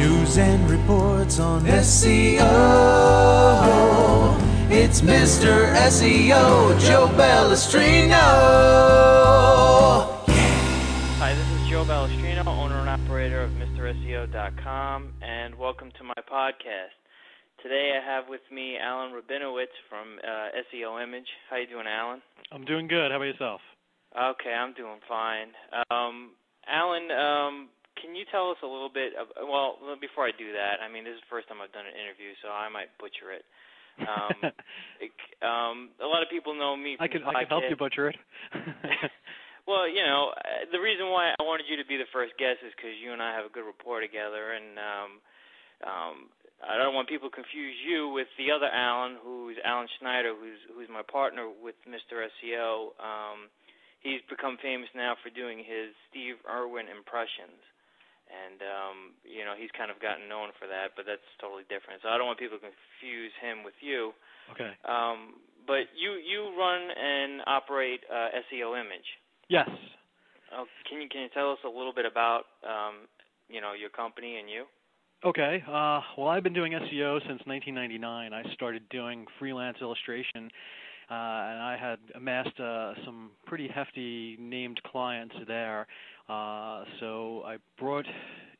News 0.00 0.38
and 0.38 0.70
reports 0.70 1.38
on 1.38 1.60
SEO. 1.66 2.40
It's 4.70 5.02
Mr. 5.02 5.74
SEO, 5.76 6.80
Joe 6.80 7.06
Balestrino. 7.18 8.16
Hi, 11.18 11.34
this 11.34 11.46
is 11.50 11.68
Joe 11.68 11.84
Balestrino, 11.84 12.46
owner 12.46 12.80
and 12.80 12.88
operator 12.88 13.42
of 13.42 13.50
MrSEO.com, 13.50 15.12
and 15.20 15.54
welcome 15.56 15.90
to 15.98 16.04
my 16.04 16.14
podcast. 16.32 16.96
Today 17.62 17.92
I 17.94 18.00
have 18.02 18.24
with 18.26 18.40
me 18.50 18.78
Alan 18.82 19.12
Rabinowitz 19.12 19.76
from 19.90 20.18
uh, 20.26 20.48
SEO 20.72 21.02
Image. 21.02 21.28
How 21.50 21.56
you 21.58 21.66
doing, 21.66 21.86
Alan? 21.86 22.22
I'm 22.50 22.64
doing 22.64 22.88
good. 22.88 23.10
How 23.10 23.18
about 23.18 23.26
yourself? 23.26 23.60
Okay, 24.16 24.50
I'm 24.50 24.72
doing 24.72 25.00
fine. 25.06 25.48
Um, 25.90 26.30
Alan, 26.66 27.10
um, 27.10 27.68
can 27.98 28.14
you 28.14 28.24
tell 28.30 28.50
us 28.50 28.60
a 28.62 28.70
little 28.70 28.92
bit 28.92 29.12
of, 29.18 29.28
well, 29.48 29.78
before 30.00 30.26
I 30.26 30.32
do 30.36 30.52
that, 30.54 30.78
I 30.78 30.88
mean, 30.90 31.04
this 31.04 31.18
is 31.18 31.22
the 31.24 31.32
first 31.32 31.48
time 31.48 31.58
I've 31.58 31.74
done 31.74 31.86
an 31.86 31.96
interview, 31.96 32.32
so 32.42 32.48
I 32.48 32.70
might 32.70 32.92
butcher 33.00 33.34
it. 33.34 33.44
Um, 34.00 34.36
it, 35.04 35.12
um, 35.42 35.76
a 36.00 36.08
lot 36.08 36.22
of 36.22 36.30
people 36.30 36.54
know 36.54 36.76
me. 36.76 36.96
I 37.00 37.08
can, 37.08 37.24
I 37.26 37.44
can 37.44 37.50
help 37.50 37.66
you 37.68 37.76
butcher 37.76 38.08
it. 38.08 38.16
well, 39.70 39.88
you 39.88 40.02
know, 40.02 40.32
uh, 40.32 40.70
the 40.72 40.80
reason 40.80 41.10
why 41.10 41.34
I 41.34 41.42
wanted 41.42 41.66
you 41.68 41.76
to 41.80 41.86
be 41.86 41.96
the 41.98 42.08
first 42.12 42.36
guest 42.38 42.64
is 42.64 42.72
because 42.76 42.96
you 42.96 43.12
and 43.12 43.20
I 43.20 43.34
have 43.36 43.44
a 43.44 43.52
good 43.52 43.66
rapport 43.66 44.00
together, 44.00 44.54
and 44.54 44.78
um, 44.78 45.10
um, 45.84 46.16
I 46.60 46.76
don't 46.76 46.94
want 46.94 47.08
people 47.08 47.28
to 47.28 47.36
confuse 47.36 47.76
you 47.84 48.12
with 48.12 48.28
the 48.36 48.52
other 48.52 48.68
Alan, 48.68 49.16
who's 49.20 49.56
Alan 49.64 49.88
Schneider, 49.98 50.32
who's 50.36 50.60
who's 50.72 50.88
my 50.88 51.04
partner 51.04 51.48
with 51.48 51.76
Mr. 51.88 52.20
SEO. 52.20 52.96
Um, 53.00 53.48
he's 54.00 54.20
become 54.28 54.56
famous 54.60 54.88
now 54.94 55.16
for 55.20 55.32
doing 55.32 55.58
his 55.60 55.92
Steve 56.08 56.36
Irwin 56.48 56.88
impressions 56.88 57.60
and 58.30 58.62
um, 58.62 58.96
you 59.26 59.42
know 59.42 59.58
he's 59.58 59.70
kind 59.74 59.90
of 59.90 59.98
gotten 59.98 60.30
known 60.30 60.54
for 60.56 60.70
that, 60.70 60.94
but 60.94 61.04
that's 61.04 61.26
totally 61.42 61.66
different. 61.66 62.00
So 62.00 62.08
I 62.08 62.16
don't 62.16 62.30
want 62.30 62.38
people 62.38 62.62
to 62.62 62.64
confuse 62.64 63.34
him 63.42 63.66
with 63.66 63.76
you. 63.82 64.14
Okay. 64.54 64.72
Um, 64.86 65.42
but 65.66 65.90
you 65.98 66.16
you 66.22 66.54
run 66.54 66.80
and 66.94 67.42
operate 67.46 68.00
uh, 68.06 68.30
SEO 68.48 68.78
Image. 68.78 69.06
Yes. 69.48 69.68
Uh, 70.50 70.64
can 70.88 71.02
you 71.02 71.08
can 71.08 71.22
you 71.22 71.30
tell 71.34 71.52
us 71.52 71.62
a 71.66 71.68
little 71.68 71.92
bit 71.94 72.06
about 72.06 72.46
um, 72.62 73.06
you 73.48 73.60
know 73.60 73.74
your 73.74 73.90
company 73.90 74.38
and 74.38 74.48
you? 74.48 74.64
Okay. 75.24 75.62
Uh, 75.68 76.00
well, 76.16 76.28
I've 76.28 76.42
been 76.42 76.54
doing 76.54 76.72
SEO 76.72 77.20
since 77.20 77.42
1999. 77.44 78.32
I 78.32 78.42
started 78.54 78.88
doing 78.88 79.26
freelance 79.38 79.76
illustration, 79.82 80.48
uh, 81.10 81.50
and 81.50 81.60
I 81.60 81.76
had 81.78 81.98
amassed 82.14 82.58
uh, 82.58 82.94
some 83.04 83.30
pretty 83.44 83.68
hefty 83.68 84.38
named 84.40 84.80
clients 84.90 85.34
there. 85.46 85.86
Uh, 86.30 86.84
so 87.00 87.42
I 87.44 87.56
brought 87.76 88.06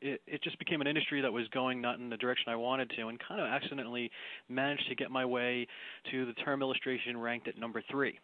it, 0.01 0.19
it 0.27 0.43
just 0.43 0.59
became 0.59 0.81
an 0.81 0.87
industry 0.87 1.21
that 1.21 1.31
was 1.31 1.47
going 1.53 1.79
not 1.79 1.99
in 1.99 2.09
the 2.09 2.17
direction 2.17 2.51
I 2.51 2.55
wanted 2.55 2.91
to, 2.97 3.07
and 3.07 3.17
kind 3.25 3.39
of 3.39 3.47
accidentally 3.47 4.11
managed 4.49 4.89
to 4.89 4.95
get 4.95 5.09
my 5.09 5.23
way 5.23 5.67
to 6.11 6.25
the 6.25 6.33
term 6.33 6.61
illustration 6.61 7.17
ranked 7.17 7.47
at 7.47 7.57
number 7.57 7.81
three. 7.89 8.19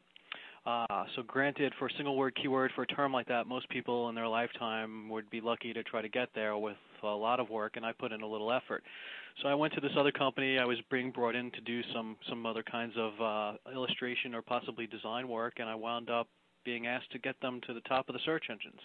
Uh, 0.66 1.06
so 1.16 1.24
granted, 1.26 1.72
for 1.80 1.88
a 1.88 1.90
single 1.96 2.18
word 2.18 2.38
keyword 2.42 2.72
for 2.76 2.82
a 2.82 2.88
term 2.88 3.14
like 3.14 3.28
that, 3.28 3.48
most 3.48 3.70
people 3.70 4.10
in 4.10 4.16
their 4.16 4.28
lifetime 4.28 5.08
would 5.08 5.30
be 5.30 5.40
lucky 5.40 5.72
to 5.72 5.82
try 5.84 6.02
to 6.02 6.10
get 6.10 6.28
there 6.36 6.58
with 6.58 6.76
a 7.04 7.08
lot 7.08 7.40
of 7.40 7.50
work, 7.50 7.78
and 7.78 7.86
I 7.86 7.94
put 7.94 8.12
in 8.12 8.22
a 8.22 8.28
little 8.28 8.52
effort. 8.52 8.84
So 9.42 9.48
I 9.48 9.56
went 9.56 9.74
to 9.76 9.80
this 9.80 9.92
other 9.98 10.12
company. 10.12 10.60
I 10.60 10.66
was 10.66 10.78
being 10.92 11.12
brought 11.12 11.36
in 11.36 11.52
to 11.52 11.62
do 11.62 11.82
some 11.94 12.18
some 12.28 12.46
other 12.46 12.64
kinds 12.64 12.96
of 12.98 13.22
uh, 13.22 13.72
illustration 13.74 14.36
or 14.36 14.42
possibly 14.42 14.88
design 14.88 15.30
work, 15.30 15.54
and 15.60 15.70
I 15.70 15.76
wound 15.76 16.10
up 16.10 16.28
being 16.66 16.86
asked 16.86 17.12
to 17.14 17.20
get 17.20 17.40
them 17.40 17.62
to 17.66 17.74
the 17.74 17.80
top 17.82 18.10
of 18.10 18.14
the 18.14 18.20
search 18.26 18.48
engines. 18.50 18.82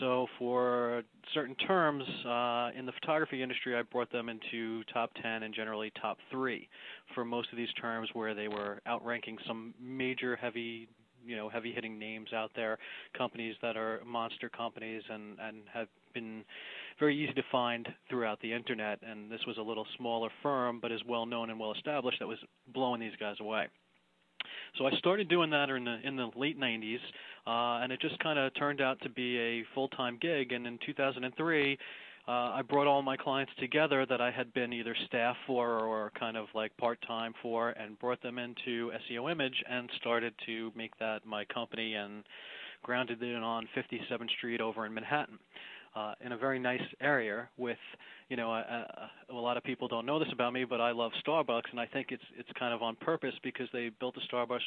So 0.00 0.26
for 0.38 1.02
certain 1.32 1.54
terms 1.54 2.04
uh, 2.26 2.70
in 2.78 2.86
the 2.86 2.92
photography 3.00 3.42
industry, 3.42 3.76
I 3.76 3.82
brought 3.82 4.10
them 4.12 4.28
into 4.28 4.82
top 4.92 5.10
10 5.22 5.42
and 5.42 5.54
generally 5.54 5.92
top 6.00 6.18
three 6.30 6.68
for 7.14 7.24
most 7.24 7.48
of 7.50 7.56
these 7.56 7.72
terms 7.80 8.08
where 8.12 8.34
they 8.34 8.48
were 8.48 8.80
outranking 8.86 9.38
some 9.46 9.74
major 9.80 10.36
heavy 10.36 10.88
you 11.26 11.36
know 11.36 11.48
heavy 11.48 11.72
hitting 11.72 11.98
names 11.98 12.32
out 12.32 12.52
there 12.54 12.78
companies 13.18 13.56
that 13.60 13.76
are 13.76 14.00
monster 14.06 14.48
companies 14.48 15.02
and 15.10 15.36
and 15.40 15.62
have 15.72 15.88
been 16.14 16.44
very 17.00 17.16
easy 17.16 17.32
to 17.32 17.42
find 17.50 17.88
throughout 18.08 18.40
the 18.40 18.52
internet. 18.52 18.98
And 19.02 19.30
this 19.30 19.40
was 19.46 19.58
a 19.58 19.62
little 19.62 19.86
smaller 19.96 20.28
firm 20.42 20.78
but 20.80 20.92
is 20.92 21.00
well 21.08 21.26
known 21.26 21.50
and 21.50 21.58
well 21.58 21.72
established 21.72 22.18
that 22.20 22.28
was 22.28 22.38
blowing 22.72 23.00
these 23.00 23.16
guys 23.18 23.36
away 23.40 23.66
so 24.78 24.86
I 24.86 24.92
started 24.98 25.28
doing 25.28 25.50
that 25.50 25.70
in 25.70 25.84
the 25.84 25.98
in 26.02 26.16
the 26.16 26.30
late 26.36 26.58
90s, 26.58 26.98
uh, 27.46 27.82
and 27.82 27.92
it 27.92 28.00
just 28.00 28.18
kind 28.18 28.38
of 28.38 28.54
turned 28.54 28.80
out 28.80 29.00
to 29.02 29.08
be 29.08 29.38
a 29.38 29.64
full-time 29.74 30.18
gig. 30.20 30.52
And 30.52 30.66
in 30.66 30.78
2003, 30.84 31.78
uh, 32.28 32.30
I 32.30 32.62
brought 32.62 32.86
all 32.86 33.02
my 33.02 33.16
clients 33.16 33.52
together 33.58 34.04
that 34.06 34.20
I 34.20 34.30
had 34.30 34.52
been 34.52 34.72
either 34.72 34.96
staff 35.06 35.36
for 35.46 35.80
or 35.80 36.12
kind 36.18 36.36
of 36.36 36.46
like 36.54 36.76
part-time 36.76 37.34
for, 37.40 37.70
and 37.70 37.98
brought 37.98 38.22
them 38.22 38.38
into 38.38 38.90
SEO 39.10 39.30
Image 39.30 39.62
and 39.68 39.88
started 39.96 40.34
to 40.46 40.72
make 40.74 40.96
that 40.98 41.24
my 41.24 41.44
company 41.44 41.94
and 41.94 42.24
grounded 42.82 43.22
it 43.22 43.34
on 43.36 43.68
57th 43.76 44.30
Street 44.36 44.60
over 44.60 44.86
in 44.86 44.94
Manhattan 44.94 45.38
in 46.24 46.32
a 46.32 46.36
very 46.36 46.58
nice 46.58 46.82
area 47.00 47.48
with, 47.56 47.78
you 48.28 48.36
know, 48.36 48.50
a, 48.50 48.86
a, 49.30 49.32
a 49.32 49.34
lot 49.34 49.56
of 49.56 49.62
people 49.64 49.88
don't 49.88 50.06
know 50.06 50.18
this 50.18 50.28
about 50.32 50.52
me, 50.52 50.64
but 50.64 50.80
I 50.80 50.92
love 50.92 51.12
Starbucks, 51.26 51.70
and 51.70 51.80
I 51.80 51.86
think 51.86 52.08
it's 52.10 52.22
it's 52.38 52.48
kind 52.58 52.74
of 52.74 52.82
on 52.82 52.96
purpose 52.96 53.34
because 53.42 53.68
they 53.72 53.90
built 54.00 54.16
a 54.16 54.34
Starbucks 54.34 54.60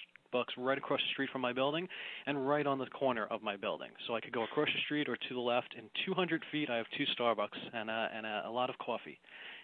right 0.58 0.78
across 0.78 1.00
the 1.00 1.12
street 1.14 1.30
from 1.32 1.42
my 1.42 1.54
building, 1.54 1.88
and 2.26 2.48
right 2.48 2.66
on 2.66 2.80
the 2.80 2.88
corner 2.88 3.28
of 3.28 3.42
my 3.44 3.56
building, 3.56 3.90
so 4.08 4.16
I 4.16 4.22
could 4.22 4.34
go 4.34 4.44
across 4.44 4.68
the 4.68 4.82
street 4.86 5.08
or 5.10 5.16
to 5.16 5.34
the 5.34 5.40
left. 5.40 5.76
In 5.78 5.86
200 6.06 6.44
feet, 6.52 6.70
I 6.70 6.78
have 6.78 6.88
two 6.98 7.06
Starbucks 7.20 7.60
and 7.74 7.90
a, 7.90 8.10
and 8.16 8.26
a, 8.26 8.44
a 8.48 8.52
lot 8.52 8.70
of 8.70 8.78
coffee. 8.78 9.20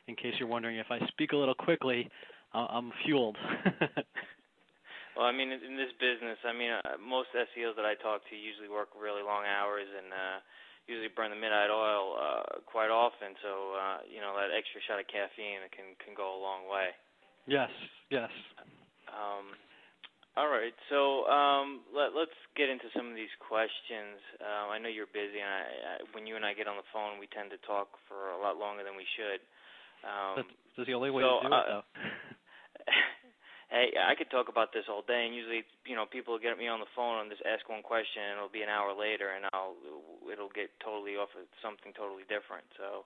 In 0.08 0.16
case 0.16 0.34
you're 0.40 0.50
wondering, 0.50 0.78
if 0.78 0.88
I 0.92 1.00
speak 1.08 1.32
a 1.32 1.38
little 1.38 1.56
quickly, 1.56 2.10
uh, 2.54 2.68
I'm 2.70 2.92
fueled. 3.06 3.38
Well, 5.16 5.24
I 5.24 5.32
mean, 5.32 5.48
in 5.48 5.80
this 5.80 5.96
business, 5.96 6.36
I 6.44 6.52
mean, 6.52 6.76
uh, 6.76 7.00
most 7.00 7.32
SEOs 7.32 7.80
that 7.80 7.88
I 7.88 7.96
talk 8.04 8.20
to 8.28 8.36
usually 8.36 8.68
work 8.68 8.92
really 9.00 9.24
long 9.24 9.48
hours, 9.48 9.88
and 9.88 10.12
uh, 10.12 10.38
usually 10.88 11.12
burn 11.12 11.34
the 11.34 11.40
midnight 11.40 11.74
oil 11.74 12.18
uh, 12.18 12.62
quite 12.66 12.90
often. 12.94 13.34
So 13.42 13.76
uh, 13.78 13.98
you 14.06 14.22
know 14.22 14.34
that 14.38 14.54
extra 14.54 14.82
shot 14.86 15.02
of 15.02 15.08
caffeine 15.10 15.66
can 15.74 15.98
can 16.02 16.14
go 16.14 16.34
a 16.34 16.40
long 16.40 16.70
way. 16.70 16.94
Yes, 17.46 17.70
yes. 18.10 18.34
Um, 19.10 19.54
all 20.36 20.52
right, 20.52 20.76
so 20.92 21.24
um, 21.32 21.88
let, 21.96 22.12
let's 22.12 22.36
get 22.60 22.68
into 22.68 22.92
some 22.92 23.08
of 23.08 23.16
these 23.16 23.32
questions. 23.40 24.20
Uh, 24.36 24.68
I 24.68 24.82
know 24.84 24.92
you're 24.92 25.08
busy, 25.08 25.40
and 25.40 25.48
I, 25.48 25.64
I, 25.64 25.94
when 26.12 26.28
you 26.28 26.36
and 26.36 26.44
I 26.44 26.52
get 26.52 26.68
on 26.68 26.76
the 26.76 26.84
phone, 26.92 27.24
we 27.24 27.32
tend 27.32 27.56
to 27.56 27.60
talk 27.64 27.88
for 28.12 28.36
a 28.36 28.40
lot 28.44 28.60
longer 28.60 28.84
than 28.84 29.00
we 29.00 29.08
should. 29.16 29.40
Um, 30.04 30.44
that's, 30.44 30.54
that's 30.76 30.88
the 30.92 30.98
only 30.98 31.08
way 31.08 31.24
so, 31.24 31.40
to 31.40 31.48
do 31.48 31.48
it, 31.48 31.56
uh, 31.56 31.64
though. 31.72 31.86
hey, 33.70 33.94
I 33.98 34.14
could 34.14 34.30
talk 34.30 34.48
about 34.50 34.74
this 34.74 34.86
all 34.90 35.02
day, 35.02 35.26
and 35.26 35.34
usually, 35.34 35.66
you 35.86 35.98
know, 35.98 36.06
people 36.06 36.38
get 36.38 36.58
me 36.58 36.70
on 36.70 36.80
the 36.80 36.92
phone 36.94 37.26
and 37.26 37.30
just 37.30 37.44
ask 37.46 37.66
one 37.66 37.82
question, 37.82 38.22
and 38.22 38.38
it'll 38.38 38.54
be 38.54 38.66
an 38.66 38.70
hour 38.70 38.94
later, 38.94 39.34
and 39.34 39.46
I'll 39.54 39.78
it'll 40.30 40.54
get 40.54 40.70
totally 40.82 41.18
off 41.18 41.34
of 41.34 41.46
something 41.62 41.94
totally 41.94 42.26
different. 42.30 42.66
So, 42.78 43.06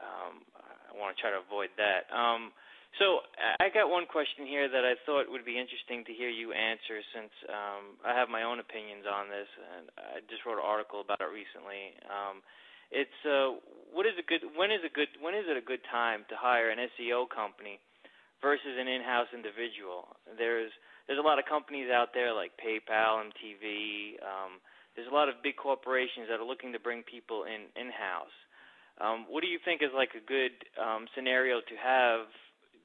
um, 0.00 0.44
I 0.56 0.96
want 0.96 1.16
to 1.16 1.18
try 1.20 1.30
to 1.32 1.40
avoid 1.44 1.72
that. 1.76 2.08
Um, 2.12 2.52
so 3.00 3.24
I 3.56 3.72
got 3.72 3.88
one 3.88 4.04
question 4.04 4.44
here 4.44 4.68
that 4.68 4.84
I 4.84 5.00
thought 5.08 5.24
would 5.32 5.48
be 5.48 5.56
interesting 5.56 6.04
to 6.04 6.12
hear 6.12 6.28
you 6.28 6.52
answer, 6.52 7.00
since 7.16 7.32
um, 7.48 7.96
I 8.04 8.12
have 8.12 8.28
my 8.28 8.44
own 8.44 8.60
opinions 8.60 9.08
on 9.08 9.32
this, 9.32 9.48
and 9.48 9.88
I 9.96 10.20
just 10.28 10.44
wrote 10.44 10.60
an 10.60 10.68
article 10.68 11.00
about 11.00 11.24
it 11.24 11.32
recently. 11.32 11.96
Um, 12.04 12.44
it's 12.92 13.20
uh, 13.24 13.56
what 13.96 14.04
is 14.04 14.12
a 14.20 14.24
good 14.28 14.44
when 14.52 14.68
is 14.68 14.84
a 14.84 14.92
good 14.92 15.08
when 15.24 15.32
is 15.32 15.48
it 15.48 15.56
a 15.56 15.64
good 15.64 15.80
time 15.88 16.28
to 16.28 16.36
hire 16.36 16.68
an 16.68 16.76
SEO 16.92 17.24
company? 17.32 17.80
Versus 18.42 18.74
an 18.76 18.90
in-house 18.90 19.30
individual. 19.32 20.10
There's 20.36 20.74
there's 21.06 21.18
a 21.18 21.26
lot 21.26 21.38
of 21.38 21.46
companies 21.46 21.90
out 21.90 22.10
there 22.14 22.34
like 22.34 22.52
PayPal, 22.58 23.22
MTV. 23.30 24.18
Um, 24.22 24.58
there's 24.94 25.08
a 25.08 25.14
lot 25.14 25.30
of 25.30 25.40
big 25.42 25.56
corporations 25.56 26.28
that 26.28 26.38
are 26.38 26.46
looking 26.46 26.74
to 26.74 26.80
bring 26.82 27.02
people 27.02 27.46
in 27.46 27.70
in-house. 27.78 28.36
Um, 29.00 29.24
what 29.30 29.40
do 29.40 29.48
you 29.48 29.58
think 29.64 29.80
is 29.80 29.90
like 29.94 30.12
a 30.12 30.22
good 30.22 30.52
um, 30.76 31.08
scenario 31.16 31.64
to 31.64 31.76
have 31.80 32.28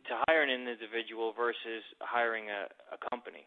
to 0.07 0.13
hire 0.25 0.41
an 0.41 0.49
individual 0.49 1.33
versus 1.35 1.83
hiring 1.99 2.47
a, 2.47 2.71
a 2.95 2.97
company? 3.11 3.43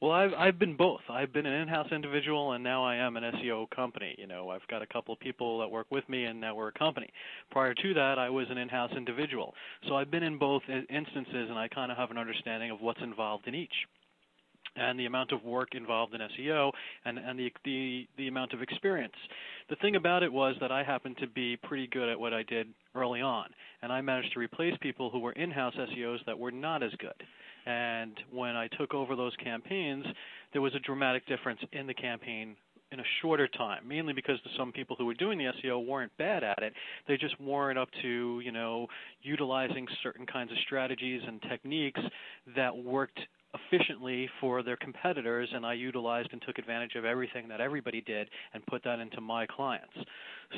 Well, 0.00 0.12
I've 0.12 0.34
I've 0.34 0.58
been 0.58 0.76
both. 0.76 1.00
I've 1.08 1.32
been 1.32 1.46
an 1.46 1.62
in-house 1.62 1.88
individual, 1.90 2.52
and 2.52 2.62
now 2.62 2.84
I 2.84 2.96
am 2.96 3.16
an 3.16 3.24
SEO 3.24 3.70
company. 3.70 4.14
You 4.18 4.26
know, 4.26 4.50
I've 4.50 4.66
got 4.68 4.82
a 4.82 4.86
couple 4.86 5.14
of 5.14 5.20
people 5.20 5.58
that 5.60 5.68
work 5.70 5.86
with 5.90 6.06
me, 6.08 6.24
and 6.24 6.38
now 6.40 6.54
we're 6.54 6.68
a 6.68 6.72
company. 6.72 7.08
Prior 7.50 7.72
to 7.72 7.94
that, 7.94 8.18
I 8.18 8.28
was 8.28 8.46
an 8.50 8.58
in-house 8.58 8.92
individual. 8.94 9.54
So 9.88 9.96
I've 9.96 10.10
been 10.10 10.22
in 10.22 10.38
both 10.38 10.62
instances, 10.68 11.48
and 11.48 11.58
I 11.58 11.68
kind 11.68 11.90
of 11.90 11.96
have 11.96 12.10
an 12.10 12.18
understanding 12.18 12.70
of 12.70 12.80
what's 12.80 13.00
involved 13.02 13.48
in 13.48 13.54
each 13.54 13.72
and 14.76 14.98
the 14.98 15.06
amount 15.06 15.32
of 15.32 15.42
work 15.42 15.74
involved 15.74 16.14
in 16.14 16.20
SEO 16.20 16.70
and, 17.04 17.18
and 17.18 17.38
the, 17.38 17.50
the, 17.64 18.06
the 18.18 18.28
amount 18.28 18.52
of 18.52 18.62
experience. 18.62 19.14
The 19.70 19.76
thing 19.76 19.96
about 19.96 20.22
it 20.22 20.32
was 20.32 20.54
that 20.60 20.70
I 20.70 20.82
happened 20.82 21.16
to 21.20 21.26
be 21.26 21.56
pretty 21.56 21.86
good 21.86 22.08
at 22.08 22.20
what 22.20 22.34
I 22.34 22.42
did 22.42 22.68
early 22.94 23.20
on, 23.20 23.46
and 23.82 23.92
I 23.92 24.00
managed 24.00 24.34
to 24.34 24.40
replace 24.40 24.74
people 24.80 25.10
who 25.10 25.20
were 25.20 25.32
in-house 25.32 25.74
SEOs 25.74 26.18
that 26.26 26.38
were 26.38 26.50
not 26.50 26.82
as 26.82 26.92
good. 26.98 27.14
And 27.66 28.18
when 28.30 28.56
I 28.56 28.68
took 28.68 28.94
over 28.94 29.16
those 29.16 29.34
campaigns, 29.42 30.06
there 30.52 30.62
was 30.62 30.74
a 30.74 30.78
dramatic 30.78 31.26
difference 31.26 31.60
in 31.72 31.86
the 31.86 31.94
campaign 31.94 32.56
in 32.92 33.00
a 33.00 33.04
shorter 33.20 33.48
time, 33.48 33.86
mainly 33.86 34.12
because 34.12 34.38
some 34.56 34.70
people 34.70 34.94
who 34.96 35.06
were 35.06 35.14
doing 35.14 35.38
the 35.38 35.52
SEO 35.62 35.84
weren't 35.84 36.16
bad 36.18 36.44
at 36.44 36.62
it. 36.62 36.72
They 37.08 37.16
just 37.16 37.38
weren't 37.40 37.78
up 37.78 37.88
to, 38.02 38.40
you 38.44 38.52
know, 38.52 38.86
utilizing 39.22 39.86
certain 40.02 40.24
kinds 40.24 40.52
of 40.52 40.58
strategies 40.64 41.20
and 41.26 41.42
techniques 41.42 42.00
that 42.54 42.76
worked 42.76 43.18
efficiently 43.54 44.28
for 44.40 44.62
their 44.62 44.76
competitors 44.76 45.48
and 45.52 45.64
I 45.64 45.74
utilized 45.74 46.28
and 46.32 46.42
took 46.42 46.58
advantage 46.58 46.94
of 46.94 47.04
everything 47.04 47.48
that 47.48 47.60
everybody 47.60 48.02
did 48.02 48.28
and 48.54 48.64
put 48.66 48.84
that 48.84 48.98
into 48.98 49.20
my 49.20 49.46
clients. 49.46 49.94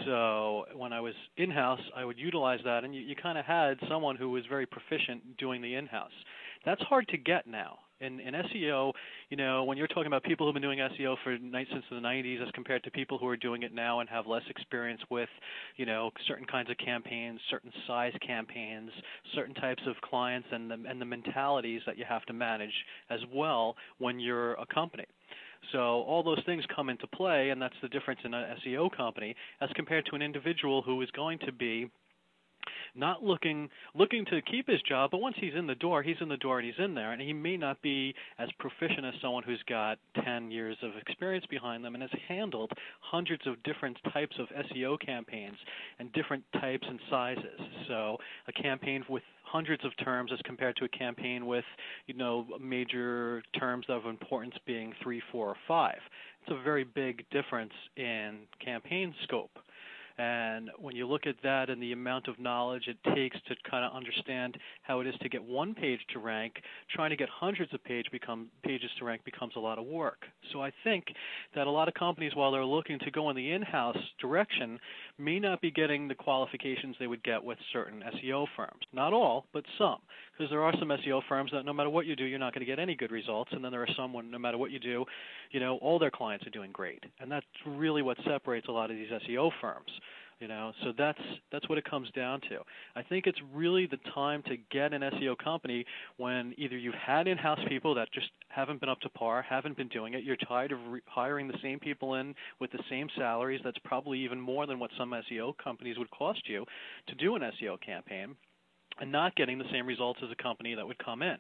So 0.05 0.65
when 0.75 0.93
I 0.93 1.01
was 1.01 1.15
in-house, 1.37 1.81
I 1.97 2.05
would 2.05 2.19
utilize 2.19 2.61
that 2.65 2.85
and 2.85 2.95
you, 2.95 3.01
you 3.01 3.15
kind 3.15 3.39
of 3.39 3.45
had 3.45 3.79
someone 3.89 4.17
who 4.17 4.31
was 4.31 4.43
very 4.49 4.67
proficient 4.67 5.37
doing 5.39 5.63
the 5.63 5.75
in-house. 5.75 6.13
That's 6.65 6.83
hard 6.83 7.09
to 7.09 7.17
get 7.17 7.47
now 7.47 7.79
in, 8.01 8.21
in 8.21 8.35
SEO, 8.35 8.93
you 9.31 9.37
know, 9.37 9.65
when 9.65 9.77
you're 9.77 9.89
talking 9.89 10.07
about 10.07 10.23
people 10.23 10.47
who've 10.47 10.55
been 10.55 10.63
doing 10.63 10.79
SEO 10.79 11.17
for 11.25 11.37
since 11.37 11.85
the 11.91 11.97
90s 11.97 12.43
as 12.43 12.49
compared 12.53 12.85
to 12.85 12.91
people 12.91 13.19
who 13.19 13.27
are 13.27 13.37
doing 13.37 13.63
it 13.63 13.75
now 13.75 14.01
and 14.01 14.09
have 14.09 14.27
less 14.27 14.43
experience 14.49 15.01
with, 15.11 15.29
you 15.77 15.87
know, 15.87 16.11
certain 16.27 16.47
kinds 16.47 16.71
of 16.71 16.77
campaigns, 16.79 17.41
certain 17.51 17.73
size 17.87 18.13
campaigns, 18.25 18.91
certain 19.35 19.55
types 19.55 19.83
of 19.87 19.97
clients 20.03 20.49
and 20.53 20.71
the, 20.71 20.77
and 20.89 21.01
the 21.01 21.05
mentalities 21.05 21.83
that 21.87 21.99
you 21.99 22.05
have 22.09 22.25
to 22.27 22.33
manage 22.33 22.73
as 23.11 23.21
well 23.35 23.75
when 23.99 24.21
you're 24.21 24.55
a 24.55 24.67
company. 24.67 25.07
So 25.73 25.79
all 25.79 26.23
those 26.23 26.43
things 26.47 26.63
come 26.75 26.89
into 26.89 27.07
play, 27.09 27.51
and 27.51 27.61
that's 27.61 27.75
the 27.83 27.89
difference 27.89 28.21
in 28.25 28.33
an 28.33 28.57
SEO 28.65 28.97
company 28.97 29.35
as 29.61 29.69
compared 29.75 30.07
to 30.07 30.15
an 30.15 30.23
individual 30.23 30.83
who 30.83 31.03
is 31.03 31.11
going 31.11 31.41
to 31.41 31.53
be 31.53 31.91
not 32.95 33.23
looking 33.23 33.69
looking 33.95 34.25
to 34.27 34.41
keep 34.43 34.69
his 34.69 34.81
job, 34.83 35.11
but 35.11 35.21
once 35.21 35.37
he's 35.41 35.55
in 35.57 35.67
the 35.67 35.75
door, 35.75 36.03
he's 36.03 36.17
in 36.21 36.29
the 36.29 36.37
door 36.37 36.59
and 36.59 36.67
he's 36.67 36.85
in 36.85 36.95
there, 36.95 37.13
and 37.13 37.21
he 37.21 37.33
may 37.33 37.57
not 37.57 37.81
be 37.83 38.15
as 38.39 38.49
proficient 38.59 39.05
as 39.05 39.15
someone 39.21 39.43
who's 39.43 39.63
got 39.69 39.99
10 40.25 40.51
years 40.51 40.77
of 40.83 40.93
experience 41.01 41.45
behind 41.51 41.85
them 41.85 41.95
and 41.95 42.03
has 42.03 42.11
handled 42.29 42.73
hundreds 43.01 43.47
of 43.47 43.63
different 43.63 43.97
types 44.13 44.37
of 44.39 44.47
SEO 44.49 44.99
campaigns 45.05 45.57
and 45.99 46.13
different 46.13 46.45
types 46.61 46.87
and 46.89 46.99
sizes. 47.11 47.61
So 47.89 48.17
a 48.47 48.53
campaign 48.53 49.05
with 49.09 49.23
hundreds 49.45 49.85
of 49.85 49.93
terms 50.05 50.31
as 50.33 50.39
compared 50.45 50.77
to 50.77 50.85
a 50.85 50.89
campaign 50.89 51.47
with, 51.47 51.65
you 52.07 52.15
know, 52.15 52.47
major 52.61 53.43
terms 53.59 53.87
of 53.89 54.07
importance 54.07 54.55
being 54.67 54.93
three, 55.03 55.23
four, 55.33 55.49
or 55.49 55.57
five. 55.67 55.99
It's 56.43 56.53
a 56.59 56.63
very 56.63 56.85
big 56.85 57.25
difference 57.31 57.73
in 57.97 58.39
campaign 58.65 59.15
scope. 59.25 59.51
And 60.19 60.71
when 60.79 60.97
you 60.97 61.07
look 61.07 61.27
at 61.29 61.37
that 61.45 61.71
and 61.71 61.81
the 61.81 61.93
amount 61.93 62.27
of 62.27 62.41
knowledge 62.41 62.89
it 62.89 62.99
takes 63.15 63.37
to 63.47 63.55
kind 63.71 63.85
of 63.85 63.93
understand 63.93 64.59
how 64.83 64.99
it 64.99 65.07
is 65.07 65.15
to 65.23 65.29
get 65.29 65.43
one 65.43 65.75
page 65.75 66.01
to 66.13 66.19
rank, 66.19 66.55
trying 66.91 67.11
to 67.11 67.17
get 67.17 67.29
hundreds 67.29 67.73
of 67.73 67.83
page 67.85 68.07
become, 68.11 68.49
pages 68.65 68.91
to 68.99 69.05
rank 69.05 69.25
becomes 69.25 69.53
a 69.55 69.61
lot 69.61 69.79
of 69.79 69.87
work. 69.87 70.25
So 70.53 70.61
I 70.61 70.73
think 70.83 71.05
that 71.55 71.69
a 71.69 71.71
lot 71.71 71.87
of 71.87 71.95
companies, 71.95 72.33
while 72.35 72.51
they're 72.51 72.65
looking 72.65 72.99
to 73.01 73.11
go 73.13 73.31
in 73.31 73.37
the 73.37 73.53
in-house 73.53 73.99
direction, 74.21 74.81
may 75.19 75.39
not 75.39 75.61
be 75.61 75.71
getting 75.71 76.09
the 76.09 76.15
qualifications 76.15 76.97
they 76.99 77.07
would 77.07 77.23
get 77.23 77.43
with 77.43 77.59
certain 77.73 78.03
SEO 78.15 78.47
firms. 78.57 78.83
Not 78.93 79.13
all, 79.13 79.47
but 79.53 79.65
some. 79.77 79.99
Because 80.37 80.51
there 80.51 80.63
are 80.63 80.73
some 80.79 80.89
SEO 80.89 81.21
firms 81.29 81.51
that 81.53 81.65
no 81.65 81.73
matter 81.73 81.91
what 81.91 82.07
you 82.07 82.15
do, 82.15 82.25
you're 82.25 82.39
not 82.39 82.55
going 82.55 82.65
to 82.65 82.71
get 82.71 82.79
any 82.79 82.95
good 82.95 83.11
results. 83.11 83.51
And 83.53 83.65
then 83.65 83.73
there 83.73 83.83
are 83.83 83.95
some 83.97 84.13
when 84.13 84.31
no 84.31 84.39
matter 84.39 84.59
what 84.59 84.71
you 84.71 84.79
do, 84.79 85.05
you 85.51 85.61
know, 85.61 85.77
all 85.79 85.99
their 85.99 86.11
clients 86.11 86.47
are 86.47 86.51
doing 86.51 86.71
great. 86.73 87.03
And 87.21 87.31
that's 87.31 87.47
really 87.67 88.03
what 88.03 88.17
separates 88.25 88.69
a 88.69 88.73
lot 88.73 88.91
of 88.91 88.97
these 88.97 89.09
SEO 89.11 89.51
firms 89.61 89.91
you 90.41 90.49
know? 90.49 90.73
So 90.83 90.93
that's 90.97 91.21
that's 91.51 91.69
what 91.69 91.79
it 91.79 91.89
comes 91.89 92.11
down 92.13 92.41
to. 92.49 92.59
I 92.97 93.03
think 93.03 93.27
it's 93.27 93.39
really 93.53 93.87
the 93.87 93.99
time 94.15 94.43
to 94.45 94.57
get 94.71 94.93
an 94.93 95.03
seo 95.03 95.37
company 95.37 95.85
when 96.17 96.55
either 96.57 96.77
you've 96.77 96.95
had 96.95 97.27
in-house 97.27 97.61
people 97.69 97.95
that 97.95 98.13
just 98.13 98.29
haven't 98.49 98.81
been 98.81 98.89
up 98.89 99.01
to 99.01 99.09
par 99.11 99.43
haven't 99.43 99.77
been 99.77 99.89
doing 99.89 100.15
it. 100.15 100.25
You're 100.25 100.37
tired 100.37 100.73
of 100.73 100.79
re- 100.89 101.01
hiring 101.07 101.49
the 101.49 101.59
same 101.63 101.79
people 101.79 102.15
in 102.15 102.35
with 102.61 102.71
the 102.73 102.83
same 102.91 103.09
salaries. 103.17 103.61
That's 103.65 103.79
probably 103.85 104.21
even 104.21 104.41
more 104.41 104.67
than 104.67 104.79
what 104.79 104.91
some 104.99 105.15
seo 105.31 105.57
companies 105.63 105.99
would 105.99 106.11
cost 106.11 106.49
you 106.49 106.65
to 107.09 107.15
do 107.15 107.35
an 107.37 107.43
seo 107.43 107.81
campaign 107.81 108.37
and 109.01 109.13
not 109.13 109.35
getting 109.37 109.59
the 109.59 109.71
same 109.73 109.87
results 109.87 110.21
as 110.25 110.31
a 110.31 110.43
company 110.43 110.75
that 110.75 110.87
would 110.87 110.99
come 110.99 111.23
in 111.23 111.37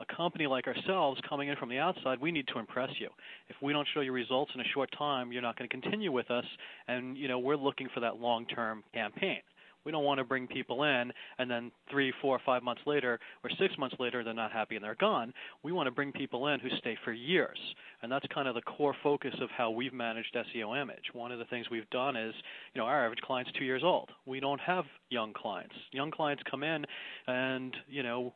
a 0.00 0.16
company 0.16 0.46
like 0.46 0.66
ourselves 0.66 1.20
coming 1.28 1.48
in 1.48 1.56
from 1.56 1.68
the 1.68 1.78
outside, 1.78 2.20
we 2.20 2.32
need 2.32 2.46
to 2.48 2.58
impress 2.58 2.90
you. 2.98 3.08
If 3.48 3.56
we 3.62 3.72
don't 3.72 3.86
show 3.94 4.00
you 4.00 4.12
results 4.12 4.52
in 4.54 4.60
a 4.60 4.68
short 4.74 4.90
time, 4.96 5.32
you're 5.32 5.42
not 5.42 5.58
going 5.58 5.68
to 5.68 5.80
continue 5.80 6.12
with 6.12 6.30
us. 6.30 6.44
And 6.88 7.16
you 7.16 7.28
know, 7.28 7.38
we're 7.38 7.56
looking 7.56 7.88
for 7.94 8.00
that 8.00 8.16
long-term 8.16 8.84
campaign. 8.92 9.40
We 9.84 9.92
don't 9.92 10.04
want 10.04 10.18
to 10.18 10.24
bring 10.24 10.46
people 10.46 10.84
in 10.84 11.12
and 11.38 11.50
then 11.50 11.70
three, 11.90 12.12
four, 12.22 12.40
five 12.44 12.62
months 12.62 12.82
later 12.86 13.18
or 13.42 13.50
six 13.58 13.76
months 13.78 13.96
later 13.98 14.24
they're 14.24 14.32
not 14.32 14.50
happy 14.50 14.76
and 14.76 14.84
they're 14.84 14.94
gone. 14.94 15.32
We 15.62 15.72
want 15.72 15.86
to 15.86 15.90
bring 15.90 16.10
people 16.10 16.48
in 16.48 16.60
who 16.60 16.68
stay 16.78 16.96
for 17.04 17.12
years. 17.12 17.58
And 18.02 18.10
that's 18.10 18.24
kind 18.32 18.48
of 18.48 18.54
the 18.54 18.62
core 18.62 18.94
focus 19.02 19.34
of 19.40 19.50
how 19.50 19.70
we've 19.70 19.92
managed 19.92 20.34
SEO 20.34 20.80
image. 20.80 21.04
One 21.12 21.32
of 21.32 21.38
the 21.38 21.44
things 21.46 21.66
we've 21.70 21.88
done 21.90 22.16
is, 22.16 22.34
you 22.74 22.80
know, 22.80 22.86
our 22.86 23.04
average 23.04 23.20
client's 23.20 23.52
two 23.58 23.64
years 23.64 23.82
old. 23.84 24.10
We 24.26 24.40
don't 24.40 24.60
have 24.60 24.84
young 25.10 25.32
clients. 25.34 25.74
Young 25.92 26.10
clients 26.10 26.42
come 26.50 26.62
in 26.62 26.84
and, 27.26 27.74
you 27.88 28.02
know, 28.02 28.32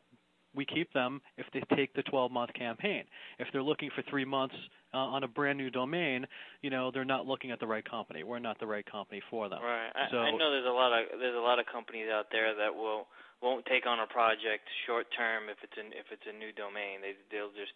we 0.59 0.67
keep 0.67 0.91
them 0.91 1.23
if 1.39 1.47
they 1.55 1.63
take 1.71 1.95
the 1.95 2.03
12 2.03 2.35
month 2.35 2.51
campaign. 2.51 3.07
If 3.39 3.47
they're 3.55 3.63
looking 3.63 3.87
for 3.95 4.03
three 4.11 4.27
months 4.27 4.59
uh, 4.91 5.15
on 5.15 5.23
a 5.23 5.27
brand 5.31 5.55
new 5.55 5.71
domain, 5.71 6.27
you 6.59 6.67
know 6.67 6.91
they're 6.91 7.07
not 7.07 7.23
looking 7.23 7.55
at 7.55 7.63
the 7.63 7.67
right 7.71 7.87
company. 7.87 8.27
We're 8.27 8.43
not 8.43 8.59
the 8.59 8.67
right 8.67 8.83
company 8.83 9.23
for 9.31 9.47
them. 9.47 9.63
Right. 9.63 9.87
I, 9.95 10.11
so, 10.11 10.19
I 10.19 10.35
know 10.35 10.51
there's 10.51 10.67
a 10.67 10.75
lot 10.75 10.91
of 10.91 11.15
there's 11.15 11.39
a 11.39 11.39
lot 11.39 11.63
of 11.63 11.65
companies 11.71 12.11
out 12.11 12.27
there 12.35 12.51
that 12.59 12.75
will 12.75 13.07
won't 13.39 13.63
take 13.71 13.87
on 13.87 14.03
a 14.03 14.07
project 14.11 14.67
short 14.83 15.07
term 15.15 15.47
if 15.47 15.63
it's 15.63 15.79
an 15.79 15.95
if 15.95 16.11
it's 16.11 16.27
a 16.27 16.35
new 16.35 16.51
domain. 16.51 16.99
They 16.99 17.15
they'll 17.31 17.55
just 17.55 17.71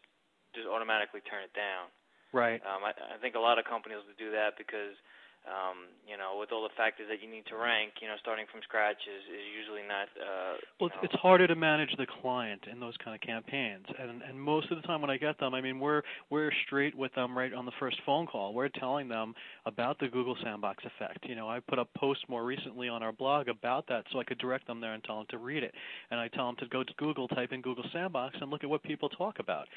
just 0.52 0.68
automatically 0.68 1.24
turn 1.24 1.48
it 1.48 1.56
down. 1.56 1.88
Right. 2.36 2.60
Um, 2.68 2.84
I, 2.84 2.92
I 2.92 3.16
think 3.24 3.40
a 3.40 3.44
lot 3.44 3.64
of 3.64 3.64
companies 3.64 4.04
will 4.04 4.20
do 4.20 4.36
that 4.36 4.60
because 4.60 5.00
um, 5.44 5.92
you 6.08 6.16
know, 6.16 6.40
with 6.40 6.52
all 6.56 6.64
the 6.64 6.72
factors 6.78 7.08
that 7.12 7.20
you 7.20 7.30
need 7.30 7.46
to 7.52 7.58
rank, 7.58 8.00
you 8.00 8.08
know, 8.08 8.16
starting 8.22 8.46
from 8.50 8.62
scratch 8.64 9.04
is, 9.04 9.24
is 9.28 9.44
usually 9.52 9.84
not. 9.84 10.08
Uh, 10.16 10.56
well, 10.80 10.90
know. 10.90 11.04
it's 11.04 11.16
harder 11.16 11.48
to 11.48 11.56
manage 11.56 11.92
the 11.98 12.08
client 12.22 12.64
in 12.72 12.80
those 12.80 12.96
kind 13.04 13.14
of 13.14 13.20
campaigns, 13.20 13.86
and 14.00 14.22
and 14.22 14.40
most 14.40 14.72
of 14.72 14.82
the 14.82 14.88
time 14.88 15.02
when 15.02 15.10
I 15.10 15.18
get 15.18 15.38
them, 15.40 15.54
I 15.54 15.60
mean, 15.60 15.80
we're 15.80 16.02
we're 16.30 16.52
straight 16.66 16.96
with 16.96 17.14
them 17.16 17.38
right 17.38 17.54
on 17.54 17.66
the 17.66 17.76
first 17.78 17.98
phone 18.06 18.26
call. 18.26 18.54
We're 18.54 18.70
telling 18.70 19.10
them 19.10 19.34
about 19.66 20.00
the 20.00 20.08
Google 20.08 20.38
Sandbox 20.44 20.86
effect. 20.86 21.26
You 21.28 21.36
know, 21.36 21.50
I 21.50 21.60
put 21.60 21.78
up 21.78 21.90
posts 21.98 22.24
more 22.30 22.46
recently 22.46 22.88
on 22.88 23.04
our 23.04 23.12
blog 23.12 23.50
about 23.50 23.86
that, 23.88 24.06
so 24.12 24.20
I 24.20 24.24
could 24.24 24.38
direct 24.38 24.66
them 24.66 24.80
there 24.80 24.94
and 24.94 25.04
tell 25.04 25.18
them 25.18 25.28
to 25.32 25.38
read 25.38 25.64
it. 25.64 25.74
And 26.10 26.22
I 26.22 26.30
tell 26.30 26.46
them 26.46 26.56
to 26.60 26.68
go 26.68 26.84
to 26.84 26.94
Google, 26.98 27.28
type 27.28 27.52
in 27.52 27.62
Google 27.62 27.86
Sandbox, 27.92 28.38
and 28.40 28.50
look 28.50 28.64
at 28.64 28.70
what 28.70 28.82
people 28.84 29.10
talk 29.10 29.40
about. 29.40 29.68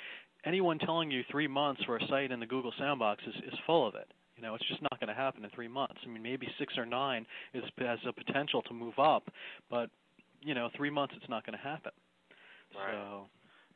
Anyone 0.45 0.79
telling 0.79 1.11
you 1.11 1.23
three 1.29 1.49
months 1.49 1.83
for 1.85 1.97
a 1.97 2.07
site 2.07 2.31
in 2.31 2.39
the 2.39 2.47
Google 2.47 2.73
Sandbox 2.79 3.25
is 3.27 3.35
is 3.53 3.59
full 3.67 3.89
of 3.89 3.97
it. 3.97 4.07
You 4.37 4.43
know, 4.43 4.55
it's 4.55 4.69
just 4.69 4.83
not 4.83 5.01
going 5.01 5.09
to 5.09 5.17
happen 5.17 5.45
in 5.45 5.51
three 5.51 5.69
months. 5.69 5.97
I 6.05 6.09
mean, 6.09 6.23
maybe 6.23 6.47
six 6.59 6.77
or 6.77 6.85
nine 6.85 7.25
is 7.55 7.65
has 7.81 7.99
a 8.07 8.13
potential 8.13 8.61
to 8.69 8.75
move 8.75 8.99
up, 8.99 9.33
but 9.71 9.89
you 10.45 10.55
know, 10.55 10.69
three 10.77 10.91
months 10.91 11.15
it's 11.17 11.29
not 11.29 11.45
going 11.45 11.57
to 11.57 11.65
happen. 11.65 11.93
Right. 12.77 12.93
So. 12.93 13.27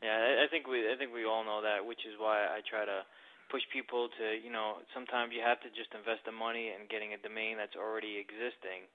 Yeah, 0.04 0.44
I 0.44 0.48
think 0.48 0.64
we 0.64 0.84
I 0.88 0.96
think 0.96 1.12
we 1.12 1.24
all 1.24 1.44
know 1.44 1.60
that, 1.60 1.84
which 1.84 2.04
is 2.08 2.16
why 2.16 2.44
I 2.44 2.64
try 2.64 2.84
to 2.84 3.04
push 3.52 3.64
people 3.72 4.08
to 4.16 4.24
you 4.36 4.48
know 4.48 4.80
sometimes 4.96 5.32
you 5.36 5.44
have 5.44 5.60
to 5.60 5.68
just 5.72 5.92
invest 5.92 6.24
the 6.24 6.32
money 6.32 6.72
in 6.72 6.88
getting 6.88 7.12
a 7.12 7.20
domain 7.20 7.60
that's 7.60 7.76
already 7.76 8.16
existing. 8.16 8.88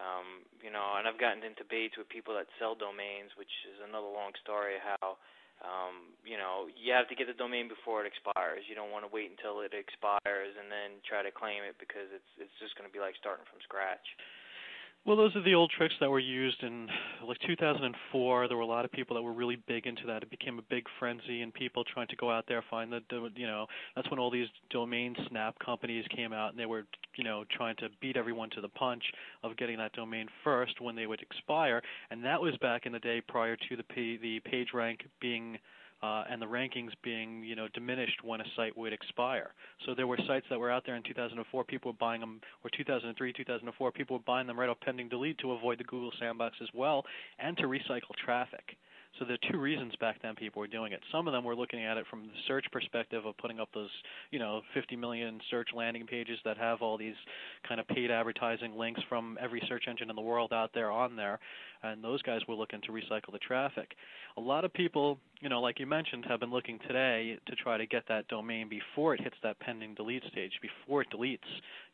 Um, 0.00 0.48
you 0.64 0.72
know, 0.72 0.96
and 0.96 1.04
I've 1.04 1.20
gotten 1.20 1.44
into 1.44 1.68
debates 1.68 2.00
with 2.00 2.08
people 2.08 2.32
that 2.40 2.48
sell 2.56 2.72
domains, 2.72 3.36
which 3.36 3.52
is 3.68 3.76
another 3.84 4.08
long 4.08 4.32
story 4.40 4.80
how 4.80 5.20
um, 5.62 6.14
you 6.26 6.34
know, 6.38 6.66
you 6.74 6.90
have 6.90 7.06
to 7.10 7.16
get 7.18 7.30
the 7.30 7.38
domain 7.38 7.70
before 7.70 8.02
it 8.02 8.10
expires. 8.10 8.66
You 8.66 8.74
don't 8.74 8.90
want 8.90 9.06
to 9.06 9.10
wait 9.10 9.30
until 9.30 9.62
it 9.62 9.70
expires 9.70 10.54
and 10.58 10.66
then 10.66 10.98
try 11.06 11.22
to 11.22 11.30
claim 11.30 11.62
it 11.62 11.78
because 11.78 12.10
it's 12.10 12.30
it's 12.38 12.56
just 12.58 12.74
going 12.74 12.86
to 12.86 12.94
be 12.94 13.02
like 13.02 13.14
starting 13.18 13.46
from 13.46 13.62
scratch. 13.62 14.04
Well, 15.04 15.16
those 15.16 15.34
are 15.34 15.42
the 15.42 15.54
old 15.54 15.72
tricks 15.76 15.94
that 15.98 16.08
were 16.08 16.20
used 16.20 16.62
in 16.62 16.88
like 17.26 17.38
2004. 17.44 18.46
There 18.46 18.56
were 18.56 18.62
a 18.62 18.66
lot 18.66 18.84
of 18.84 18.92
people 18.92 19.16
that 19.16 19.22
were 19.22 19.32
really 19.32 19.56
big 19.66 19.88
into 19.88 20.06
that. 20.06 20.22
It 20.22 20.30
became 20.30 20.60
a 20.60 20.62
big 20.62 20.84
frenzy, 21.00 21.42
and 21.42 21.52
people 21.52 21.82
trying 21.82 22.06
to 22.06 22.16
go 22.16 22.30
out 22.30 22.44
there 22.46 22.62
find 22.70 22.92
the, 22.92 23.00
you 23.34 23.48
know, 23.48 23.66
that's 23.96 24.08
when 24.10 24.20
all 24.20 24.30
these 24.30 24.46
domain 24.70 25.16
snap 25.28 25.56
companies 25.58 26.04
came 26.14 26.32
out, 26.32 26.50
and 26.50 26.58
they 26.58 26.66
were, 26.66 26.84
you 27.16 27.24
know, 27.24 27.44
trying 27.50 27.74
to 27.76 27.88
beat 28.00 28.16
everyone 28.16 28.48
to 28.50 28.60
the 28.60 28.68
punch 28.68 29.02
of 29.42 29.56
getting 29.56 29.76
that 29.78 29.92
domain 29.92 30.28
first 30.44 30.80
when 30.80 30.94
they 30.94 31.08
would 31.08 31.20
expire. 31.20 31.82
And 32.12 32.24
that 32.24 32.40
was 32.40 32.56
back 32.58 32.86
in 32.86 32.92
the 32.92 33.00
day 33.00 33.20
prior 33.26 33.56
to 33.56 33.76
the 33.76 33.82
the 34.22 34.40
page 34.44 34.68
rank 34.72 35.00
being 35.20 35.58
uh, 36.02 36.24
and 36.30 36.40
the 36.40 36.46
rankings 36.46 36.90
being 37.02 37.44
you 37.44 37.54
know 37.54 37.68
diminished 37.74 38.22
when 38.24 38.40
a 38.40 38.44
site 38.56 38.76
would 38.76 38.92
expire. 38.92 39.50
So 39.86 39.94
there 39.94 40.06
were 40.06 40.18
sites 40.26 40.46
that 40.50 40.58
were 40.58 40.70
out 40.70 40.84
there 40.84 40.96
in 40.96 41.02
2004, 41.02 41.64
people 41.64 41.92
were 41.92 41.98
buying 41.98 42.20
them, 42.20 42.40
or 42.64 42.70
2003, 42.76 43.32
2004, 43.32 43.92
people 43.92 44.16
were 44.16 44.22
buying 44.26 44.46
them 44.46 44.58
right 44.58 44.68
off 44.68 44.78
pending 44.84 45.08
delete 45.08 45.38
to 45.38 45.52
avoid 45.52 45.78
the 45.78 45.84
Google 45.84 46.12
sandbox 46.18 46.56
as 46.62 46.68
well, 46.74 47.04
and 47.38 47.56
to 47.58 47.64
recycle 47.64 48.14
traffic. 48.24 48.76
So 49.18 49.26
there 49.26 49.34
are 49.34 49.52
two 49.52 49.58
reasons 49.58 49.92
back 50.00 50.22
then 50.22 50.34
people 50.34 50.60
were 50.60 50.66
doing 50.66 50.92
it. 50.92 51.00
Some 51.12 51.28
of 51.28 51.32
them 51.32 51.44
were 51.44 51.54
looking 51.54 51.84
at 51.84 51.98
it 51.98 52.06
from 52.08 52.22
the 52.22 52.32
search 52.48 52.64
perspective 52.72 53.26
of 53.26 53.36
putting 53.36 53.60
up 53.60 53.68
those, 53.74 53.90
you 54.30 54.38
know, 54.38 54.62
50 54.72 54.96
million 54.96 55.38
search 55.50 55.68
landing 55.74 56.06
pages 56.06 56.38
that 56.46 56.56
have 56.56 56.80
all 56.80 56.96
these 56.96 57.14
kind 57.68 57.78
of 57.78 57.86
paid 57.88 58.10
advertising 58.10 58.76
links 58.76 59.02
from 59.08 59.36
every 59.40 59.62
search 59.68 59.84
engine 59.86 60.08
in 60.08 60.16
the 60.16 60.22
world 60.22 60.52
out 60.52 60.70
there 60.72 60.90
on 60.90 61.14
there, 61.14 61.40
and 61.82 62.02
those 62.02 62.22
guys 62.22 62.40
were 62.48 62.54
looking 62.54 62.80
to 62.82 62.92
recycle 62.92 63.32
the 63.32 63.38
traffic. 63.38 63.92
A 64.36 64.40
lot 64.40 64.64
of 64.64 64.72
people, 64.72 65.18
you 65.40 65.48
know, 65.48 65.60
like 65.60 65.78
you 65.78 65.86
mentioned, 65.86 66.24
have 66.28 66.40
been 66.40 66.50
looking 66.50 66.78
today 66.86 67.38
to 67.46 67.56
try 67.56 67.76
to 67.76 67.86
get 67.86 68.04
that 68.08 68.28
domain 68.28 68.68
before 68.68 69.14
it 69.14 69.20
hits 69.20 69.36
that 69.42 69.58
pending 69.60 69.94
delete 69.94 70.24
stage, 70.30 70.52
before 70.60 71.02
it 71.02 71.08
deletes. 71.10 71.38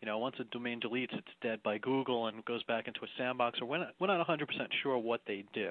You 0.00 0.07
know, 0.07 0.18
once 0.18 0.37
a 0.40 0.45
domain 0.45 0.80
deletes, 0.80 1.12
it's 1.12 1.26
dead 1.42 1.62
by 1.62 1.78
Google 1.78 2.26
and 2.26 2.45
goes 2.45 2.62
back 2.64 2.87
into 2.87 3.00
a 3.00 3.09
sandbox, 3.16 3.61
or 3.61 3.66
we're 3.66 3.78
not, 3.78 3.95
we're 4.00 4.07
not 4.07 4.26
100% 4.26 4.47
sure 4.83 4.99
what 4.99 5.23
they 5.26 5.45
do. 5.52 5.71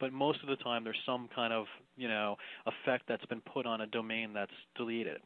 But 0.00 0.12
most 0.12 0.42
of 0.42 0.48
the 0.48 0.56
time, 0.56 0.84
there's 0.84 0.96
some 1.04 1.28
kind 1.34 1.52
of, 1.52 1.66
you 1.96 2.08
know, 2.08 2.36
effect 2.66 3.04
that's 3.08 3.26
been 3.26 3.42
put 3.42 3.66
on 3.66 3.82
a 3.82 3.86
domain 3.86 4.32
that's 4.32 4.52
deleted 4.76 5.20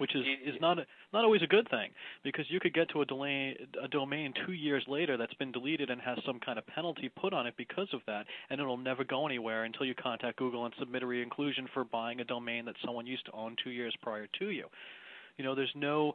which 0.00 0.14
is 0.14 0.24
is 0.44 0.54
not 0.60 0.78
a, 0.78 0.86
not 1.12 1.24
always 1.24 1.42
a 1.42 1.46
good 1.46 1.68
thing 1.68 1.90
because 2.24 2.46
you 2.48 2.58
could 2.58 2.72
get 2.72 2.88
to 2.88 3.02
a 3.02 3.04
delay 3.04 3.54
a 3.82 3.86
domain 3.88 4.32
two 4.46 4.52
years 4.52 4.82
later 4.88 5.18
that's 5.18 5.34
been 5.34 5.52
deleted 5.52 5.90
and 5.90 6.00
has 6.00 6.18
some 6.24 6.40
kind 6.40 6.58
of 6.58 6.66
penalty 6.66 7.10
put 7.20 7.34
on 7.34 7.46
it 7.46 7.54
because 7.58 7.88
of 7.92 8.00
that, 8.06 8.24
and 8.48 8.60
it'll 8.60 8.78
never 8.78 9.04
go 9.04 9.26
anywhere 9.26 9.64
until 9.64 9.84
you 9.84 9.94
contact 9.94 10.38
Google 10.38 10.64
and 10.64 10.74
submit 10.78 11.02
a 11.02 11.06
reinclusion 11.06 11.68
for 11.74 11.84
buying 11.84 12.20
a 12.20 12.24
domain 12.24 12.64
that 12.64 12.76
someone 12.84 13.06
used 13.06 13.26
to 13.26 13.32
own 13.32 13.56
two 13.62 13.70
years 13.70 13.94
prior 14.02 14.26
to 14.38 14.50
you. 14.50 14.66
You 15.36 15.44
know, 15.44 15.54
there's 15.54 15.72
no 15.74 16.14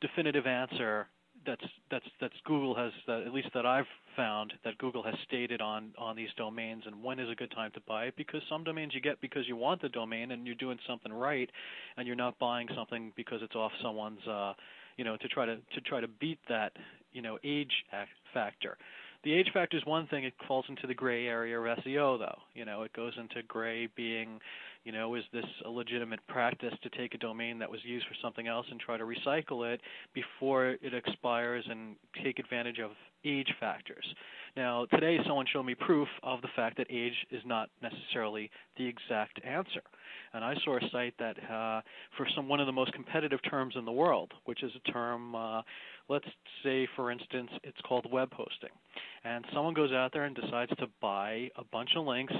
definitive 0.00 0.46
answer 0.46 1.08
that's 1.46 1.64
that's 1.90 2.04
that's 2.20 2.34
Google 2.44 2.74
has 2.74 2.92
that 3.06 3.22
at 3.22 3.32
least 3.32 3.48
that 3.54 3.64
I've 3.64 3.86
found 4.16 4.52
that 4.64 4.76
Google 4.78 5.02
has 5.02 5.14
stated 5.26 5.60
on 5.60 5.92
on 5.98 6.16
these 6.16 6.28
domains 6.36 6.82
and 6.86 7.02
when 7.02 7.18
is 7.18 7.30
a 7.30 7.34
good 7.34 7.50
time 7.52 7.70
to 7.74 7.80
buy 7.86 8.04
it 8.06 8.14
because 8.16 8.42
some 8.48 8.64
domains 8.64 8.92
you 8.94 9.00
get 9.00 9.20
because 9.20 9.46
you 9.46 9.56
want 9.56 9.80
the 9.82 9.88
domain 9.88 10.32
and 10.32 10.46
you're 10.46 10.56
doing 10.56 10.78
something 10.86 11.12
right 11.12 11.50
and 11.96 12.06
you're 12.06 12.16
not 12.16 12.38
buying 12.38 12.68
something 12.74 13.12
because 13.16 13.40
it's 13.42 13.54
off 13.54 13.72
someone's 13.82 14.26
uh 14.26 14.52
you 14.96 15.04
know 15.04 15.16
to 15.16 15.28
try 15.28 15.46
to 15.46 15.56
to 15.56 15.80
try 15.84 16.00
to 16.00 16.08
beat 16.08 16.38
that 16.48 16.72
you 17.12 17.22
know 17.22 17.38
age 17.44 17.72
factor 18.34 18.76
the 19.26 19.34
age 19.34 19.48
factor 19.52 19.76
is 19.76 19.84
one 19.84 20.06
thing. 20.06 20.22
It 20.22 20.34
falls 20.46 20.64
into 20.68 20.86
the 20.86 20.94
gray 20.94 21.26
area 21.26 21.58
of 21.58 21.78
SEO, 21.78 22.16
though. 22.16 22.38
You 22.54 22.64
know, 22.64 22.82
it 22.82 22.92
goes 22.92 23.12
into 23.18 23.42
gray 23.48 23.88
being, 23.96 24.38
you 24.84 24.92
know, 24.92 25.16
is 25.16 25.24
this 25.32 25.44
a 25.64 25.68
legitimate 25.68 26.20
practice 26.28 26.72
to 26.84 26.90
take 26.90 27.12
a 27.12 27.18
domain 27.18 27.58
that 27.58 27.68
was 27.68 27.80
used 27.84 28.06
for 28.06 28.14
something 28.22 28.46
else 28.46 28.66
and 28.70 28.78
try 28.78 28.96
to 28.96 29.02
recycle 29.02 29.74
it 29.74 29.80
before 30.14 30.76
it 30.80 30.94
expires 30.94 31.64
and 31.68 31.96
take 32.22 32.38
advantage 32.38 32.78
of 32.78 32.92
age 33.24 33.52
factors. 33.58 34.06
Now, 34.56 34.86
today 34.86 35.18
someone 35.26 35.44
showed 35.52 35.64
me 35.64 35.74
proof 35.74 36.08
of 36.22 36.40
the 36.40 36.48
fact 36.56 36.78
that 36.78 36.86
age 36.88 37.12
is 37.30 37.42
not 37.44 37.68
necessarily 37.82 38.50
the 38.78 38.86
exact 38.86 39.38
answer. 39.44 39.82
And 40.32 40.42
I 40.42 40.54
saw 40.64 40.76
a 40.76 40.80
site 40.90 41.14
that, 41.18 41.36
uh, 41.50 41.82
for 42.16 42.26
some 42.34 42.48
one 42.48 42.60
of 42.60 42.66
the 42.66 42.72
most 42.72 42.92
competitive 42.94 43.40
terms 43.50 43.74
in 43.76 43.84
the 43.84 43.92
world, 43.92 44.32
which 44.46 44.62
is 44.62 44.72
a 44.74 44.92
term, 44.92 45.34
uh, 45.34 45.60
let's 46.08 46.26
say, 46.64 46.88
for 46.96 47.10
instance, 47.10 47.50
it's 47.64 47.80
called 47.82 48.10
web 48.10 48.32
hosting 48.32 48.70
and 49.26 49.44
someone 49.52 49.74
goes 49.74 49.92
out 49.92 50.12
there 50.12 50.24
and 50.24 50.36
decides 50.36 50.70
to 50.78 50.86
buy 51.00 51.50
a 51.56 51.64
bunch 51.72 51.90
of 51.96 52.06
links 52.06 52.32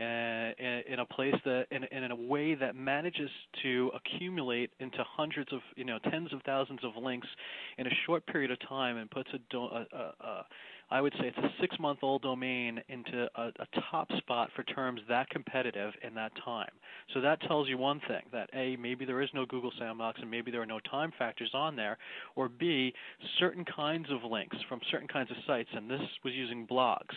uh, 0.00 0.04
in 0.04 0.96
a 0.98 1.04
place 1.04 1.34
that 1.44 1.66
in, 1.70 1.84
in 1.84 2.10
a 2.10 2.16
way 2.16 2.54
that 2.54 2.74
manages 2.74 3.28
to 3.62 3.90
accumulate 3.94 4.70
into 4.80 4.98
hundreds 5.16 5.52
of 5.52 5.60
you 5.76 5.84
know 5.84 5.98
tens 6.10 6.32
of 6.32 6.40
thousands 6.46 6.80
of 6.82 7.02
links 7.02 7.28
in 7.76 7.86
a 7.86 7.90
short 8.06 8.26
period 8.26 8.50
of 8.50 8.58
time 8.66 8.96
and 8.96 9.10
puts 9.10 9.28
a, 9.34 9.56
a, 9.56 9.86
a, 9.92 10.26
a 10.26 10.46
I 10.90 11.00
would 11.00 11.12
say 11.20 11.28
it's 11.28 11.38
a 11.38 11.50
six 11.60 11.78
month 11.78 12.00
old 12.02 12.22
domain 12.22 12.80
into 12.88 13.28
a, 13.36 13.48
a 13.48 13.80
top 13.90 14.10
spot 14.18 14.50
for 14.56 14.64
terms 14.64 15.00
that 15.08 15.28
competitive 15.30 15.92
in 16.02 16.14
that 16.14 16.32
time. 16.44 16.70
So 17.14 17.20
that 17.20 17.40
tells 17.42 17.68
you 17.68 17.78
one 17.78 18.00
thing 18.08 18.22
that 18.32 18.50
A, 18.54 18.76
maybe 18.76 19.04
there 19.04 19.22
is 19.22 19.30
no 19.32 19.46
Google 19.46 19.72
Sandbox 19.78 20.20
and 20.20 20.30
maybe 20.30 20.50
there 20.50 20.62
are 20.62 20.66
no 20.66 20.80
time 20.90 21.12
factors 21.18 21.50
on 21.54 21.76
there, 21.76 21.96
or 22.34 22.48
B, 22.48 22.92
certain 23.38 23.64
kinds 23.64 24.06
of 24.10 24.28
links 24.28 24.56
from 24.68 24.80
certain 24.90 25.08
kinds 25.08 25.30
of 25.30 25.36
sites, 25.46 25.70
and 25.72 25.88
this 25.88 26.00
was 26.24 26.34
using 26.34 26.66
blogs, 26.66 27.14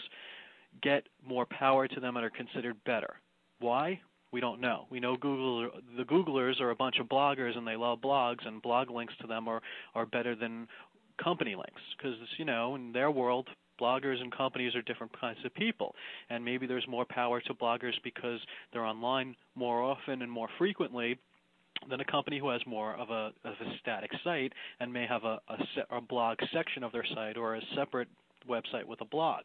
get 0.81 1.07
more 1.25 1.45
power 1.45 1.87
to 1.87 1.99
them 1.99 2.15
and 2.15 2.25
are 2.25 2.29
considered 2.29 2.75
better. 2.85 3.15
Why? 3.59 3.99
We 4.31 4.41
don't 4.41 4.61
know. 4.61 4.87
We 4.89 4.99
know 4.99 5.15
Google 5.15 5.69
the 5.95 6.03
Googlers 6.03 6.59
are 6.59 6.71
a 6.71 6.75
bunch 6.75 6.97
of 6.99 7.07
bloggers 7.07 7.55
and 7.55 7.67
they 7.67 7.75
love 7.75 7.99
blogs 8.01 8.47
and 8.47 8.61
blog 8.61 8.89
links 8.89 9.13
to 9.21 9.27
them 9.27 9.47
are 9.47 9.61
are 9.93 10.07
better 10.07 10.35
than 10.35 10.67
company 11.23 11.55
links 11.55 11.81
because 11.95 12.15
you 12.37 12.45
know 12.45 12.73
in 12.73 12.91
their 12.91 13.11
world 13.11 13.47
bloggers 13.79 14.21
and 14.21 14.35
companies 14.35 14.75
are 14.75 14.81
different 14.81 15.17
kinds 15.19 15.39
of 15.45 15.53
people 15.53 15.95
and 16.29 16.43
maybe 16.43 16.65
there's 16.67 16.87
more 16.87 17.05
power 17.05 17.41
to 17.41 17.53
bloggers 17.53 17.93
because 18.03 18.39
they're 18.71 18.85
online 18.85 19.35
more 19.55 19.81
often 19.81 20.21
and 20.21 20.31
more 20.31 20.49
frequently 20.57 21.17
than 21.89 21.99
a 21.99 22.05
company 22.05 22.39
who 22.39 22.49
has 22.49 22.61
more 22.65 22.95
of 22.95 23.09
a 23.09 23.31
of 23.43 23.53
a 23.59 23.77
static 23.81 24.11
site 24.23 24.53
and 24.79 24.91
may 24.91 25.05
have 25.05 25.23
a 25.23 25.39
a, 25.49 25.57
se- 25.75 25.85
a 25.91 26.01
blog 26.01 26.37
section 26.53 26.83
of 26.83 26.91
their 26.91 27.05
site 27.13 27.37
or 27.37 27.55
a 27.55 27.61
separate 27.75 28.07
website 28.49 28.85
with 28.85 29.01
a 29.01 29.05
blog. 29.05 29.41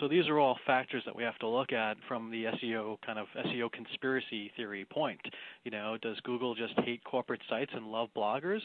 So 0.00 0.08
these 0.08 0.26
are 0.26 0.40
all 0.40 0.58
factors 0.66 1.02
that 1.06 1.14
we 1.14 1.22
have 1.22 1.38
to 1.38 1.46
look 1.46 1.72
at 1.72 1.96
from 2.08 2.30
the 2.30 2.44
SEO 2.44 2.98
kind 3.06 3.18
of 3.18 3.26
SEO 3.46 3.70
conspiracy 3.70 4.50
theory 4.56 4.84
point. 4.84 5.20
You 5.62 5.70
know, 5.70 5.96
does 6.02 6.18
Google 6.24 6.54
just 6.54 6.74
hate 6.80 7.02
corporate 7.04 7.40
sites 7.48 7.70
and 7.74 7.86
love 7.86 8.08
bloggers? 8.16 8.62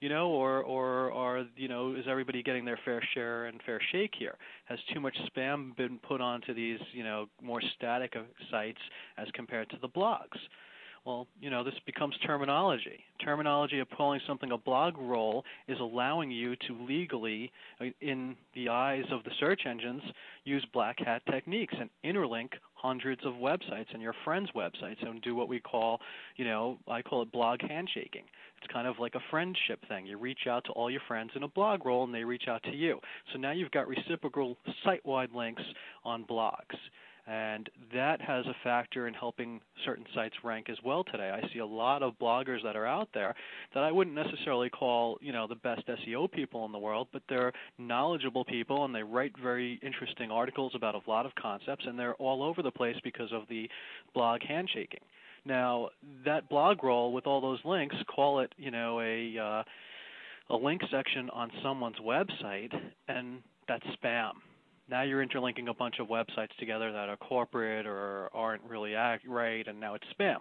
You 0.00 0.08
know, 0.08 0.28
or 0.28 0.62
or 0.62 1.12
are 1.12 1.44
you 1.56 1.68
know 1.68 1.94
is 1.94 2.04
everybody 2.08 2.42
getting 2.42 2.64
their 2.64 2.78
fair 2.84 3.02
share 3.14 3.46
and 3.46 3.60
fair 3.64 3.80
shake 3.92 4.12
here? 4.18 4.36
Has 4.66 4.78
too 4.92 5.00
much 5.00 5.16
spam 5.34 5.76
been 5.76 5.98
put 5.98 6.20
onto 6.20 6.54
these 6.54 6.80
you 6.92 7.04
know 7.04 7.26
more 7.42 7.60
static 7.76 8.14
sites 8.50 8.80
as 9.18 9.28
compared 9.34 9.70
to 9.70 9.76
the 9.80 9.88
blogs? 9.88 10.38
Well, 11.04 11.26
you 11.38 11.50
know, 11.50 11.62
this 11.62 11.74
becomes 11.84 12.16
terminology. 12.26 13.04
Terminology 13.22 13.78
of 13.78 13.88
calling 13.90 14.20
something 14.26 14.52
a 14.52 14.56
blog 14.56 14.96
roll 14.96 15.44
is 15.68 15.78
allowing 15.78 16.30
you 16.30 16.56
to 16.66 16.84
legally, 16.86 17.52
uh, 17.78 17.86
in 18.00 18.36
the 18.54 18.70
eyes 18.70 19.04
of 19.10 19.22
the 19.24 19.30
search 19.38 19.62
engines, 19.66 20.02
use 20.44 20.64
black 20.72 20.98
hat 20.98 21.20
techniques 21.30 21.74
and 21.78 21.90
interlink 22.04 22.52
hundreds 22.74 23.20
of 23.26 23.34
websites 23.34 23.92
and 23.92 24.00
your 24.00 24.14
friends' 24.24 24.48
websites 24.56 25.06
and 25.06 25.20
do 25.20 25.34
what 25.34 25.48
we 25.48 25.60
call, 25.60 26.00
you 26.36 26.44
know, 26.46 26.78
I 26.88 27.02
call 27.02 27.20
it 27.20 27.30
blog 27.32 27.60
handshaking. 27.60 28.24
It's 28.62 28.72
kind 28.72 28.86
of 28.88 28.98
like 28.98 29.14
a 29.14 29.20
friendship 29.30 29.80
thing. 29.88 30.06
You 30.06 30.16
reach 30.16 30.46
out 30.48 30.64
to 30.66 30.72
all 30.72 30.90
your 30.90 31.02
friends 31.06 31.32
in 31.34 31.42
a 31.42 31.48
blog 31.48 31.84
roll 31.84 32.04
and 32.04 32.14
they 32.14 32.24
reach 32.24 32.44
out 32.48 32.62
to 32.64 32.74
you. 32.74 32.98
So 33.32 33.38
now 33.38 33.52
you've 33.52 33.70
got 33.72 33.88
reciprocal 33.88 34.56
site 34.84 35.04
wide 35.04 35.32
links 35.34 35.62
on 36.04 36.24
blogs. 36.24 36.76
And 37.26 37.70
that 37.94 38.20
has 38.20 38.44
a 38.46 38.54
factor 38.62 39.08
in 39.08 39.14
helping 39.14 39.60
certain 39.86 40.04
sites 40.14 40.34
rank 40.44 40.68
as 40.68 40.76
well 40.84 41.04
today. 41.04 41.30
I 41.30 41.48
see 41.52 41.60
a 41.60 41.66
lot 41.66 42.02
of 42.02 42.18
bloggers 42.20 42.62
that 42.62 42.76
are 42.76 42.86
out 42.86 43.08
there 43.14 43.34
that 43.72 43.82
I 43.82 43.90
wouldn't 43.90 44.14
necessarily 44.14 44.68
call, 44.68 45.16
you 45.22 45.32
know, 45.32 45.46
the 45.46 45.54
best 45.54 45.86
SEO 45.86 46.30
people 46.30 46.66
in 46.66 46.72
the 46.72 46.78
world, 46.78 47.08
but 47.14 47.22
they're 47.28 47.52
knowledgeable 47.78 48.44
people 48.44 48.84
and 48.84 48.94
they 48.94 49.02
write 49.02 49.32
very 49.42 49.80
interesting 49.82 50.30
articles 50.30 50.72
about 50.74 50.94
a 50.94 51.10
lot 51.10 51.24
of 51.24 51.34
concepts 51.36 51.86
and 51.86 51.98
they're 51.98 52.14
all 52.16 52.42
over 52.42 52.62
the 52.62 52.70
place 52.70 52.96
because 53.02 53.32
of 53.32 53.44
the 53.48 53.70
blog 54.12 54.42
handshaking. 54.46 55.00
Now, 55.46 55.90
that 56.26 56.48
blog 56.50 56.84
roll 56.84 57.12
with 57.12 57.26
all 57.26 57.40
those 57.40 57.60
links, 57.64 57.96
call 58.14 58.40
it, 58.40 58.52
you 58.56 58.70
know, 58.70 59.00
a 59.00 59.38
uh, 59.38 59.62
a 60.50 60.56
link 60.56 60.82
section 60.90 61.30
on 61.30 61.50
someone's 61.62 61.96
website, 61.96 62.72
and 63.08 63.42
that's 63.66 63.84
spam. 64.02 64.32
Now 64.88 65.02
you're 65.02 65.22
interlinking 65.22 65.68
a 65.68 65.74
bunch 65.74 65.96
of 65.98 66.08
websites 66.08 66.54
together 66.58 66.92
that 66.92 67.08
are 67.08 67.16
corporate 67.16 67.86
or 67.86 68.28
aren't 68.34 68.62
really 68.64 68.94
act 68.94 69.26
right, 69.26 69.66
and 69.66 69.80
now 69.80 69.94
it's 69.94 70.04
spam. 70.18 70.38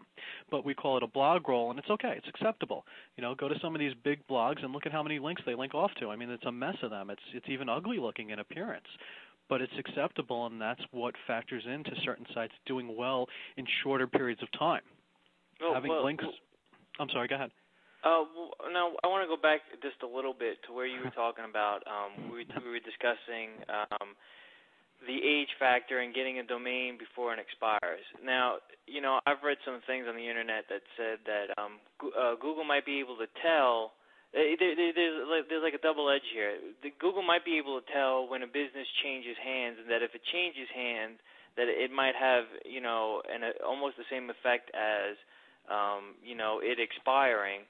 But 0.51 0.65
we 0.65 0.73
call 0.73 0.97
it 0.97 1.03
a 1.03 1.07
blog 1.07 1.47
roll, 1.47 1.69
and 1.69 1.79
it's 1.79 1.89
okay. 1.89 2.15
It's 2.17 2.27
acceptable. 2.27 2.85
You 3.15 3.21
know, 3.21 3.35
go 3.35 3.47
to 3.47 3.55
some 3.61 3.73
of 3.73 3.79
these 3.79 3.93
big 4.03 4.19
blogs 4.27 4.63
and 4.63 4.73
look 4.73 4.85
at 4.85 4.91
how 4.91 5.01
many 5.01 5.19
links 5.19 5.41
they 5.45 5.55
link 5.55 5.73
off 5.73 5.91
to. 5.99 6.09
I 6.09 6.17
mean, 6.17 6.29
it's 6.29 6.45
a 6.45 6.51
mess 6.51 6.75
of 6.83 6.89
them. 6.89 7.09
It's 7.09 7.21
it's 7.33 7.47
even 7.47 7.69
ugly 7.69 7.99
looking 7.99 8.31
in 8.31 8.39
appearance 8.39 8.87
but 9.49 9.61
it's 9.61 9.73
acceptable, 9.77 10.45
and 10.45 10.59
that's 10.59 10.81
what 10.91 11.13
factors 11.27 11.63
into 11.71 11.91
certain 12.03 12.25
sites 12.33 12.53
doing 12.65 12.95
well 12.95 13.27
in 13.57 13.65
shorter 13.83 14.07
periods 14.07 14.41
of 14.41 14.47
time. 14.57 14.81
Well, 15.61 15.73
Having 15.73 15.91
well, 15.91 16.05
links. 16.05 16.25
I'm 16.99 17.09
sorry. 17.09 17.27
Go 17.27 17.35
ahead. 17.35 17.51
Uh, 18.03 18.27
I 18.27 19.07
want 19.07 19.23
to 19.23 19.31
go 19.31 19.39
back 19.39 19.63
just 19.79 20.03
a 20.03 20.09
little 20.09 20.35
bit 20.35 20.59
to 20.67 20.75
where 20.75 20.85
you 20.85 20.99
were 20.99 21.15
talking 21.15 21.47
about. 21.47 21.87
Um, 21.87 22.35
we, 22.35 22.43
we 22.43 22.69
were 22.69 22.83
discussing 22.83 23.55
um, 23.71 24.19
the 25.07 25.23
age 25.23 25.55
factor 25.55 26.03
and 26.03 26.11
getting 26.11 26.39
a 26.39 26.45
domain 26.45 26.99
before 26.99 27.31
it 27.31 27.39
expires. 27.39 28.03
Now, 28.19 28.59
you 28.87 28.99
know, 28.99 29.23
I've 29.23 29.39
read 29.39 29.57
some 29.63 29.79
things 29.87 30.03
on 30.11 30.19
the 30.19 30.27
internet 30.27 30.67
that 30.67 30.83
said 30.99 31.23
that 31.23 31.55
um, 31.55 31.79
uh, 32.03 32.35
Google 32.35 32.67
might 32.67 32.83
be 32.83 32.99
able 32.99 33.15
to 33.23 33.27
tell 33.39 33.95
uh, 34.33 34.57
there, 34.57 34.73
there, 34.73 34.91
there's 34.97 35.17
like, 35.29 35.45
there's 35.45 35.61
like 35.61 35.77
a 35.77 35.83
double 35.85 36.09
edge 36.09 36.25
here. 36.33 36.57
The, 36.81 36.89
Google 36.97 37.21
might 37.21 37.45
be 37.45 37.61
able 37.61 37.77
to 37.77 37.85
tell 37.93 38.25
when 38.25 38.41
a 38.41 38.49
business 38.49 38.89
changes 39.05 39.37
hands, 39.37 39.77
and 39.77 39.87
that 39.93 40.01
if 40.01 40.17
it 40.17 40.25
changes 40.25 40.65
hands, 40.73 41.21
that 41.53 41.69
it 41.69 41.93
might 41.93 42.17
have 42.17 42.49
you 42.65 42.81
know 42.81 43.21
an 43.29 43.45
a, 43.45 43.53
almost 43.61 43.93
the 44.01 44.09
same 44.09 44.33
effect 44.33 44.73
as 44.73 45.13
um, 45.69 46.17
you 46.25 46.33
know 46.33 46.57
it 46.65 46.81
expiring. 46.81 47.61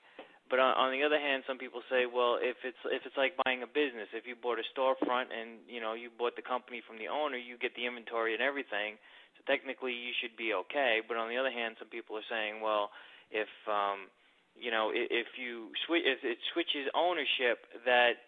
But 0.49 0.59
on, 0.59 0.75
on 0.75 0.89
the 0.91 1.01
other 1.03 1.19
hand, 1.19 1.43
some 1.47 1.57
people 1.57 1.81
say, 1.89 2.05
well, 2.05 2.37
if 2.37 2.59
it's 2.67 2.79
if 2.91 3.07
it's 3.07 3.15
like 3.17 3.39
buying 3.47 3.63
a 3.63 3.69
business, 3.69 4.11
if 4.11 4.27
you 4.27 4.35
bought 4.35 4.59
a 4.59 4.67
storefront 4.75 5.31
and 5.31 5.63
you 5.67 5.79
know 5.79 5.95
you 5.95 6.11
bought 6.11 6.35
the 6.35 6.45
company 6.45 6.83
from 6.83 6.99
the 6.99 7.07
owner, 7.07 7.39
you 7.39 7.57
get 7.57 7.73
the 7.79 7.87
inventory 7.87 8.35
and 8.35 8.43
everything. 8.43 8.99
So 9.39 9.47
technically, 9.47 9.95
you 9.95 10.11
should 10.19 10.35
be 10.35 10.53
okay. 10.67 11.01
But 11.01 11.17
on 11.17 11.31
the 11.31 11.39
other 11.39 11.51
hand, 11.51 11.79
some 11.79 11.89
people 11.89 12.19
are 12.19 12.27
saying, 12.29 12.59
well, 12.61 12.91
if 13.31 13.49
um, 13.65 14.11
you 14.59 14.69
know 14.69 14.91
if 14.93 15.07
if 15.09 15.29
you 15.39 15.71
switch 15.87 16.03
if 16.05 16.21
it 16.21 16.37
switches 16.51 16.91
ownership, 16.93 17.63
that 17.87 18.19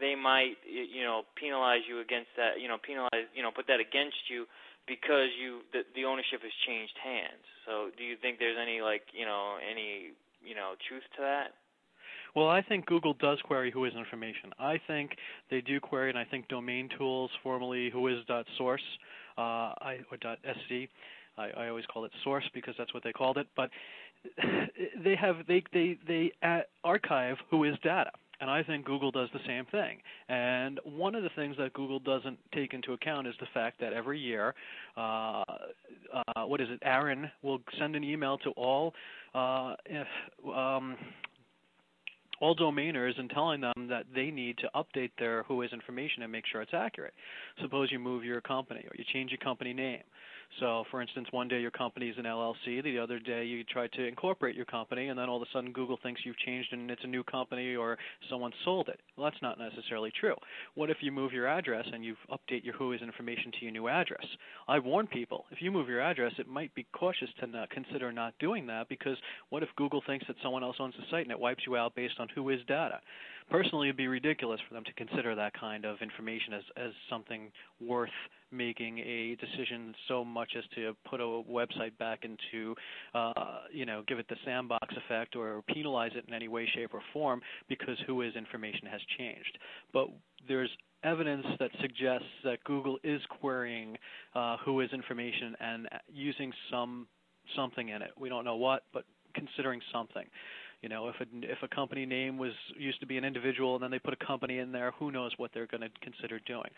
they 0.00 0.16
might 0.16 0.56
you 0.64 1.04
know 1.04 1.22
penalize 1.36 1.84
you 1.86 2.00
against 2.00 2.32
that 2.36 2.58
you 2.58 2.66
know 2.66 2.80
penalize 2.80 3.28
you 3.36 3.42
know 3.44 3.52
put 3.52 3.68
that 3.68 3.78
against 3.78 4.18
you 4.32 4.48
because 4.86 5.30
you 5.38 5.62
the, 5.70 5.86
the 5.94 6.04
ownership 6.04 6.42
has 6.42 6.54
changed 6.66 6.96
hands. 6.98 7.44
So 7.66 7.94
do 7.94 8.02
you 8.02 8.16
think 8.18 8.38
there's 8.38 8.58
any 8.58 8.80
like 8.80 9.06
you 9.12 9.26
know 9.26 9.60
any 9.62 10.16
you 10.44 10.54
know 10.54 10.72
truth 10.88 11.02
to 11.16 11.22
that? 11.22 11.54
Well, 12.34 12.48
I 12.48 12.62
think 12.62 12.86
Google 12.86 13.14
does 13.14 13.38
query 13.44 13.70
Whois 13.70 13.96
information. 13.96 14.52
I 14.58 14.80
think 14.86 15.10
they 15.50 15.60
do 15.60 15.80
query, 15.80 16.08
and 16.08 16.18
I 16.18 16.24
think 16.24 16.48
Domain 16.48 16.88
Tools, 16.96 17.30
formerly 17.42 17.90
Whois.source, 17.90 18.82
uh, 19.36 19.40
I, 19.40 19.98
or 20.10 20.16
.sc, 20.16 20.88
I, 21.36 21.50
I 21.50 21.68
always 21.68 21.84
call 21.92 22.04
it 22.06 22.12
source 22.24 22.44
because 22.54 22.74
that's 22.78 22.94
what 22.94 23.04
they 23.04 23.12
called 23.12 23.36
it. 23.36 23.46
But 23.54 23.70
they 25.04 25.14
have 25.14 25.36
they 25.46 25.62
they 25.72 25.98
they 26.06 26.32
archive 26.84 27.36
Whois 27.50 27.80
data 27.82 28.12
and 28.42 28.50
I 28.50 28.64
think 28.64 28.84
Google 28.84 29.12
does 29.12 29.28
the 29.32 29.38
same 29.46 29.64
thing. 29.66 29.98
And 30.28 30.80
one 30.84 31.14
of 31.14 31.22
the 31.22 31.28
things 31.36 31.54
that 31.58 31.72
Google 31.74 32.00
doesn't 32.00 32.36
take 32.52 32.74
into 32.74 32.92
account 32.92 33.28
is 33.28 33.34
the 33.38 33.46
fact 33.54 33.78
that 33.80 33.92
every 33.92 34.18
year, 34.18 34.52
uh, 34.96 35.44
uh, 36.12 36.44
what 36.44 36.60
is 36.60 36.66
it? 36.68 36.82
AARON 36.84 37.30
will 37.42 37.60
send 37.78 37.94
an 37.94 38.02
email 38.02 38.38
to 38.38 38.50
all 38.50 38.94
uh, 39.32 39.76
if, 39.86 40.08
um, 40.52 40.96
all 42.40 42.56
domainers 42.56 43.16
and 43.16 43.30
telling 43.30 43.60
them 43.60 43.86
that 43.88 44.06
they 44.12 44.32
need 44.32 44.58
to 44.58 44.68
update 44.74 45.12
their 45.20 45.44
Whois 45.44 45.72
information 45.72 46.24
and 46.24 46.32
make 46.32 46.44
sure 46.50 46.60
it's 46.62 46.74
accurate. 46.74 47.14
Suppose 47.60 47.92
you 47.92 48.00
move 48.00 48.24
your 48.24 48.40
company 48.40 48.80
or 48.80 48.90
you 48.96 49.04
change 49.12 49.30
your 49.30 49.38
company 49.38 49.72
name. 49.72 50.02
So, 50.60 50.84
for 50.90 51.00
instance, 51.00 51.28
one 51.30 51.48
day 51.48 51.60
your 51.60 51.70
company 51.70 52.08
is 52.08 52.18
an 52.18 52.24
LLC, 52.24 52.82
the 52.82 52.98
other 52.98 53.18
day 53.18 53.44
you 53.44 53.64
try 53.64 53.86
to 53.88 54.06
incorporate 54.06 54.54
your 54.54 54.66
company, 54.66 55.08
and 55.08 55.18
then 55.18 55.28
all 55.28 55.36
of 55.36 55.42
a 55.42 55.46
sudden 55.52 55.72
Google 55.72 55.98
thinks 56.02 56.20
you've 56.24 56.38
changed 56.38 56.72
and 56.72 56.90
it's 56.90 57.04
a 57.04 57.06
new 57.06 57.24
company 57.24 57.74
or 57.74 57.96
someone 58.28 58.52
sold 58.64 58.88
it. 58.88 59.00
Well, 59.16 59.30
that's 59.30 59.40
not 59.42 59.58
necessarily 59.58 60.12
true. 60.18 60.34
What 60.74 60.90
if 60.90 60.98
you 61.00 61.10
move 61.10 61.32
your 61.32 61.48
address 61.48 61.86
and 61.92 62.04
you 62.04 62.16
update 62.30 62.64
your 62.64 62.74
Whois 62.74 63.00
information 63.02 63.50
to 63.52 63.58
your 63.62 63.72
new 63.72 63.88
address? 63.88 64.26
I 64.68 64.78
warn 64.78 65.06
people 65.06 65.46
if 65.50 65.62
you 65.62 65.70
move 65.70 65.88
your 65.88 66.00
address, 66.02 66.32
it 66.38 66.48
might 66.48 66.74
be 66.74 66.86
cautious 66.92 67.28
to 67.40 67.46
not 67.46 67.70
consider 67.70 68.12
not 68.12 68.34
doing 68.38 68.66
that 68.66 68.88
because 68.88 69.16
what 69.48 69.62
if 69.62 69.68
Google 69.76 70.02
thinks 70.06 70.26
that 70.26 70.36
someone 70.42 70.62
else 70.62 70.76
owns 70.78 70.94
the 70.96 71.04
site 71.10 71.22
and 71.22 71.32
it 71.32 71.40
wipes 71.40 71.62
you 71.66 71.76
out 71.76 71.94
based 71.94 72.14
on 72.18 72.28
Whois 72.36 72.66
data? 72.66 73.00
Personally, 73.50 73.88
it'd 73.88 73.96
be 73.96 74.08
ridiculous 74.08 74.60
for 74.68 74.74
them 74.74 74.84
to 74.84 74.92
consider 74.94 75.34
that 75.34 75.52
kind 75.58 75.84
of 75.84 76.00
information 76.00 76.54
as 76.54 76.62
as 76.76 76.92
something 77.10 77.50
worth 77.80 78.10
making 78.50 78.98
a 78.98 79.36
decision 79.36 79.94
so 80.08 80.24
much 80.24 80.52
as 80.56 80.64
to 80.74 80.94
put 81.08 81.20
a 81.20 81.24
website 81.24 81.96
back 81.98 82.20
into, 82.22 82.74
uh, 83.14 83.62
you 83.72 83.86
know, 83.86 84.02
give 84.06 84.18
it 84.18 84.28
the 84.28 84.36
sandbox 84.44 84.94
effect 84.96 85.34
or 85.34 85.62
penalize 85.72 86.12
it 86.14 86.24
in 86.28 86.34
any 86.34 86.48
way, 86.48 86.68
shape, 86.74 86.92
or 86.92 87.00
form 87.12 87.40
because 87.68 87.96
Whois 88.06 88.36
information 88.36 88.86
has 88.90 89.00
changed. 89.18 89.58
But 89.92 90.08
there's 90.46 90.70
evidence 91.02 91.46
that 91.58 91.70
suggests 91.80 92.28
that 92.44 92.62
Google 92.64 92.98
is 93.02 93.20
querying 93.40 93.96
uh, 94.34 94.56
Whois 94.66 94.92
information 94.92 95.56
and 95.60 95.88
using 96.12 96.52
some 96.70 97.06
something 97.56 97.88
in 97.88 98.02
it. 98.02 98.10
We 98.18 98.28
don't 98.28 98.44
know 98.44 98.56
what, 98.56 98.84
but 98.92 99.04
considering 99.34 99.80
something. 99.92 100.26
You 100.82 100.88
know, 100.88 101.08
if 101.08 101.14
a 101.20 101.26
if 101.42 101.58
a 101.62 101.68
company 101.68 102.04
name 102.04 102.38
was 102.38 102.50
used 102.76 102.98
to 103.00 103.06
be 103.06 103.16
an 103.16 103.24
individual 103.24 103.76
and 103.76 103.84
then 103.84 103.92
they 103.92 104.00
put 104.00 104.14
a 104.14 104.26
company 104.26 104.58
in 104.58 104.72
there, 104.72 104.90
who 104.98 105.12
knows 105.12 105.30
what 105.36 105.52
they're 105.54 105.68
going 105.68 105.82
to 105.82 105.90
consider 106.02 106.40
doing? 106.40 106.70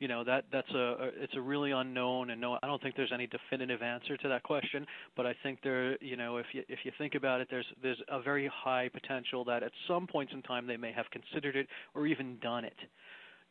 You 0.00 0.08
know, 0.08 0.24
that 0.24 0.46
that's 0.52 0.70
a 0.70 1.10
it's 1.14 1.34
a 1.36 1.40
really 1.40 1.70
unknown 1.70 2.30
and 2.30 2.40
no 2.40 2.58
I 2.60 2.66
don't 2.66 2.82
think 2.82 2.96
there's 2.96 3.12
any 3.14 3.28
definitive 3.28 3.80
answer 3.80 4.16
to 4.16 4.28
that 4.28 4.42
question, 4.42 4.84
but 5.16 5.26
I 5.26 5.34
think 5.44 5.60
there, 5.62 5.96
you 6.02 6.16
know, 6.16 6.38
if 6.38 6.46
you 6.52 6.64
if 6.68 6.80
you 6.84 6.90
think 6.98 7.14
about 7.14 7.40
it, 7.40 7.46
there's 7.50 7.66
there's 7.80 8.02
a 8.08 8.20
very 8.20 8.50
high 8.52 8.90
potential 8.92 9.44
that 9.44 9.62
at 9.62 9.70
some 9.86 10.08
points 10.08 10.32
in 10.34 10.42
time 10.42 10.66
they 10.66 10.76
may 10.76 10.90
have 10.90 11.06
considered 11.12 11.54
it 11.54 11.68
or 11.94 12.08
even 12.08 12.38
done 12.42 12.64
it. 12.64 12.76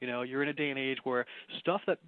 You 0.02 0.08
know, 0.08 0.24
you're 0.24 0.42
in 0.42 0.50
a 0.50 0.54
day 0.54 0.72
and 0.72 0.80
age 0.80 0.98
where 1.06 1.26
stuff 1.60 1.82
that 1.88 2.00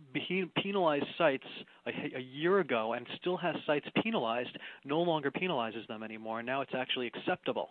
penalized 0.62 1.06
sites 1.18 1.46
a, 1.86 2.18
a, 2.18 2.22
year 2.22 2.60
ago 2.60 2.94
and 2.94 3.06
still 3.22 3.38
has 3.38 3.56
sites 3.68 3.86
penalized 4.04 4.58
no 4.84 5.00
longer 5.00 5.30
penalizes 5.30 5.88
them 5.88 6.02
anymore. 6.02 6.40
And 6.40 6.48
now 6.48 6.62
it's 6.62 6.74
actually 6.76 7.06
acceptable. 7.06 7.70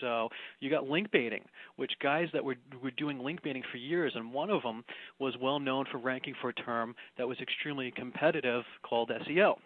So 0.00 0.28
you 0.60 0.70
got 0.70 0.88
link 0.88 1.10
baiting, 1.10 1.42
which 1.76 1.92
guys 2.02 2.28
that 2.32 2.44
were 2.44 2.56
were 2.82 2.90
doing 2.92 3.18
link 3.18 3.42
baiting 3.42 3.62
for 3.70 3.78
years, 3.78 4.12
and 4.14 4.32
one 4.32 4.50
of 4.50 4.62
them 4.62 4.84
was 5.18 5.34
well 5.40 5.60
known 5.60 5.86
for 5.90 5.98
ranking 5.98 6.34
for 6.40 6.50
a 6.50 6.54
term 6.54 6.94
that 7.18 7.26
was 7.26 7.38
extremely 7.40 7.90
competitive 7.90 8.64
called 8.82 9.10
SEO. 9.10 9.56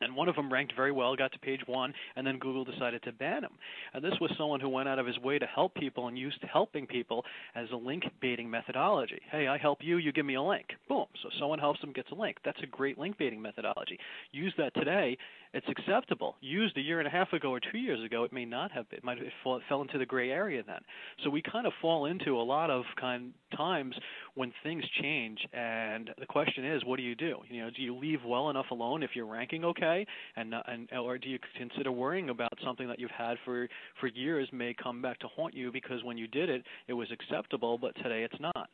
And 0.00 0.14
one 0.14 0.28
of 0.28 0.36
them 0.36 0.52
ranked 0.52 0.74
very 0.76 0.92
well, 0.92 1.16
got 1.16 1.32
to 1.32 1.38
page 1.38 1.62
one, 1.66 1.94
and 2.16 2.26
then 2.26 2.38
Google 2.38 2.64
decided 2.64 3.02
to 3.04 3.12
ban 3.12 3.44
him. 3.44 3.52
And 3.94 4.04
this 4.04 4.12
was 4.20 4.30
someone 4.36 4.60
who 4.60 4.68
went 4.68 4.88
out 4.88 4.98
of 4.98 5.06
his 5.06 5.18
way 5.18 5.38
to 5.38 5.46
help 5.46 5.74
people 5.74 6.08
and 6.08 6.18
used 6.18 6.38
helping 6.52 6.86
people 6.86 7.24
as 7.54 7.68
a 7.72 7.76
link 7.76 8.04
baiting 8.20 8.50
methodology. 8.50 9.20
Hey, 9.30 9.48
I 9.48 9.56
help 9.56 9.78
you, 9.80 9.96
you 9.96 10.12
give 10.12 10.26
me 10.26 10.34
a 10.34 10.42
link. 10.42 10.66
Boom. 10.88 11.06
So 11.22 11.30
someone 11.38 11.58
helps 11.58 11.80
them, 11.80 11.92
gets 11.92 12.10
a 12.10 12.14
link. 12.14 12.36
That's 12.44 12.62
a 12.62 12.66
great 12.66 12.98
link 12.98 13.16
baiting 13.16 13.40
methodology. 13.40 13.98
Use 14.32 14.52
that 14.58 14.74
today, 14.74 15.16
it's 15.54 15.66
acceptable. 15.68 16.36
Used 16.42 16.76
a 16.76 16.82
year 16.82 16.98
and 16.98 17.08
a 17.08 17.10
half 17.10 17.32
ago 17.32 17.50
or 17.50 17.60
two 17.60 17.78
years 17.78 18.04
ago, 18.04 18.24
it 18.24 18.32
may 18.32 18.44
not 18.44 18.70
have 18.72 18.88
been. 18.90 18.98
It 18.98 19.04
might 19.04 19.18
have 19.18 19.26
fall, 19.42 19.60
fell 19.68 19.82
into 19.82 19.98
the 19.98 20.06
gray 20.06 20.30
area 20.30 20.62
then. 20.66 20.80
So 21.24 21.30
we 21.30 21.40
kind 21.40 21.66
of 21.66 21.72
fall 21.80 22.06
into 22.06 22.38
a 22.38 22.42
lot 22.42 22.70
of 22.70 22.84
kind 23.00 23.32
times 23.56 23.94
when 24.34 24.52
things 24.62 24.84
change, 25.00 25.38
and 25.52 26.10
the 26.18 26.26
question 26.26 26.64
is, 26.64 26.84
what 26.84 26.96
do 26.96 27.02
you 27.02 27.14
do? 27.14 27.38
You 27.48 27.64
know, 27.64 27.70
do 27.74 27.82
you 27.82 27.96
leave 27.96 28.20
well 28.24 28.50
enough 28.50 28.66
alone 28.70 29.02
if 29.02 29.10
you're 29.14 29.26
ranking 29.26 29.64
okay, 29.64 30.06
and 30.36 30.54
and 30.66 30.88
or 30.92 31.18
do 31.18 31.28
you 31.28 31.38
consider 31.56 31.92
worrying 31.92 32.30
about 32.30 32.52
something 32.64 32.88
that 32.88 32.98
you've 32.98 33.10
had 33.10 33.36
for 33.44 33.68
for 34.00 34.08
years 34.08 34.48
may 34.52 34.74
come 34.74 35.02
back 35.02 35.18
to 35.20 35.28
haunt 35.28 35.54
you 35.54 35.70
because 35.72 36.02
when 36.04 36.16
you 36.16 36.26
did 36.26 36.48
it, 36.48 36.64
it 36.88 36.92
was 36.92 37.08
acceptable, 37.12 37.78
but 37.78 37.94
today 37.96 38.22
it's 38.22 38.40
not. 38.40 38.68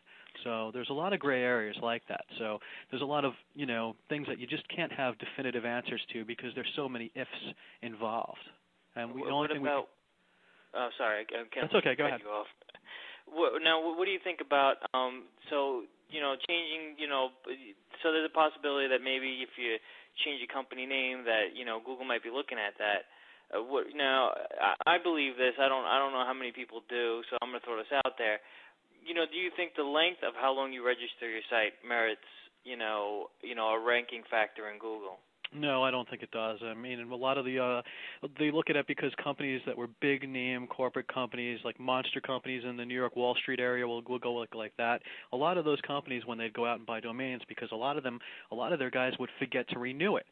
So 0.44 0.70
there's 0.72 0.88
a 0.90 0.94
lot 0.94 1.12
of 1.12 1.20
gray 1.20 1.42
areas 1.42 1.76
like 1.82 2.02
that. 2.08 2.24
So 2.38 2.58
there's 2.90 3.02
a 3.02 3.06
lot 3.06 3.24
of 3.24 3.32
you 3.54 3.66
know 3.66 3.94
things 4.08 4.26
that 4.28 4.38
you 4.38 4.46
just 4.46 4.64
can't 4.74 4.92
have 4.92 5.14
definitive 5.18 5.64
answers 5.64 6.00
to 6.12 6.24
because 6.24 6.50
there's 6.54 6.72
so 6.76 6.88
many 6.88 7.10
ifs 7.14 7.30
involved. 7.82 8.38
And 8.96 9.12
we, 9.12 9.20
what, 9.20 9.26
the 9.28 9.32
only 9.32 9.48
thing 9.48 9.62
about, 9.62 9.88
we 10.74 10.80
oh, 10.80 10.88
sorry, 10.98 11.20
I 11.20 11.24
can't 11.24 11.48
That's 11.54 11.74
okay. 11.74 11.94
Go 11.96 12.06
ahead. 12.06 12.20
What, 13.32 13.64
now, 13.64 13.80
what 13.80 14.04
do 14.04 14.12
you 14.12 14.22
think 14.22 14.44
about 14.44 14.76
um? 14.94 15.24
So 15.48 15.88
you 16.12 16.20
know, 16.20 16.36
changing. 16.48 17.00
You 17.00 17.08
know, 17.08 17.32
so 18.04 18.12
there's 18.12 18.28
a 18.28 18.34
possibility 18.34 18.88
that 18.92 19.00
maybe 19.00 19.40
if 19.40 19.56
you 19.56 19.80
change 20.24 20.44
your 20.44 20.52
company 20.52 20.84
name, 20.84 21.24
that 21.24 21.56
you 21.56 21.64
know 21.64 21.80
Google 21.80 22.04
might 22.04 22.22
be 22.22 22.30
looking 22.30 22.60
at 22.60 22.76
that. 22.76 23.08
Uh, 23.52 23.60
what, 23.64 23.84
now, 23.92 24.32
I, 24.60 24.96
I 24.96 25.02
believe 25.02 25.36
this. 25.40 25.56
I 25.56 25.68
don't. 25.68 25.84
I 25.88 25.98
don't 25.98 26.12
know 26.12 26.24
how 26.28 26.36
many 26.36 26.52
people 26.52 26.84
do. 26.88 27.24
So 27.32 27.40
I'm 27.40 27.50
going 27.50 27.60
to 27.60 27.64
throw 27.64 27.80
this 27.80 27.92
out 28.04 28.20
there 28.20 28.38
you 29.04 29.14
know, 29.14 29.26
do 29.26 29.36
you 29.36 29.50
think 29.56 29.74
the 29.74 29.86
length 29.86 30.22
of 30.22 30.34
how 30.38 30.54
long 30.54 30.72
you 30.72 30.86
register 30.86 31.26
your 31.26 31.42
site 31.50 31.74
merits, 31.86 32.26
you 32.64 32.76
know, 32.76 33.28
you 33.42 33.54
know, 33.54 33.74
a 33.74 33.80
ranking 33.80 34.22
factor 34.30 34.70
in 34.70 34.78
Google? 34.78 35.18
No, 35.54 35.82
I 35.82 35.90
don't 35.90 36.08
think 36.08 36.22
it 36.22 36.30
does. 36.30 36.60
I 36.64 36.72
mean, 36.72 36.98
a 36.98 37.14
lot 37.14 37.36
of 37.36 37.44
the 37.44 37.58
uh 37.58 37.82
they 38.38 38.50
look 38.50 38.70
at 38.70 38.76
it 38.76 38.86
because 38.86 39.12
companies 39.22 39.60
that 39.66 39.76
were 39.76 39.88
big 40.00 40.26
name 40.28 40.66
corporate 40.66 41.06
companies 41.12 41.58
like 41.64 41.78
monster 41.78 42.20
companies 42.20 42.62
in 42.68 42.76
the 42.76 42.84
New 42.84 42.94
York 42.94 43.16
Wall 43.16 43.34
Street 43.34 43.60
area 43.60 43.86
will 43.86 44.02
will 44.08 44.18
go 44.18 44.32
like 44.32 44.54
like 44.54 44.72
that. 44.78 45.02
A 45.32 45.36
lot 45.36 45.58
of 45.58 45.64
those 45.66 45.80
companies 45.86 46.22
when 46.24 46.38
they'd 46.38 46.54
go 46.54 46.64
out 46.66 46.78
and 46.78 46.86
buy 46.86 47.00
domains 47.00 47.42
because 47.48 47.68
a 47.72 47.76
lot 47.76 47.98
of 47.98 48.02
them 48.02 48.18
a 48.50 48.54
lot 48.54 48.72
of 48.72 48.78
their 48.78 48.90
guys 48.90 49.12
would 49.20 49.30
forget 49.38 49.68
to 49.70 49.78
renew 49.78 50.16
it. 50.16 50.26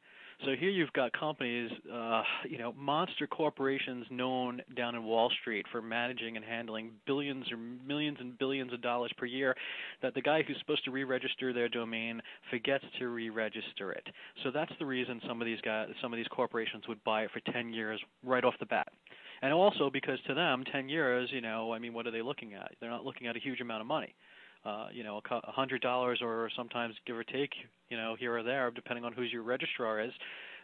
So 0.44 0.52
here 0.58 0.70
you've 0.70 0.92
got 0.94 1.12
companies, 1.12 1.70
uh, 1.92 2.22
you 2.48 2.56
know, 2.56 2.72
monster 2.78 3.26
corporations 3.26 4.06
known 4.10 4.62
down 4.74 4.94
in 4.94 5.04
Wall 5.04 5.30
Street 5.42 5.66
for 5.70 5.82
managing 5.82 6.36
and 6.36 6.44
handling 6.44 6.92
billions 7.06 7.44
or 7.52 7.58
millions 7.58 8.16
and 8.20 8.38
billions 8.38 8.72
of 8.72 8.80
dollars 8.80 9.12
per 9.18 9.26
year. 9.26 9.54
That 10.00 10.14
the 10.14 10.22
guy 10.22 10.42
who's 10.42 10.56
supposed 10.60 10.84
to 10.84 10.90
re-register 10.90 11.52
their 11.52 11.68
domain 11.68 12.22
forgets 12.48 12.84
to 12.98 13.08
re-register 13.08 13.92
it. 13.92 14.06
So 14.42 14.50
that's 14.50 14.72
the 14.78 14.86
reason 14.86 15.20
some 15.28 15.42
of 15.42 15.46
these 15.46 15.60
guys, 15.60 15.88
some 16.00 16.10
of 16.12 16.16
these 16.16 16.28
corporations 16.28 16.84
would 16.88 17.02
buy 17.04 17.22
it 17.22 17.30
for 17.32 17.40
10 17.52 17.74
years 17.74 18.00
right 18.24 18.44
off 18.44 18.54
the 18.60 18.66
bat. 18.66 18.88
And 19.42 19.52
also 19.52 19.90
because 19.90 20.18
to 20.26 20.34
them, 20.34 20.64
10 20.72 20.88
years, 20.88 21.28
you 21.32 21.42
know, 21.42 21.72
I 21.72 21.78
mean, 21.78 21.92
what 21.92 22.06
are 22.06 22.10
they 22.10 22.22
looking 22.22 22.54
at? 22.54 22.72
They're 22.80 22.90
not 22.90 23.04
looking 23.04 23.26
at 23.26 23.36
a 23.36 23.40
huge 23.40 23.60
amount 23.60 23.82
of 23.82 23.86
money 23.86 24.14
uh, 24.64 24.88
you 24.92 25.02
know, 25.02 25.20
a 25.30 25.52
hundred 25.52 25.80
dollars 25.80 26.20
or 26.22 26.50
sometimes 26.56 26.94
give 27.06 27.16
or 27.16 27.24
take, 27.24 27.52
you 27.88 27.96
know, 27.96 28.16
here 28.18 28.36
or 28.36 28.42
there, 28.42 28.70
depending 28.70 29.04
on 29.04 29.12
who 29.12 29.22
your 29.22 29.42
registrar 29.42 30.00
is. 30.00 30.12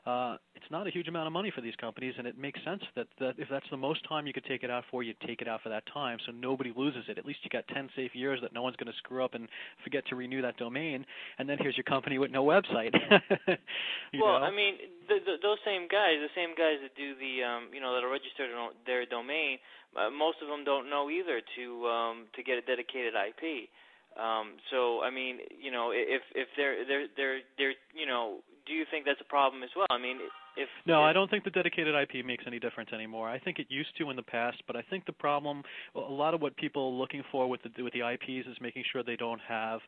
Uh, 0.06 0.36
it's 0.54 0.70
not 0.70 0.86
a 0.86 0.90
huge 0.90 1.08
amount 1.08 1.26
of 1.26 1.32
money 1.32 1.50
for 1.52 1.60
these 1.60 1.74
companies, 1.80 2.14
and 2.16 2.28
it 2.28 2.38
makes 2.38 2.62
sense 2.62 2.80
that, 2.94 3.08
that 3.18 3.34
if 3.38 3.48
that's 3.50 3.66
the 3.72 3.76
most 3.76 4.06
time 4.08 4.24
you 4.24 4.32
could 4.32 4.44
take 4.44 4.62
it 4.62 4.70
out 4.70 4.84
for, 4.88 5.02
you 5.02 5.12
take 5.26 5.42
it 5.42 5.48
out 5.48 5.60
for 5.62 5.68
that 5.68 5.82
time, 5.92 6.16
so 6.24 6.30
nobody 6.30 6.72
loses 6.76 7.02
it. 7.08 7.18
At 7.18 7.26
least 7.26 7.40
you 7.42 7.50
got 7.50 7.66
10 7.74 7.90
safe 7.96 8.14
years 8.14 8.38
that 8.42 8.52
no 8.52 8.62
one's 8.62 8.76
going 8.76 8.86
to 8.86 8.96
screw 8.98 9.24
up 9.24 9.34
and 9.34 9.48
forget 9.82 10.06
to 10.06 10.14
renew 10.14 10.40
that 10.42 10.58
domain, 10.58 11.04
and 11.40 11.48
then 11.48 11.58
here's 11.58 11.76
your 11.76 11.82
company 11.90 12.18
with 12.18 12.30
no 12.30 12.44
website. 12.44 12.94
well, 14.14 14.38
know? 14.38 14.46
I 14.46 14.54
mean, 14.54 14.78
the, 15.08 15.18
the, 15.26 15.34
those 15.42 15.58
same 15.66 15.88
guys, 15.90 16.22
the 16.22 16.30
same 16.38 16.54
guys 16.54 16.78
that 16.86 16.94
do 16.94 17.18
the, 17.18 17.42
um, 17.42 17.74
you 17.74 17.80
know, 17.80 17.92
that 17.92 18.06
are 18.06 18.10
registered 18.10 18.54
on 18.54 18.78
their 18.86 19.06
domain, 19.06 19.58
uh, 19.98 20.10
most 20.10 20.38
of 20.40 20.46
them 20.46 20.62
don't 20.62 20.88
know 20.88 21.10
either 21.10 21.40
to 21.56 21.86
um, 21.88 22.16
to 22.36 22.42
get 22.42 22.58
a 22.58 22.62
dedicated 22.62 23.14
IP. 23.16 23.70
Um, 24.16 24.56
so 24.70 25.02
I 25.02 25.10
mean, 25.10 25.38
you 25.60 25.70
know, 25.70 25.92
if 25.92 26.22
if 26.34 26.48
they're 26.56 26.84
they're 26.86 27.06
they're 27.16 27.40
they're 27.58 27.76
you 27.94 28.06
know, 28.06 28.40
do 28.66 28.72
you 28.72 28.84
think 28.90 29.04
that's 29.04 29.20
a 29.20 29.28
problem 29.28 29.62
as 29.62 29.70
well? 29.76 29.86
I 29.90 29.98
mean, 29.98 30.18
if 30.56 30.68
no, 30.86 31.04
if, 31.04 31.10
I 31.10 31.12
don't 31.12 31.30
think 31.30 31.44
the 31.44 31.50
dedicated 31.50 31.94
IP 31.94 32.24
makes 32.24 32.44
any 32.46 32.58
difference 32.58 32.90
anymore. 32.92 33.28
I 33.28 33.38
think 33.38 33.58
it 33.58 33.66
used 33.68 33.96
to 33.98 34.10
in 34.10 34.16
the 34.16 34.22
past, 34.22 34.62
but 34.66 34.76
I 34.76 34.82
think 34.88 35.06
the 35.06 35.12
problem, 35.12 35.62
a 35.94 35.98
lot 35.98 36.34
of 36.34 36.40
what 36.40 36.56
people 36.56 36.86
are 36.86 36.98
looking 36.98 37.22
for 37.30 37.48
with 37.48 37.60
the 37.62 37.82
with 37.82 37.92
the 37.92 38.00
IPs 38.00 38.46
is 38.48 38.56
making 38.60 38.84
sure 38.92 39.02
they 39.02 39.16
don't 39.16 39.40
have. 39.46 39.80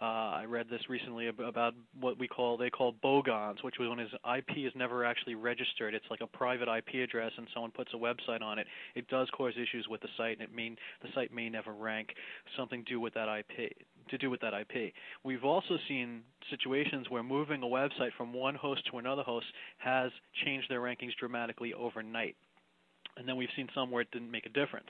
Uh, 0.00 0.04
I 0.04 0.44
read 0.46 0.66
this 0.68 0.82
recently 0.88 1.28
about 1.28 1.74
what 1.98 2.18
we 2.18 2.28
call 2.28 2.56
they 2.56 2.70
call 2.70 2.94
bogons, 3.02 3.62
which 3.62 3.76
is 3.80 3.88
when 3.88 3.98
his 3.98 4.10
IP 4.36 4.58
is 4.58 4.72
never 4.74 5.04
actually 5.04 5.34
registered. 5.34 5.94
It's 5.94 6.06
like 6.10 6.20
a 6.20 6.26
private 6.26 6.68
IP 6.68 7.02
address, 7.02 7.32
and 7.36 7.46
someone 7.54 7.70
puts 7.70 7.92
a 7.94 7.96
website 7.96 8.42
on 8.42 8.58
it. 8.58 8.66
It 8.94 9.08
does 9.08 9.28
cause 9.36 9.54
issues 9.54 9.86
with 9.88 10.00
the 10.00 10.08
site, 10.16 10.38
and 10.38 10.42
it 10.42 10.54
mean 10.54 10.76
the 11.02 11.08
site 11.14 11.32
may 11.32 11.48
never 11.48 11.72
rank. 11.72 12.10
Something 12.56 12.84
to 12.84 12.90
do 12.90 13.00
with 13.00 13.14
that 13.14 13.28
IP 13.28 13.72
to 14.10 14.18
do 14.18 14.30
with 14.30 14.40
that 14.40 14.52
IP. 14.54 14.92
We've 15.24 15.44
also 15.44 15.76
seen 15.88 16.22
situations 16.50 17.06
where 17.08 17.22
moving 17.22 17.62
a 17.62 17.66
website 17.66 18.12
from 18.16 18.32
one 18.32 18.54
host 18.54 18.82
to 18.90 18.98
another 18.98 19.22
host 19.22 19.46
has 19.78 20.10
changed 20.44 20.70
their 20.70 20.80
rankings 20.80 21.14
dramatically 21.18 21.74
overnight 21.74 22.36
and 23.16 23.28
then 23.28 23.36
we've 23.36 23.48
seen 23.56 23.68
some 23.74 23.90
where 23.90 24.02
it 24.02 24.10
didn't 24.10 24.30
make 24.30 24.46
a 24.46 24.50
difference. 24.50 24.88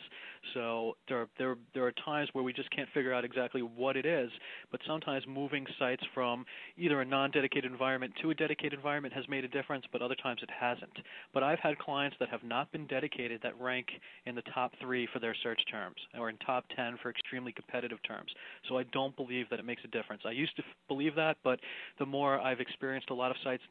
So 0.54 0.96
there 1.08 1.22
are, 1.22 1.28
there 1.38 1.56
there 1.74 1.86
are 1.86 1.92
times 2.04 2.28
where 2.32 2.44
we 2.44 2.52
just 2.52 2.70
can't 2.70 2.88
figure 2.94 3.12
out 3.12 3.24
exactly 3.24 3.62
what 3.62 3.96
it 3.96 4.06
is, 4.06 4.30
but 4.70 4.80
sometimes 4.86 5.24
moving 5.28 5.66
sites 5.78 6.02
from 6.14 6.44
either 6.76 7.00
a 7.00 7.04
non-dedicated 7.04 7.70
environment 7.70 8.12
to 8.22 8.30
a 8.30 8.34
dedicated 8.34 8.74
environment 8.74 9.14
has 9.14 9.28
made 9.28 9.44
a 9.44 9.48
difference, 9.48 9.84
but 9.92 10.02
other 10.02 10.14
times 10.14 10.40
it 10.42 10.50
hasn't. 10.50 10.92
But 11.32 11.42
I've 11.42 11.58
had 11.58 11.78
clients 11.78 12.16
that 12.20 12.28
have 12.28 12.42
not 12.42 12.70
been 12.72 12.86
dedicated 12.86 13.40
that 13.42 13.58
rank 13.60 13.88
in 14.26 14.34
the 14.34 14.42
top 14.54 14.72
3 14.80 15.08
for 15.12 15.18
their 15.18 15.34
search 15.42 15.60
terms 15.70 15.96
or 16.18 16.30
in 16.30 16.36
top 16.38 16.64
10 16.74 16.98
for 17.02 17.10
extremely 17.10 17.52
competitive 17.52 17.98
terms. 18.06 18.30
So 18.68 18.78
I 18.78 18.84
don't 18.92 19.16
believe 19.16 19.48
that 19.50 19.58
it 19.58 19.64
makes 19.64 19.82
a 19.84 19.88
difference. 19.88 20.22
I 20.26 20.30
used 20.32 20.56
to 20.56 20.62
f- 20.62 20.68
believe 20.88 21.14
that, 21.16 21.36
but 21.44 21.60
the 21.98 22.06
more 22.06 22.40
I've 22.40 22.60
experienced 22.60 23.10
a 23.10 23.14
lot 23.14 23.30
of 23.30 23.36
sites 23.42 23.62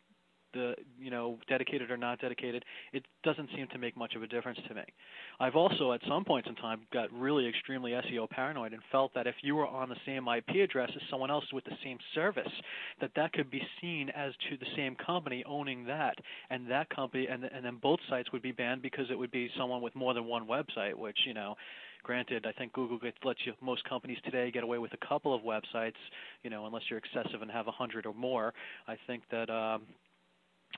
the 0.55 0.73
you 0.99 1.11
know 1.11 1.37
dedicated 1.47 1.91
or 1.91 1.97
not 1.97 2.19
dedicated, 2.19 2.65
it 2.93 3.05
doesn't 3.23 3.49
seem 3.55 3.67
to 3.71 3.77
make 3.77 3.95
much 3.95 4.15
of 4.15 4.23
a 4.23 4.27
difference 4.27 4.57
to 4.67 4.73
me. 4.73 4.83
I've 5.39 5.55
also 5.55 5.91
at 5.91 6.01
some 6.07 6.25
points 6.25 6.49
in 6.49 6.55
time 6.55 6.81
got 6.91 7.11
really 7.13 7.47
extremely 7.47 7.91
SEO 7.91 8.29
paranoid 8.29 8.73
and 8.73 8.81
felt 8.91 9.13
that 9.13 9.27
if 9.27 9.35
you 9.43 9.55
were 9.55 9.67
on 9.67 9.89
the 9.89 9.95
same 10.05 10.27
IP 10.27 10.63
address 10.63 10.89
as 10.95 11.01
someone 11.09 11.29
else 11.29 11.45
with 11.53 11.65
the 11.65 11.77
same 11.83 11.97
service, 12.15 12.51
that 13.01 13.11
that 13.15 13.33
could 13.33 13.51
be 13.51 13.61
seen 13.81 14.09
as 14.15 14.33
to 14.49 14.57
the 14.57 14.65
same 14.75 14.95
company 14.95 15.43
owning 15.45 15.85
that, 15.85 16.15
and 16.49 16.69
that 16.71 16.89
company 16.89 17.27
and 17.27 17.43
and 17.43 17.63
then 17.63 17.77
both 17.81 17.99
sites 18.09 18.31
would 18.31 18.41
be 18.41 18.51
banned 18.51 18.81
because 18.81 19.05
it 19.11 19.17
would 19.17 19.31
be 19.31 19.49
someone 19.57 19.81
with 19.81 19.95
more 19.95 20.13
than 20.13 20.25
one 20.25 20.47
website, 20.47 20.95
which 20.95 21.17
you 21.27 21.33
know 21.33 21.55
granted, 22.05 22.45
I 22.45 22.51
think 22.51 22.71
Google 22.71 22.99
gets, 22.99 23.17
lets 23.25 23.39
you 23.45 23.53
most 23.61 23.83
companies 23.89 24.17
today 24.23 24.51
get 24.51 24.63
away 24.63 24.77
with 24.77 24.93
a 24.93 25.07
couple 25.07 25.33
of 25.33 25.41
websites, 25.41 25.99
you 26.43 26.49
know, 26.49 26.67
unless 26.67 26.83
you're 26.89 26.99
excessive 26.99 27.41
and 27.41 27.49
have 27.49 27.67
a 27.67 27.71
hundred 27.71 28.05
or 28.05 28.13
more. 28.13 28.53
I 28.87 28.95
think 29.07 29.23
that 29.31 29.49
um, 29.49 29.81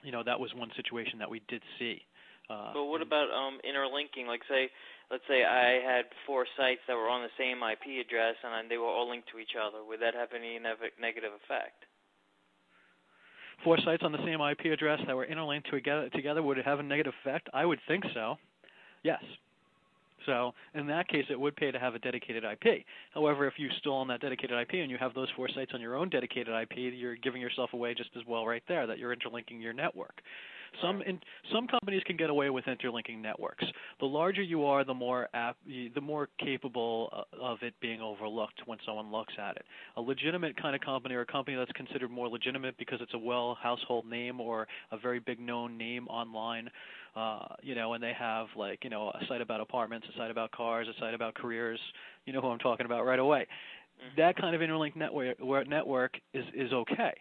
you 0.03 0.11
know 0.11 0.23
that 0.23 0.39
was 0.39 0.53
one 0.55 0.69
situation 0.75 1.19
that 1.19 1.29
we 1.29 1.41
did 1.47 1.61
see. 1.79 2.01
Uh, 2.49 2.71
but 2.73 2.85
what 2.85 3.01
about 3.01 3.27
um, 3.31 3.59
interlinking? 3.67 4.27
Like, 4.27 4.41
say, 4.47 4.69
let's 5.11 5.23
say 5.27 5.43
I 5.43 5.83
had 5.83 6.05
four 6.25 6.45
sites 6.55 6.79
that 6.87 6.95
were 6.95 7.09
on 7.09 7.21
the 7.21 7.33
same 7.37 7.59
IP 7.59 8.05
address 8.05 8.35
and 8.43 8.71
they 8.71 8.77
were 8.77 8.87
all 8.87 9.09
linked 9.09 9.29
to 9.31 9.39
each 9.39 9.55
other. 9.59 9.83
Would 9.83 9.99
that 9.99 10.15
have 10.15 10.29
any 10.33 10.59
ne- 10.59 10.95
negative 10.99 11.31
effect? 11.43 11.83
Four 13.63 13.77
sites 13.83 14.03
on 14.03 14.11
the 14.11 14.23
same 14.23 14.39
IP 14.39 14.71
address 14.71 14.99
that 15.07 15.15
were 15.15 15.25
interlinked 15.25 15.69
together, 15.69 16.09
together 16.09 16.41
would 16.41 16.57
it 16.57 16.65
have 16.65 16.79
a 16.79 16.83
negative 16.83 17.13
effect? 17.21 17.49
I 17.53 17.65
would 17.65 17.79
think 17.87 18.05
so. 18.13 18.37
Yes. 19.03 19.21
So 20.27 20.53
in 20.75 20.85
that 20.87 21.07
case, 21.07 21.25
it 21.31 21.39
would 21.39 21.55
pay 21.55 21.71
to 21.71 21.79
have 21.79 21.95
a 21.95 21.99
dedicated 21.99 22.43
IP. 22.43 22.85
However, 23.13 23.47
if 23.47 23.55
you 23.57 23.69
still 23.79 23.93
own 23.93 24.07
that 24.09 24.21
dedicated 24.21 24.59
IP 24.59 24.73
and 24.73 24.91
you 24.91 24.97
have 24.99 25.15
those 25.15 25.29
four 25.35 25.49
sites 25.49 25.71
on 25.73 25.81
your 25.81 25.95
own 25.95 26.09
dedicated 26.09 26.53
IP, 26.53 26.93
you're 26.93 27.15
giving 27.15 27.41
yourself 27.41 27.73
away 27.73 27.95
just 27.95 28.11
as 28.15 28.21
well 28.27 28.45
right 28.45 28.63
there 28.67 28.85
that 28.85 28.99
you're 28.99 29.13
interlinking 29.13 29.59
your 29.59 29.73
network. 29.73 30.21
Some 30.81 31.01
in, 31.01 31.19
some 31.53 31.67
companies 31.67 32.01
can 32.05 32.17
get 32.17 32.29
away 32.29 32.49
with 32.49 32.67
interlinking 32.67 33.21
networks. 33.21 33.65
The 33.99 34.05
larger 34.05 34.41
you 34.41 34.65
are, 34.65 34.83
the 34.83 34.93
more 34.93 35.27
app, 35.33 35.57
the 35.65 36.01
more 36.01 36.29
capable 36.39 37.09
uh, 37.11 37.43
of 37.43 37.59
it 37.61 37.73
being 37.81 38.01
overlooked 38.01 38.61
when 38.65 38.77
someone 38.85 39.11
looks 39.11 39.33
at 39.39 39.57
it. 39.57 39.63
A 39.95 40.01
legitimate 40.01 40.61
kind 40.61 40.75
of 40.75 40.81
company 40.81 41.15
or 41.15 41.21
a 41.21 41.25
company 41.25 41.57
that's 41.57 41.71
considered 41.73 42.11
more 42.11 42.27
legitimate 42.27 42.77
because 42.77 42.99
it's 43.01 43.13
a 43.13 43.19
well 43.19 43.57
household 43.61 44.05
name 44.05 44.39
or 44.39 44.67
a 44.91 44.97
very 44.97 45.19
big 45.19 45.39
known 45.39 45.77
name 45.77 46.07
online 46.07 46.69
uh, 47.17 47.55
you 47.63 47.73
know, 47.73 47.93
and 47.93 48.03
they 48.03 48.13
have 48.17 48.45
like, 48.55 48.83
you 48.83 48.91
know, 48.91 49.07
a 49.09 49.25
site 49.27 49.41
about 49.41 49.59
apartments, 49.59 50.05
a 50.13 50.17
site 50.17 50.29
about 50.29 50.51
cars, 50.51 50.87
a 50.87 50.99
site 50.99 51.15
about 51.15 51.33
careers. 51.33 51.79
You 52.25 52.33
know 52.33 52.41
who 52.41 52.49
I'm 52.49 52.59
talking 52.59 52.85
about 52.85 53.05
right 53.05 53.17
away. 53.17 53.47
Mm-hmm. 53.99 54.21
That 54.21 54.35
kind 54.37 54.55
of 54.55 54.61
interlinked 54.61 54.95
network 54.95 55.67
network 55.67 56.13
is 56.33 56.45
is 56.53 56.71
okay, 56.71 57.13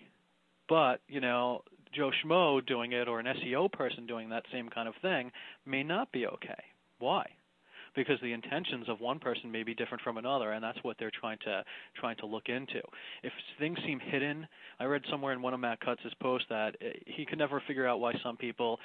but 0.68 1.00
you 1.08 1.20
know, 1.20 1.62
Joe 1.96 2.10
Schmo 2.24 2.64
doing 2.64 2.92
it 2.92 3.08
or 3.08 3.20
an 3.20 3.26
SEO 3.26 3.70
person 3.72 4.06
doing 4.06 4.28
that 4.30 4.44
same 4.52 4.68
kind 4.68 4.88
of 4.88 4.94
thing 5.02 5.32
may 5.64 5.82
not 5.82 6.12
be 6.12 6.26
okay. 6.26 6.62
Why? 6.98 7.26
because 7.96 8.20
the 8.22 8.32
intentions 8.32 8.88
of 8.88 9.00
one 9.00 9.18
person 9.18 9.50
may 9.50 9.62
be 9.62 9.74
different 9.74 10.02
from 10.02 10.18
another, 10.18 10.52
and 10.52 10.62
that's 10.62 10.78
what 10.82 10.96
they're 10.98 11.10
trying 11.18 11.38
to 11.44 11.64
trying 11.98 12.16
to 12.18 12.26
look 12.26 12.48
into. 12.48 12.80
If 13.22 13.32
things 13.58 13.78
seem 13.84 13.98
hidden, 13.98 14.46
I 14.78 14.84
read 14.84 15.02
somewhere 15.10 15.32
in 15.32 15.42
one 15.42 15.54
of 15.54 15.60
Matt 15.60 15.80
Cutts' 15.80 16.02
posts 16.20 16.46
that 16.50 16.76
eh, 16.80 16.92
he 17.06 17.24
could 17.24 17.38
never 17.38 17.60
figure 17.66 17.88
out 17.88 17.98
why 17.98 18.12
some 18.22 18.36
people 18.36 18.78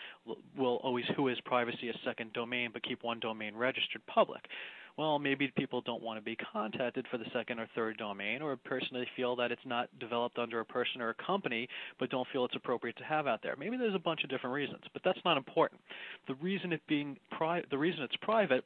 will 0.57 0.77
always 0.77 1.05
Whois 1.17 1.43
privacy 1.43 1.89
a 1.89 1.93
second 2.05 2.33
domain 2.33 2.69
but 2.73 2.83
keep 2.83 3.03
one 3.03 3.19
domain 3.19 3.55
registered 3.55 4.01
public 4.07 4.41
well, 4.97 5.19
maybe 5.19 5.51
people 5.57 5.81
don't 5.81 6.03
want 6.03 6.19
to 6.19 6.23
be 6.23 6.37
contacted 6.53 7.05
for 7.09 7.17
the 7.17 7.25
second 7.33 7.59
or 7.59 7.67
third 7.75 7.97
domain, 7.97 8.41
or 8.41 8.55
personally 8.55 9.05
feel 9.15 9.35
that 9.37 9.51
it's 9.51 9.61
not 9.65 9.87
developed 9.99 10.37
under 10.37 10.59
a 10.59 10.65
person 10.65 11.01
or 11.01 11.09
a 11.09 11.25
company, 11.25 11.67
but 11.99 12.09
don't 12.09 12.27
feel 12.31 12.45
it's 12.45 12.55
appropriate 12.55 12.97
to 12.97 13.03
have 13.03 13.27
out 13.27 13.41
there. 13.43 13.55
Maybe 13.57 13.77
there's 13.77 13.95
a 13.95 13.99
bunch 13.99 14.23
of 14.23 14.29
different 14.29 14.53
reasons, 14.53 14.81
but 14.93 15.01
that's 15.03 15.19
not 15.25 15.37
important. 15.37 15.81
The 16.27 16.35
reason 16.35 16.73
it 16.73 16.81
being 16.87 17.17
pri- 17.31 17.63
the 17.69 17.77
reason 17.77 18.03
it's 18.03 18.15
private 18.21 18.63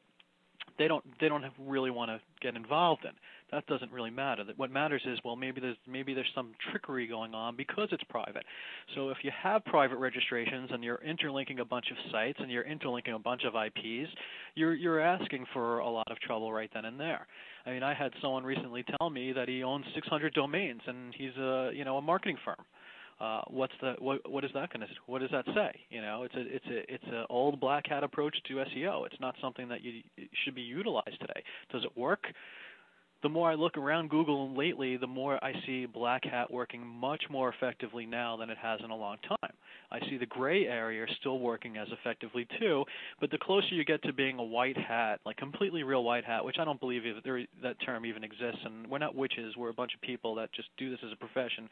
they 0.78 0.88
don't 0.88 1.04
they 1.20 1.30
don't 1.30 1.46
really 1.60 1.92
want 1.92 2.10
to 2.12 2.20
get 2.42 2.56
involved 2.56 3.06
in. 3.06 3.12
That 3.52 3.66
doesn't 3.68 3.92
really 3.92 4.10
matter. 4.10 4.44
What 4.58 4.72
matters 4.72 5.02
is 5.06 5.20
well 5.24 5.36
maybe 5.36 5.62
there's 5.62 5.78
maybe 5.88 6.14
there's 6.14 6.32
some 6.36 6.52
trickery 6.72 7.08
going 7.08 7.34
on 7.34 7.56
because 7.56 7.90
it's 7.92 8.04
private. 8.10 8.44
So 8.96 9.10
if 9.10 9.18
you 9.24 9.32
have 9.42 9.64
private 9.66 9.98
registrations 9.98 10.70
and 10.72 10.84
you're 10.84 11.02
interlinking 11.04 11.60
a 11.60 11.66
bunch 11.66 11.86
of 11.92 11.98
sites 12.12 12.40
and 12.42 12.52
you're 12.52 12.64
interlinking 12.64 13.14
a 13.14 13.20
bunch 13.20 13.44
of 13.46 13.54
IPs, 13.56 14.12
you're 14.56 14.74
you're 14.74 15.00
asking 15.00 15.46
for 15.54 15.80
a 15.80 15.90
lot 15.90 16.10
of 16.12 16.20
trouble 16.20 16.52
right 16.52 16.70
then 16.74 16.86
and 16.86 17.00
there. 17.00 17.28
I 17.66 17.72
mean, 17.72 17.84
I 17.84 17.94
had 17.94 18.12
someone 18.22 18.44
recently 18.44 18.84
tell 18.98 19.10
me 19.10 19.34
that 19.34 19.48
he 19.48 19.64
owns 19.64 19.86
600 19.96 20.34
domains 20.34 20.82
and 20.88 21.14
he's 21.16 21.36
a 21.38 21.72
you 21.74 21.86
know 21.86 21.98
a 21.98 22.02
marketing 22.02 22.38
firm 22.44 22.64
uh, 23.20 23.42
what's 23.48 23.74
the 23.82 23.96
what 24.00 24.30
what 24.30 24.44
is 24.44 24.52
that 24.54 24.72
going 24.74 24.82
to 24.82 24.94
what 25.06 25.22
does 25.22 25.32
that 25.32 25.46
say? 25.54 25.72
You 25.90 26.02
know, 26.02 26.24
it's 26.24 26.36
a 26.36 26.42
it's 26.42 26.66
a 26.66 26.94
it's 26.94 27.04
an 27.08 27.26
old 27.30 27.60
black 27.60 27.88
hat 27.88 28.04
approach 28.04 28.36
to 28.48 28.56
SEO. 28.56 29.06
It's 29.06 29.20
not 29.22 29.36
something 29.42 29.70
that 29.70 29.84
you 29.84 30.02
should 30.44 30.56
be 30.56 30.62
utilized 30.62 31.20
today. 31.22 31.44
Does 31.72 31.84
it 31.86 31.98
work? 31.98 32.24
The 33.26 33.30
more 33.30 33.50
I 33.50 33.56
look 33.56 33.76
around 33.76 34.12
Google 34.12 34.56
lately, 34.56 34.98
the 34.98 35.08
more 35.08 35.44
I 35.44 35.52
see 35.66 35.88
Black 35.88 36.24
Hat 36.26 36.52
working 36.52 36.86
much 36.86 37.24
more 37.28 37.50
effectively 37.50 38.06
now 38.06 38.38
than 38.38 38.52
it 38.52 38.58
has 38.60 38.80
in 38.84 38.92
a 38.92 38.96
long 38.96 39.18
time. 39.28 39.52
I 39.92 40.00
see 40.02 40.18
the 40.20 40.28
gray 40.28 40.68
area 40.68 41.04
still 41.20 41.40
working 41.40 41.76
as 41.76 41.88
effectively 41.92 42.48
too, 42.60 42.84
but 43.20 43.32
the 43.32 43.40
closer 43.40 43.70
you 43.72 43.84
get 43.84 44.04
to 44.04 44.14
being 44.14 44.38
a 44.38 44.44
white 44.44 44.78
hat, 44.78 45.22
like 45.26 45.38
completely 45.38 45.82
real 45.82 46.04
white 46.04 46.24
hat, 46.24 46.46
which 46.46 46.58
I 46.60 46.66
don't 46.66 46.80
believe 46.80 47.02
there, 47.24 47.42
that 47.64 47.78
term 47.84 48.06
even 48.06 48.24
exists, 48.24 48.62
and 48.64 48.86
we're 48.86 49.00
not 49.00 49.16
witches, 49.16 49.56
we're 49.58 49.70
a 49.70 49.74
bunch 49.74 49.96
of 49.96 50.02
people 50.02 50.36
that 50.36 50.54
just 50.54 50.70
do 50.78 50.92
this 50.92 51.00
as 51.04 51.12
a 51.12 51.16
profession. 51.16 51.68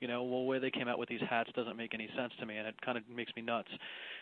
You 0.00 0.08
know, 0.08 0.24
well, 0.24 0.44
where 0.44 0.58
they 0.58 0.72
came 0.72 0.88
out 0.88 0.98
with 0.98 1.08
these 1.08 1.22
hats 1.30 1.50
doesn't 1.54 1.76
make 1.76 1.94
any 1.94 2.08
sense 2.16 2.32
to 2.40 2.46
me, 2.46 2.56
and 2.56 2.66
it 2.66 2.74
kind 2.84 2.98
of 2.98 3.04
makes 3.08 3.30
me 3.36 3.42
nuts 3.42 3.70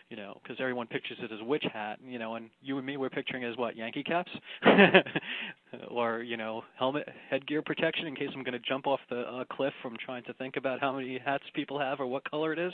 you 0.09 0.17
know, 0.17 0.39
because 0.41 0.57
everyone 0.59 0.87
pictures 0.87 1.17
it 1.21 1.31
as 1.31 1.39
witch 1.41 1.65
hat, 1.73 1.97
you 2.07 2.19
know, 2.19 2.35
and 2.35 2.49
you 2.61 2.77
and 2.77 2.85
me 2.85 2.97
we're 2.97 3.09
picturing 3.09 3.43
as 3.43 3.57
what 3.57 3.75
Yankee 3.75 4.03
caps, 4.03 4.31
or 5.89 6.21
you 6.21 6.37
know, 6.37 6.63
helmet 6.77 7.07
headgear 7.29 7.61
protection 7.61 8.07
in 8.07 8.15
case 8.15 8.29
I'm 8.33 8.43
going 8.43 8.53
to 8.53 8.67
jump 8.67 8.87
off 8.87 8.99
the 9.09 9.21
uh, 9.21 9.43
cliff 9.51 9.73
from 9.81 9.95
trying 10.03 10.23
to 10.23 10.33
think 10.33 10.55
about 10.57 10.79
how 10.79 10.93
many 10.93 11.19
hats 11.23 11.43
people 11.53 11.79
have 11.79 11.99
or 11.99 12.07
what 12.07 12.29
color 12.29 12.53
it 12.53 12.59
is. 12.59 12.73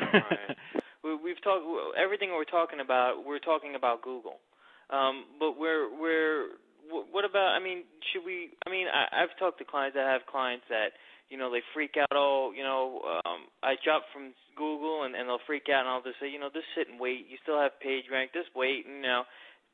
right. 0.00 0.56
We, 1.02 1.16
we've 1.16 1.42
talked 1.42 1.66
everything 1.98 2.30
we're 2.30 2.44
talking 2.46 2.78
about. 2.78 3.26
We're 3.26 3.42
talking 3.42 3.74
about 3.74 4.02
Google, 4.02 4.38
um, 4.88 5.24
but 5.40 5.58
we're 5.58 5.90
we're 5.90 6.46
what 6.90 7.24
about? 7.24 7.54
I 7.54 7.60
mean, 7.62 7.84
should 8.12 8.24
we? 8.24 8.50
I 8.66 8.70
mean, 8.70 8.86
I, 8.86 9.22
I've 9.22 9.34
talked 9.38 9.58
to 9.58 9.64
clients 9.64 9.94
that 9.96 10.06
have 10.06 10.26
clients 10.30 10.64
that 10.68 10.94
you 11.30 11.38
know 11.38 11.50
they 11.50 11.62
freak 11.74 11.96
out. 11.98 12.12
Oh, 12.12 12.52
you 12.54 12.62
know, 12.62 13.00
um, 13.24 13.48
I 13.62 13.74
dropped 13.82 14.12
from 14.12 14.34
Google, 14.56 15.04
and, 15.04 15.14
and 15.14 15.28
they'll 15.28 15.42
freak 15.46 15.66
out, 15.72 15.86
and 15.86 15.88
I'll 15.88 16.02
just 16.04 16.20
say, 16.20 16.28
you 16.28 16.38
know, 16.38 16.50
just 16.52 16.68
sit 16.76 16.88
and 16.88 17.00
wait. 17.00 17.26
You 17.30 17.38
still 17.42 17.58
have 17.58 17.78
page 17.80 18.06
rank. 18.12 18.32
Just 18.34 18.52
wait, 18.54 18.86
and 18.86 19.00
you 19.00 19.08
know, 19.08 19.24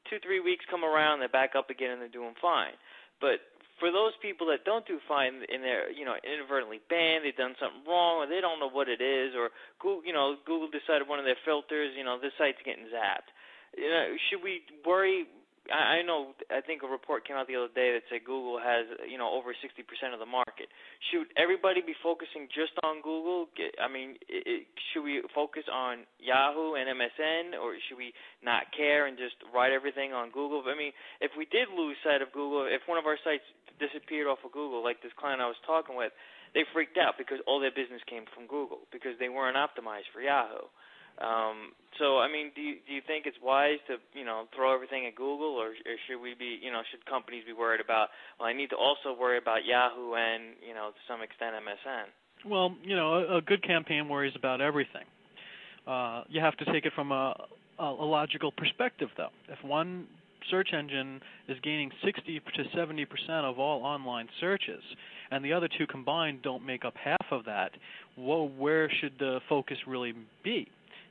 two 0.07 0.19
three 0.23 0.41
weeks 0.41 0.65
come 0.71 0.85
around, 0.85 1.21
they're 1.21 1.29
back 1.29 1.57
up 1.57 1.71
again, 1.71 1.91
and 1.91 2.01
they're 2.01 2.09
doing 2.13 2.35
fine. 2.41 2.77
But 3.21 3.41
for 3.79 3.91
those 3.91 4.13
people 4.21 4.47
that 4.51 4.67
don't 4.67 4.87
do 4.87 4.99
fine 5.07 5.43
and 5.47 5.63
they're 5.63 5.91
you 5.91 6.05
know 6.05 6.15
inadvertently 6.23 6.81
banned, 6.91 7.25
they've 7.25 7.37
done 7.37 7.55
something 7.59 7.87
wrong, 7.87 8.23
or 8.23 8.27
they 8.27 8.41
don't 8.41 8.61
know 8.61 8.71
what 8.71 8.89
it 8.89 9.01
is, 9.01 9.35
or 9.35 9.51
Google, 9.79 10.03
you 10.05 10.13
know, 10.13 10.37
Google 10.47 10.69
decided 10.69 11.07
one 11.07 11.19
of 11.19 11.25
their 11.25 11.39
filters, 11.45 11.95
you 11.97 12.05
know, 12.05 12.19
this 12.19 12.35
site's 12.39 12.63
getting 12.65 12.91
zapped. 12.91 13.31
You 13.77 13.91
know, 13.91 14.17
should 14.29 14.43
we 14.43 14.63
worry 14.87 15.27
I 15.69 16.01
know. 16.01 16.33
I 16.49 16.65
think 16.65 16.81
a 16.83 16.89
report 16.89 17.29
came 17.29 17.37
out 17.37 17.45
the 17.47 17.61
other 17.61 17.73
day 17.73 17.93
that 17.93 18.09
said 18.09 18.25
Google 18.25 18.57
has, 18.57 18.89
you 19.05 19.21
know, 19.21 19.29
over 19.29 19.53
60% 19.53 19.85
of 20.13 20.21
the 20.21 20.29
market. 20.29 20.73
Should 21.13 21.29
everybody 21.37 21.85
be 21.85 21.93
focusing 22.01 22.49
just 22.49 22.73
on 22.81 23.05
Google? 23.05 23.53
I 23.77 23.89
mean, 23.89 24.17
it, 24.29 24.65
should 24.91 25.05
we 25.05 25.21
focus 25.37 25.69
on 25.69 26.09
Yahoo 26.17 26.81
and 26.81 26.89
MSN, 26.89 27.61
or 27.61 27.77
should 27.85 28.01
we 28.01 28.17
not 28.41 28.73
care 28.73 29.05
and 29.07 29.21
just 29.21 29.37
write 29.53 29.73
everything 29.73 30.17
on 30.17 30.33
Google? 30.33 30.65
I 30.65 30.77
mean, 30.77 30.97
if 31.21 31.37
we 31.37 31.45
did 31.45 31.69
lose 31.69 32.01
sight 32.01 32.25
of 32.25 32.33
Google, 32.33 32.65
if 32.65 32.81
one 32.89 32.97
of 32.97 33.05
our 33.05 33.21
sites 33.21 33.45
disappeared 33.77 34.27
off 34.27 34.41
of 34.45 34.53
Google, 34.53 34.81
like 34.81 35.05
this 35.05 35.13
client 35.21 35.45
I 35.45 35.53
was 35.53 35.61
talking 35.69 35.97
with, 35.97 36.13
they 36.57 36.65
freaked 36.73 36.97
out 36.97 37.21
because 37.21 37.39
all 37.47 37.61
their 37.61 37.75
business 37.75 38.01
came 38.09 38.25
from 38.33 38.49
Google 38.49 38.89
because 38.89 39.21
they 39.21 39.29
weren't 39.29 39.57
optimized 39.57 40.09
for 40.17 40.25
Yahoo. 40.25 40.65
Um, 41.21 41.75
so, 41.99 42.19
I 42.19 42.31
mean, 42.31 42.53
do 42.55 42.61
you, 42.63 42.77
do 42.87 42.95
you 42.95 43.03
think 43.05 43.27
it's 43.27 43.37
wise 43.43 43.83
to, 43.89 43.97
you 44.15 44.25
know, 44.25 44.47
throw 44.55 44.73
everything 44.73 45.07
at 45.07 45.17
Google, 45.17 45.59
or, 45.59 45.71
or 45.71 45.95
should 46.07 46.23
we 46.23 46.35
be, 46.39 46.59
you 46.63 46.71
know, 46.71 46.83
should 46.91 47.05
companies 47.07 47.43
be 47.45 47.53
worried 47.53 47.81
about? 47.81 48.09
Well, 48.39 48.49
I 48.49 48.53
need 48.53 48.71
to 48.71 48.77
also 48.77 49.19
worry 49.19 49.39
about 49.39 49.65
Yahoo 49.67 50.15
and, 50.15 50.55
you 50.67 50.75
know, 50.75 50.91
to 50.91 51.01
some 51.09 51.23
extent 51.23 51.57
MSN. 51.59 52.07
Well, 52.49 52.77
you 52.85 52.95
know, 52.95 53.15
a, 53.15 53.39
a 53.39 53.41
good 53.41 53.65
campaign 53.65 54.09
worries 54.09 54.35
about 54.37 54.61
everything. 54.61 55.05
Uh, 55.87 56.23
you 56.29 56.41
have 56.41 56.57
to 56.59 56.65
take 56.67 56.87
it 56.87 56.93
from 56.95 57.11
a, 57.11 57.35
a, 57.79 57.85
a 57.85 58.07
logical 58.07 58.53
perspective, 58.53 59.09
though. 59.17 59.31
If 59.49 59.65
one 59.65 60.07
search 60.51 60.73
engine 60.73 61.21
is 61.49 61.57
gaining 61.63 61.91
60 62.05 62.41
to 62.57 62.65
70 62.77 63.05
percent 63.07 63.45
of 63.45 63.59
all 63.59 63.83
online 63.83 64.29
searches, 64.41 64.83
and 65.31 65.45
the 65.45 65.53
other 65.53 65.69
two 65.69 65.87
combined 65.87 66.43
don't 66.43 66.65
make 66.65 66.85
up 66.85 66.95
half 66.97 67.27
of 67.31 67.45
that, 67.47 67.73
well, 68.17 68.49
where 68.49 68.91
should 69.01 69.15
the 69.19 69.41
focus 69.49 69.79
really 69.87 70.15
be? 70.45 70.69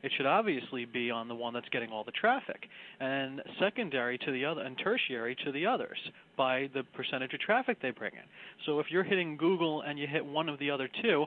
It 0.08 0.14
should 0.16 0.26
obviously 0.26 0.86
be 0.86 1.12
on 1.12 1.28
the 1.28 1.36
one 1.36 1.54
that's 1.54 1.68
getting 1.68 1.90
all 1.90 2.06
the 2.06 2.14
traffic, 2.14 2.70
and 3.02 3.42
secondary 3.60 4.18
to 4.18 4.32
the 4.32 4.46
other, 4.46 4.62
and 4.62 4.78
tertiary 4.82 5.36
to 5.44 5.52
the 5.52 5.66
others 5.66 5.98
by 6.38 6.70
the 6.74 6.84
percentage 6.96 7.34
of 7.34 7.42
traffic 7.42 7.78
they 7.82 7.92
bring 7.92 8.14
in. 8.14 8.24
So 8.66 8.80
if 8.80 8.86
you're 8.90 9.04
hitting 9.04 9.36
Google 9.36 9.82
and 9.82 10.00
you 10.00 10.08
hit 10.08 10.26
one 10.26 10.48
of 10.48 10.60
the 10.60 10.72
other 10.72 10.88
two, 11.02 11.26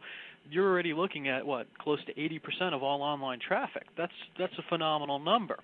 you're 0.51 0.67
already 0.67 0.95
looking 0.95 1.29
at 1.29 1.45
what 1.45 1.67
close 1.79 2.03
to 2.07 2.15
80% 2.15 2.73
of 2.73 2.83
all 2.83 3.03
online 3.03 3.39
traffic. 3.47 3.85
That's 3.99 4.13
that's 4.39 4.55
a 4.59 4.63
phenomenal 4.71 5.19
number 5.19 5.59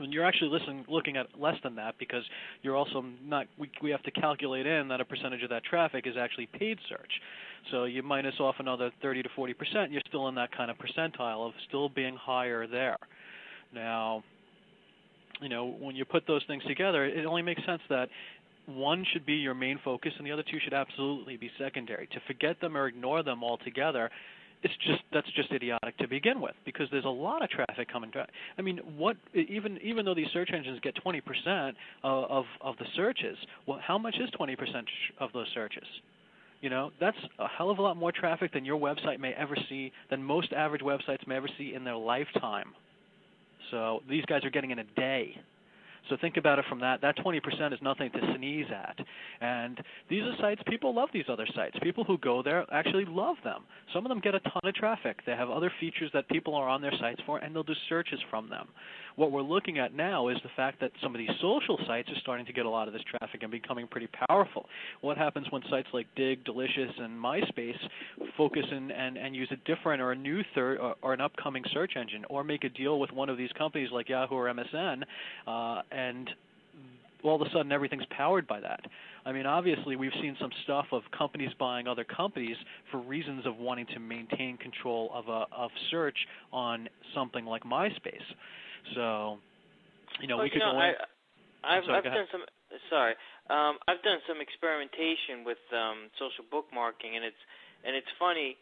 and 0.00 0.12
you're 0.12 0.24
actually 0.24 0.50
listening, 0.50 0.84
looking 0.88 1.16
at 1.16 1.26
less 1.38 1.56
than 1.62 1.76
that 1.76 1.94
because 1.98 2.22
you're 2.62 2.76
also 2.76 3.04
not. 3.24 3.46
We, 3.58 3.70
we 3.82 3.90
have 3.90 4.02
to 4.04 4.10
calculate 4.10 4.66
in 4.66 4.88
that 4.88 5.00
a 5.00 5.04
percentage 5.04 5.42
of 5.42 5.50
that 5.50 5.64
traffic 5.64 6.06
is 6.06 6.14
actually 6.18 6.46
paid 6.46 6.78
search. 6.88 7.12
So 7.70 7.84
you 7.84 8.02
minus 8.02 8.34
off 8.38 8.56
another 8.58 8.90
30 9.02 9.22
to 9.24 9.28
40 9.34 9.54
percent, 9.54 9.92
you're 9.92 10.02
still 10.08 10.28
in 10.28 10.34
that 10.36 10.56
kind 10.56 10.70
of 10.70 10.76
percentile 10.76 11.46
of 11.46 11.52
still 11.68 11.88
being 11.88 12.16
higher 12.16 12.66
there. 12.66 12.98
Now, 13.74 14.22
you 15.40 15.48
know, 15.48 15.74
when 15.78 15.96
you 15.96 16.04
put 16.04 16.26
those 16.26 16.42
things 16.46 16.62
together, 16.64 17.04
it 17.04 17.26
only 17.26 17.42
makes 17.42 17.64
sense 17.66 17.82
that 17.90 18.08
one 18.66 19.04
should 19.12 19.24
be 19.24 19.34
your 19.34 19.54
main 19.54 19.78
focus 19.84 20.12
and 20.18 20.26
the 20.26 20.32
other 20.32 20.42
two 20.42 20.58
should 20.62 20.74
absolutely 20.74 21.36
be 21.36 21.50
secondary. 21.58 22.06
To 22.08 22.20
forget 22.26 22.60
them 22.60 22.76
or 22.76 22.88
ignore 22.88 23.22
them 23.22 23.44
altogether 23.44 24.10
it's 24.62 24.74
just 24.86 25.02
that's 25.12 25.30
just 25.36 25.52
idiotic 25.52 25.96
to 25.98 26.08
begin 26.08 26.40
with 26.40 26.54
because 26.64 26.88
there's 26.90 27.04
a 27.04 27.08
lot 27.08 27.42
of 27.42 27.50
traffic 27.50 27.90
coming. 27.92 28.10
I 28.58 28.62
mean, 28.62 28.78
what 28.96 29.16
even 29.34 29.78
even 29.82 30.04
though 30.04 30.14
these 30.14 30.28
search 30.32 30.50
engines 30.52 30.80
get 30.82 30.94
20% 31.04 31.72
of 32.02 32.24
of, 32.30 32.44
of 32.60 32.76
the 32.78 32.86
searches, 32.96 33.36
well, 33.66 33.78
how 33.82 33.98
much 33.98 34.16
is 34.16 34.28
20% 34.38 34.56
of 35.20 35.30
those 35.32 35.46
searches? 35.54 35.86
You 36.62 36.70
know, 36.70 36.90
that's 36.98 37.18
a 37.38 37.46
hell 37.46 37.70
of 37.70 37.78
a 37.78 37.82
lot 37.82 37.96
more 37.96 38.12
traffic 38.12 38.52
than 38.52 38.64
your 38.64 38.78
website 38.78 39.20
may 39.20 39.32
ever 39.34 39.56
see, 39.68 39.92
than 40.10 40.22
most 40.22 40.52
average 40.52 40.80
websites 40.80 41.26
may 41.26 41.36
ever 41.36 41.48
see 41.58 41.74
in 41.74 41.84
their 41.84 41.96
lifetime. 41.96 42.72
So 43.70 44.00
these 44.08 44.24
guys 44.24 44.44
are 44.44 44.50
getting 44.50 44.70
in 44.70 44.78
a 44.78 44.84
day. 44.96 45.36
So 46.08 46.16
think 46.20 46.36
about 46.36 46.58
it 46.58 46.64
from 46.68 46.80
that. 46.80 47.00
That 47.02 47.16
20% 47.18 47.40
is 47.72 47.78
nothing 47.82 48.10
to 48.12 48.34
sneeze 48.36 48.66
at. 48.70 48.96
And 49.40 49.80
these 50.08 50.22
are 50.22 50.34
sites, 50.40 50.62
people 50.66 50.94
love 50.94 51.08
these 51.12 51.24
other 51.28 51.46
sites. 51.54 51.76
People 51.82 52.04
who 52.04 52.18
go 52.18 52.42
there 52.42 52.64
actually 52.72 53.04
love 53.06 53.36
them. 53.44 53.64
Some 53.92 54.04
of 54.04 54.10
them 54.10 54.20
get 54.20 54.34
a 54.34 54.40
ton 54.40 54.62
of 54.64 54.74
traffic. 54.74 55.18
They 55.26 55.32
have 55.32 55.50
other 55.50 55.72
features 55.80 56.10
that 56.14 56.28
people 56.28 56.54
are 56.54 56.68
on 56.68 56.80
their 56.80 56.94
sites 57.00 57.20
for, 57.26 57.38
and 57.38 57.54
they'll 57.54 57.62
do 57.62 57.74
searches 57.88 58.20
from 58.30 58.48
them. 58.48 58.68
What 59.16 59.32
we're 59.32 59.42
looking 59.42 59.78
at 59.78 59.94
now 59.94 60.28
is 60.28 60.36
the 60.42 60.50
fact 60.56 60.80
that 60.80 60.92
some 61.02 61.14
of 61.14 61.18
these 61.18 61.30
social 61.40 61.78
sites 61.86 62.08
are 62.10 62.20
starting 62.20 62.44
to 62.46 62.52
get 62.52 62.66
a 62.66 62.70
lot 62.70 62.86
of 62.86 62.92
this 62.92 63.02
traffic 63.10 63.42
and 63.42 63.50
becoming 63.50 63.86
pretty 63.88 64.08
powerful. 64.28 64.66
What 65.00 65.16
happens 65.16 65.46
when 65.50 65.62
sites 65.70 65.88
like 65.94 66.06
Digg, 66.16 66.44
Delicious, 66.44 66.90
and 66.98 67.18
MySpace 67.18 67.78
focus 68.36 68.64
in 68.70 68.90
and, 68.90 69.16
and 69.16 69.34
use 69.34 69.50
a 69.50 69.56
different 69.66 70.02
or 70.02 70.12
a 70.12 70.16
new 70.16 70.42
third 70.54 70.78
or, 70.78 70.96
or 71.00 71.14
an 71.14 71.22
upcoming 71.22 71.64
search 71.72 71.92
engine, 71.96 72.26
or 72.28 72.44
make 72.44 72.64
a 72.64 72.68
deal 72.68 73.00
with 73.00 73.10
one 73.10 73.30
of 73.30 73.38
these 73.38 73.50
companies 73.56 73.88
like 73.90 74.10
Yahoo 74.10 74.34
or 74.34 74.52
MSN, 74.52 75.02
uh, 75.46 75.82
and 75.90 76.28
all 77.24 77.40
of 77.40 77.46
a 77.46 77.50
sudden 77.50 77.72
everything's 77.72 78.04
powered 78.10 78.46
by 78.46 78.60
that. 78.60 78.80
I 79.24 79.32
mean, 79.32 79.46
obviously, 79.46 79.96
we've 79.96 80.12
seen 80.20 80.36
some 80.38 80.50
stuff 80.64 80.86
of 80.92 81.02
companies 81.16 81.50
buying 81.58 81.88
other 81.88 82.04
companies 82.04 82.56
for 82.90 82.98
reasons 82.98 83.46
of 83.46 83.56
wanting 83.56 83.86
to 83.94 83.98
maintain 83.98 84.58
control 84.58 85.10
of 85.14 85.28
a 85.28 85.46
of 85.56 85.70
search 85.90 86.16
on 86.52 86.88
something 87.14 87.46
like 87.46 87.64
MySpace. 87.64 88.20
So, 88.94 89.38
you 90.20 90.28
know, 90.28 90.36
well, 90.36 90.46
we 90.46 90.50
could 90.50 90.60
know, 90.60 90.72
go. 90.72 90.78
I, 90.78 90.94
I've, 91.64 91.84
sorry, 91.84 91.98
I've 91.98 92.04
done 92.04 92.28
some. 92.30 92.44
Sorry, 92.90 93.14
um, 93.50 93.78
I've 93.88 94.02
done 94.02 94.20
some 94.28 94.38
experimentation 94.42 95.42
with 95.46 95.60
um, 95.72 96.10
social 96.18 96.46
bookmarking, 96.46 97.14
and 97.14 97.24
it's 97.24 97.42
and 97.84 97.96
it's 97.96 98.10
funny. 98.18 98.56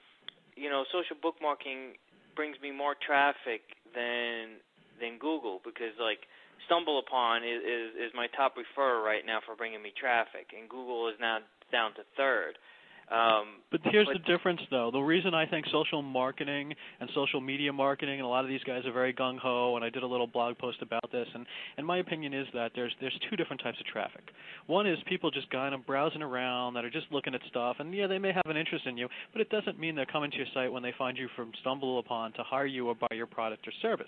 You 0.57 0.71
know, 0.71 0.85
social 0.95 1.19
bookmarking 1.19 1.99
brings 2.37 2.57
me 2.63 2.71
more 2.71 2.95
traffic 2.95 3.63
than 3.95 4.63
than 5.01 5.19
Google 5.19 5.61
because 5.65 5.95
like 5.99 6.23
StumbleUpon 6.67 7.43
is, 7.43 7.61
is 7.63 8.09
is 8.09 8.11
my 8.15 8.27
top 8.37 8.55
referrer 8.57 9.03
right 9.03 9.27
now 9.27 9.41
for 9.45 9.57
bringing 9.57 9.83
me 9.83 9.93
traffic, 9.99 10.55
and 10.57 10.69
Google 10.69 11.09
is 11.09 11.17
now 11.21 11.39
down 11.73 11.93
to 11.95 12.03
third. 12.17 12.57
Um, 13.11 13.61
but 13.71 13.81
here's 13.85 14.07
but, 14.07 14.15
the 14.15 14.33
difference, 14.33 14.61
though. 14.71 14.91
The 14.91 15.01
reason 15.01 15.35
I 15.35 15.47
think 15.47 15.67
social 15.71 16.01
marketing 16.01 16.75
and 17.01 17.11
social 17.15 17.41
media 17.41 17.73
marketing, 17.73 18.15
and 18.15 18.23
a 18.25 18.29
lot 18.29 18.45
of 18.45 18.49
these 18.49 18.63
guys 18.65 18.87
are 18.87 18.93
very 18.93 19.13
gung 19.13 19.39
ho, 19.39 19.77
and 19.77 19.85
I 19.85 19.91
did 19.91 20.03
a 20.03 20.07
little 20.07 20.27
blog 20.27 20.57
post 20.59 20.81
about 20.81 21.11
this. 21.13 21.27
And, 21.35 21.45
and 21.77 21.87
my 21.87 21.99
opinion 21.99 22.33
is 22.33 22.47
that 22.55 22.73
there's 22.75 22.93
there's 23.01 23.19
two 23.29 23.37
different 23.37 23.63
types 23.63 23.79
of 23.81 23.87
traffic. 23.87 24.23
One 24.67 24.87
is 24.87 24.99
people 25.07 25.31
just 25.31 25.51
kind 25.51 25.75
of 25.75 25.85
browsing 25.87 26.23
around 26.23 26.75
that 26.75 26.85
are 26.85 26.91
just 26.91 27.07
looking 27.11 27.35
at 27.35 27.41
stuff, 27.49 27.77
and 27.79 27.93
yeah, 27.95 28.07
they 28.07 28.19
may 28.19 28.33
have 28.33 28.47
an 28.47 28.57
interest 28.57 28.87
in 28.87 28.97
you, 28.97 29.09
but 29.33 29.41
it 29.41 29.51
doesn't 29.51 29.79
mean 29.79 29.95
they're 29.95 30.07
coming 30.07 30.31
to 30.31 30.37
your 30.37 30.47
site 30.55 30.73
when 30.73 30.83
they 30.83 30.95
find 30.97 31.19
you 31.19 31.29
from 31.37 31.53
StumbleUpon 31.65 32.35
to 32.35 32.43
hire 32.43 32.67
you 32.67 32.89
or 32.89 32.95
buy 32.95 33.09
your 33.13 33.27
product 33.27 33.67
or 33.67 33.73
service. 33.83 34.07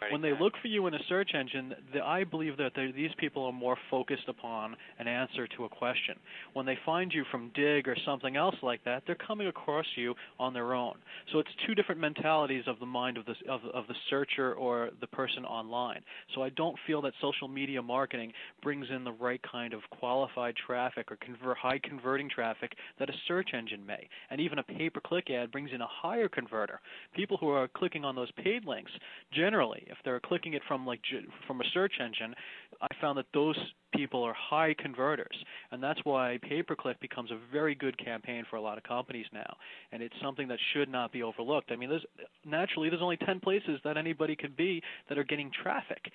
Right, 0.00 0.12
when 0.12 0.22
they 0.22 0.32
look 0.38 0.54
for 0.62 0.68
you 0.68 0.86
in 0.86 0.94
a 0.94 1.00
search 1.08 1.30
engine, 1.34 1.74
the, 1.92 2.00
I 2.02 2.24
believe 2.24 2.56
that 2.58 2.72
these 2.94 3.10
people 3.18 3.44
are 3.44 3.52
more 3.52 3.76
focused 3.90 4.28
upon 4.28 4.76
an 4.98 5.08
answer 5.08 5.46
to 5.56 5.64
a 5.64 5.68
question. 5.68 6.16
When 6.54 6.64
they 6.64 6.78
find 6.86 7.12
you 7.12 7.24
from 7.30 7.50
Digg 7.54 7.88
or 7.88 7.96
something 8.06 8.29
something 8.30 8.36
else 8.36 8.56
like 8.62 8.84
that, 8.84 9.02
they're 9.06 9.16
coming 9.16 9.48
across 9.48 9.86
you 9.96 10.14
on 10.38 10.54
their 10.54 10.74
own. 10.74 10.94
So 11.32 11.38
it's 11.38 11.48
two 11.66 11.74
different 11.74 12.00
mentalities 12.00 12.64
of 12.66 12.78
the 12.78 12.86
mind 12.86 13.16
of 13.16 13.24
the 13.26 13.34
of, 13.50 13.60
of 13.74 13.86
the 13.88 13.94
searcher 14.08 14.54
or 14.54 14.90
the 15.00 15.06
person 15.08 15.44
online. 15.44 16.00
So 16.34 16.42
I 16.42 16.50
don't 16.50 16.76
feel 16.86 17.02
that 17.02 17.12
social 17.20 17.48
media 17.48 17.82
marketing 17.82 18.32
brings 18.62 18.86
in 18.94 19.04
the 19.04 19.12
right 19.12 19.40
kind 19.50 19.72
of 19.72 19.80
qualified 19.90 20.54
traffic 20.66 21.08
or 21.10 21.54
high 21.54 21.80
converting 21.82 22.28
traffic 22.28 22.72
that 22.98 23.08
a 23.08 23.12
search 23.26 23.50
engine 23.56 23.84
may. 23.84 24.08
And 24.30 24.40
even 24.40 24.58
a 24.58 24.62
pay-per-click 24.62 25.30
ad 25.30 25.50
brings 25.50 25.70
in 25.74 25.80
a 25.80 25.88
higher 25.88 26.28
converter. 26.28 26.80
People 27.14 27.36
who 27.38 27.48
are 27.48 27.68
clicking 27.68 28.04
on 28.04 28.14
those 28.14 28.30
paid 28.32 28.64
links, 28.64 28.92
generally, 29.32 29.84
if 29.86 29.96
they're 30.04 30.20
clicking 30.20 30.54
it 30.54 30.62
from 30.68 30.86
like 30.86 31.00
from 31.46 31.60
a 31.60 31.64
search 31.74 31.94
engine, 32.00 32.34
I 32.80 32.88
found 33.00 33.18
that 33.18 33.26
those 33.34 33.56
people 33.92 34.22
are 34.22 34.34
high 34.34 34.74
converters, 34.78 35.36
and 35.70 35.82
that's 35.82 36.00
why 36.04 36.38
pay-per-click 36.42 37.00
becomes 37.00 37.30
a 37.30 37.38
very 37.52 37.74
good 37.74 37.96
campaign 37.98 38.44
for 38.48 38.56
a 38.56 38.60
lot 38.60 38.78
of 38.78 38.84
companies 38.84 39.26
now, 39.32 39.56
and 39.92 40.02
it's 40.02 40.14
something 40.22 40.48
that 40.48 40.58
should 40.72 40.88
not 40.88 41.12
be 41.12 41.22
overlooked. 41.22 41.70
I 41.72 41.76
mean, 41.76 41.90
there's 41.90 42.04
naturally 42.44 42.88
there's 42.88 43.02
only 43.02 43.18
10 43.18 43.40
places 43.40 43.80
that 43.84 43.96
anybody 43.96 44.36
could 44.36 44.56
be 44.56 44.82
that 45.08 45.18
are 45.18 45.24
getting 45.24 45.50
traffic. 45.62 46.10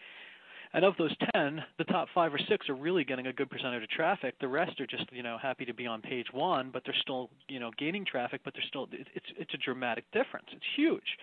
And 0.74 0.84
of 0.84 0.94
those 0.98 1.16
10, 1.34 1.64
the 1.78 1.86
top 1.86 2.10
5 2.14 2.34
or 2.34 2.40
6 2.50 2.70
are 2.70 2.76
really 2.76 3.06
getting 3.06 3.28
a 3.28 3.34
good 3.34 3.50
percentage 3.50 3.84
of 3.84 3.90
traffic. 3.90 4.36
The 4.42 4.48
rest 4.48 4.82
are 4.82 4.88
just, 4.88 5.06
you 5.14 5.24
know, 5.24 5.38
happy 5.42 5.64
to 5.64 5.74
be 5.74 5.88
on 5.88 6.02
page 6.02 6.28
1, 6.34 6.70
but 6.74 6.84
they're 6.84 6.96
still, 7.02 7.30
you 7.48 7.62
know, 7.62 7.72
gaining 7.78 8.04
traffic, 8.06 8.42
but 8.44 8.54
they're 8.54 8.68
still 8.68 8.90
it's 8.92 9.26
it's 9.38 9.54
a 9.54 9.58
dramatic 9.58 10.04
difference. 10.12 10.48
It's 10.52 10.66
huge. 10.76 11.18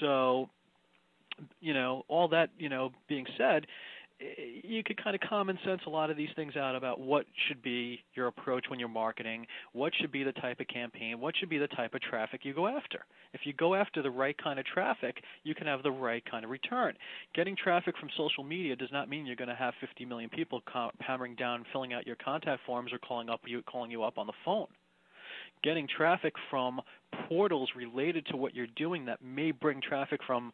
So, 0.00 0.48
you 1.60 1.74
know, 1.74 2.04
all 2.08 2.28
that, 2.28 2.48
you 2.58 2.70
know, 2.70 2.90
being 3.06 3.26
said, 3.36 3.66
you 4.18 4.82
could 4.82 5.02
kind 5.02 5.14
of 5.14 5.20
common 5.28 5.58
sense 5.64 5.80
a 5.86 5.90
lot 5.90 6.10
of 6.10 6.16
these 6.16 6.30
things 6.36 6.56
out 6.56 6.74
about 6.74 7.00
what 7.00 7.26
should 7.46 7.62
be 7.62 8.00
your 8.14 8.28
approach 8.28 8.64
when 8.68 8.78
you're 8.78 8.88
marketing, 8.88 9.46
what 9.72 9.92
should 10.00 10.10
be 10.10 10.22
the 10.22 10.32
type 10.32 10.60
of 10.60 10.68
campaign, 10.68 11.20
what 11.20 11.34
should 11.36 11.50
be 11.50 11.58
the 11.58 11.68
type 11.68 11.94
of 11.94 12.00
traffic 12.00 12.40
you 12.44 12.54
go 12.54 12.66
after. 12.66 13.04
If 13.34 13.42
you 13.44 13.52
go 13.52 13.74
after 13.74 14.02
the 14.02 14.10
right 14.10 14.36
kind 14.42 14.58
of 14.58 14.64
traffic, 14.64 15.16
you 15.44 15.54
can 15.54 15.66
have 15.66 15.82
the 15.82 15.90
right 15.90 16.22
kind 16.30 16.44
of 16.44 16.50
return. 16.50 16.94
Getting 17.34 17.56
traffic 17.56 17.94
from 17.98 18.08
social 18.16 18.44
media 18.44 18.74
does 18.76 18.92
not 18.92 19.08
mean 19.10 19.26
you're 19.26 19.36
going 19.36 19.48
to 19.48 19.54
have 19.54 19.74
50 19.80 20.04
million 20.06 20.30
people 20.30 20.62
hammering 21.00 21.34
down, 21.34 21.64
filling 21.72 21.92
out 21.92 22.06
your 22.06 22.16
contact 22.16 22.62
forms, 22.64 22.92
or 22.92 22.98
calling 22.98 23.28
up 23.28 23.40
you, 23.46 23.62
calling 23.62 23.90
you 23.90 24.02
up 24.02 24.18
on 24.18 24.26
the 24.26 24.32
phone 24.44 24.68
getting 25.62 25.88
traffic 25.96 26.34
from 26.50 26.80
portals 27.28 27.70
related 27.74 28.26
to 28.26 28.36
what 28.36 28.54
you're 28.54 28.66
doing 28.76 29.04
that 29.06 29.22
may 29.22 29.50
bring 29.50 29.80
traffic 29.80 30.20
from 30.26 30.52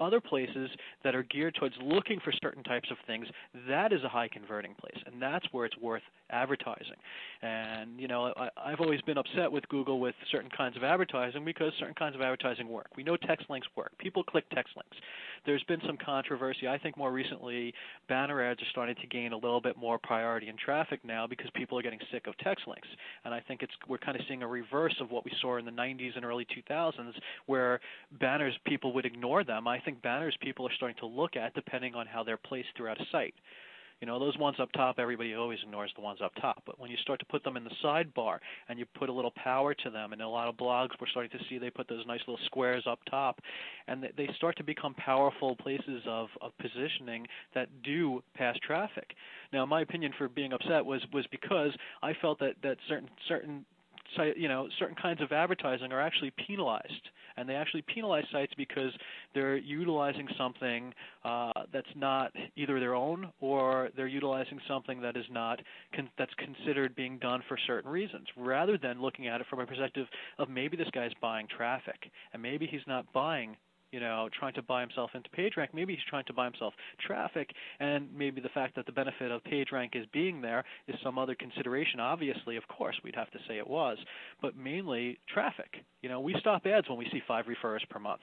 other 0.00 0.20
places 0.20 0.70
that 1.04 1.14
are 1.14 1.24
geared 1.24 1.54
towards 1.54 1.74
looking 1.82 2.20
for 2.20 2.32
certain 2.42 2.62
types 2.62 2.90
of 2.90 2.96
things, 3.06 3.26
that 3.68 3.92
is 3.92 4.02
a 4.04 4.08
high 4.08 4.28
converting 4.28 4.74
place, 4.74 5.02
and 5.06 5.20
that's 5.20 5.46
where 5.52 5.66
it's 5.66 5.76
worth 5.78 6.02
advertising. 6.30 6.96
And 7.42 7.98
you 7.98 8.08
know, 8.08 8.32
I, 8.36 8.48
I've 8.56 8.80
always 8.80 9.00
been 9.02 9.18
upset 9.18 9.50
with 9.50 9.68
Google 9.68 10.00
with 10.00 10.14
certain 10.30 10.50
kinds 10.56 10.76
of 10.76 10.84
advertising 10.84 11.44
because 11.44 11.72
certain 11.78 11.94
kinds 11.94 12.14
of 12.14 12.20
advertising 12.20 12.68
work. 12.68 12.88
We 12.96 13.02
know 13.02 13.16
text 13.16 13.46
links 13.48 13.68
work. 13.76 13.92
People 13.98 14.24
click 14.24 14.44
text 14.50 14.72
links. 14.76 14.96
There's 15.46 15.62
been 15.64 15.80
some 15.86 15.96
controversy. 16.04 16.68
I 16.68 16.78
think 16.78 16.96
more 16.96 17.12
recently, 17.12 17.72
banner 18.08 18.42
ads 18.42 18.60
are 18.60 18.70
starting 18.70 18.96
to 18.96 19.06
gain 19.06 19.32
a 19.32 19.36
little 19.36 19.60
bit 19.60 19.76
more 19.76 19.98
priority 19.98 20.48
in 20.48 20.56
traffic 20.56 21.00
now 21.04 21.26
because 21.26 21.48
people 21.54 21.78
are 21.78 21.82
getting 21.82 22.00
sick 22.12 22.26
of 22.26 22.36
text 22.38 22.66
links. 22.66 22.88
And 23.24 23.32
I 23.32 23.40
think 23.40 23.62
it's 23.62 23.72
we're 23.88 23.98
kind 23.98 24.16
of 24.16 24.22
seeing 24.28 24.42
a 24.42 24.48
reverse 24.48 24.94
of 25.00 25.10
what 25.10 25.24
we 25.24 25.32
saw 25.40 25.56
in 25.56 25.64
the 25.64 25.70
90s 25.70 26.16
and 26.16 26.24
early 26.24 26.46
2000s, 26.46 27.12
where 27.46 27.80
banners 28.20 28.54
people 28.66 28.92
would 28.94 29.06
ignore 29.06 29.44
them. 29.44 29.68
I 29.68 29.78
think 29.80 30.02
banners 30.02 30.36
people 30.40 30.66
are 30.66 30.74
starting 30.76 30.98
to 31.00 31.06
look 31.06 31.36
at 31.36 31.54
depending 31.54 31.94
on 31.94 32.06
how 32.06 32.22
they're 32.22 32.36
placed 32.36 32.68
throughout 32.76 33.00
a 33.00 33.04
site. 33.10 33.34
You 34.00 34.06
know, 34.06 34.18
those 34.18 34.38
ones 34.38 34.56
up 34.60 34.70
top, 34.72 34.98
everybody 34.98 35.34
always 35.34 35.58
ignores 35.62 35.90
the 35.96 36.02
ones 36.02 36.20
up 36.22 36.32
top. 36.40 36.62
But 36.64 36.78
when 36.78 36.90
you 36.90 36.96
start 36.98 37.18
to 37.20 37.26
put 37.26 37.42
them 37.42 37.56
in 37.56 37.64
the 37.64 37.70
sidebar 37.82 38.38
and 38.68 38.78
you 38.78 38.86
put 38.98 39.08
a 39.08 39.12
little 39.12 39.32
power 39.32 39.74
to 39.74 39.90
them, 39.90 40.12
and 40.12 40.22
a 40.22 40.28
lot 40.28 40.48
of 40.48 40.56
blogs 40.56 40.90
we're 41.00 41.08
starting 41.08 41.36
to 41.36 41.44
see 41.48 41.58
they 41.58 41.70
put 41.70 41.88
those 41.88 42.06
nice 42.06 42.20
little 42.26 42.38
squares 42.46 42.84
up 42.88 43.00
top, 43.10 43.40
and 43.88 44.06
they 44.16 44.28
start 44.36 44.56
to 44.56 44.64
become 44.64 44.94
powerful 44.94 45.56
places 45.56 46.02
of, 46.06 46.28
of 46.40 46.52
positioning 46.58 47.26
that 47.54 47.68
do 47.82 48.22
pass 48.34 48.56
traffic. 48.64 49.14
Now, 49.52 49.66
my 49.66 49.80
opinion 49.80 50.12
for 50.16 50.28
being 50.28 50.52
upset 50.52 50.84
was 50.84 51.04
was 51.12 51.26
because 51.30 51.72
I 52.02 52.12
felt 52.20 52.38
that 52.40 52.54
that 52.62 52.76
certain 52.88 53.08
certain 53.26 53.64
you 54.36 54.48
know 54.48 54.68
certain 54.78 54.96
kinds 54.96 55.20
of 55.20 55.32
advertising 55.32 55.92
are 55.92 56.00
actually 56.00 56.32
penalized. 56.46 57.08
And 57.36 57.48
they 57.48 57.54
actually 57.54 57.82
penalize 57.82 58.24
sites 58.32 58.52
because 58.56 58.90
they're 59.32 59.56
utilizing 59.56 60.26
something 60.36 60.92
uh, 61.24 61.52
that's 61.72 61.86
not 61.94 62.32
either 62.56 62.80
their 62.80 62.96
own 62.96 63.30
or 63.40 63.90
they're 63.96 64.08
utilizing 64.08 64.58
something 64.66 65.00
that 65.02 65.16
is 65.16 65.24
not 65.30 65.60
con- 65.94 66.10
that's 66.18 66.32
considered 66.34 66.96
being 66.96 67.16
done 67.18 67.42
for 67.46 67.56
certain 67.64 67.92
reasons, 67.92 68.26
rather 68.36 68.76
than 68.76 69.00
looking 69.00 69.28
at 69.28 69.40
it 69.40 69.46
from 69.48 69.60
a 69.60 69.66
perspective 69.66 70.08
of 70.38 70.48
maybe 70.48 70.76
this 70.76 70.88
guy's 70.92 71.12
buying 71.20 71.46
traffic 71.56 72.10
and 72.32 72.42
maybe 72.42 72.66
he's 72.66 72.80
not 72.88 73.10
buying 73.12 73.56
you 73.92 74.00
know, 74.00 74.28
trying 74.38 74.54
to 74.54 74.62
buy 74.62 74.80
himself 74.80 75.10
into 75.14 75.28
PageRank. 75.30 75.68
Maybe 75.72 75.94
he's 75.94 76.04
trying 76.08 76.24
to 76.26 76.32
buy 76.32 76.44
himself 76.44 76.74
traffic, 77.06 77.50
and 77.80 78.08
maybe 78.14 78.40
the 78.40 78.48
fact 78.50 78.76
that 78.76 78.86
the 78.86 78.92
benefit 78.92 79.30
of 79.30 79.42
PageRank 79.44 79.94
is 79.94 80.06
being 80.12 80.40
there 80.40 80.64
is 80.86 80.96
some 81.02 81.18
other 81.18 81.34
consideration. 81.34 82.00
Obviously, 82.00 82.56
of 82.56 82.66
course, 82.68 82.96
we'd 83.02 83.14
have 83.14 83.30
to 83.30 83.38
say 83.48 83.58
it 83.58 83.66
was, 83.66 83.98
but 84.42 84.56
mainly 84.56 85.18
traffic. 85.32 85.76
You 86.02 86.08
know, 86.08 86.20
we 86.20 86.34
stop 86.40 86.66
ads 86.66 86.88
when 86.88 86.98
we 86.98 87.08
see 87.12 87.22
five 87.26 87.46
refers 87.46 87.82
per 87.90 87.98
month. 87.98 88.20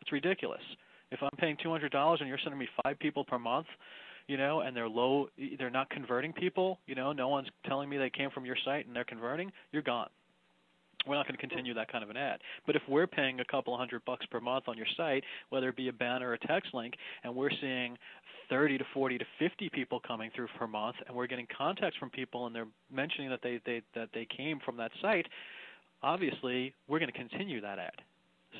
It's 0.00 0.12
ridiculous. 0.12 0.62
If 1.10 1.20
I'm 1.22 1.36
paying 1.38 1.56
two 1.62 1.70
hundred 1.70 1.92
dollars 1.92 2.20
and 2.20 2.28
you're 2.28 2.38
sending 2.42 2.58
me 2.58 2.68
five 2.82 2.98
people 2.98 3.24
per 3.24 3.38
month, 3.38 3.66
you 4.26 4.36
know, 4.36 4.60
and 4.60 4.76
they're 4.76 4.88
low, 4.88 5.28
they're 5.58 5.70
not 5.70 5.88
converting 5.90 6.32
people. 6.32 6.78
You 6.86 6.94
know, 6.94 7.12
no 7.12 7.28
one's 7.28 7.48
telling 7.66 7.88
me 7.88 7.96
they 7.96 8.10
came 8.10 8.30
from 8.30 8.44
your 8.44 8.56
site 8.64 8.86
and 8.86 8.94
they're 8.94 9.04
converting. 9.04 9.50
You're 9.72 9.82
gone 9.82 10.08
we're 11.06 11.14
not 11.14 11.26
going 11.26 11.36
to 11.36 11.40
continue 11.40 11.74
that 11.74 11.90
kind 11.90 12.04
of 12.04 12.10
an 12.10 12.16
ad. 12.16 12.40
But 12.66 12.76
if 12.76 12.82
we're 12.88 13.06
paying 13.06 13.40
a 13.40 13.44
couple 13.44 13.76
hundred 13.76 14.04
bucks 14.04 14.26
per 14.26 14.40
month 14.40 14.64
on 14.68 14.76
your 14.76 14.86
site, 14.96 15.24
whether 15.50 15.68
it 15.68 15.76
be 15.76 15.88
a 15.88 15.92
banner 15.92 16.30
or 16.30 16.34
a 16.34 16.38
text 16.38 16.74
link, 16.74 16.94
and 17.24 17.34
we're 17.34 17.50
seeing 17.60 17.96
30 18.50 18.78
to 18.78 18.84
40 18.94 19.18
to 19.18 19.24
50 19.38 19.70
people 19.70 20.00
coming 20.00 20.30
through 20.34 20.48
per 20.58 20.66
month, 20.66 20.96
and 21.06 21.16
we're 21.16 21.26
getting 21.26 21.46
contacts 21.56 21.96
from 21.98 22.10
people, 22.10 22.46
and 22.46 22.54
they're 22.54 22.68
mentioning 22.92 23.30
that 23.30 23.40
they, 23.42 23.60
they 23.66 23.82
that 23.94 24.08
they 24.14 24.26
came 24.36 24.58
from 24.64 24.76
that 24.78 24.90
site, 25.00 25.26
obviously 26.02 26.74
we're 26.88 26.98
going 26.98 27.12
to 27.12 27.18
continue 27.18 27.60
that 27.60 27.78
ad. 27.78 27.92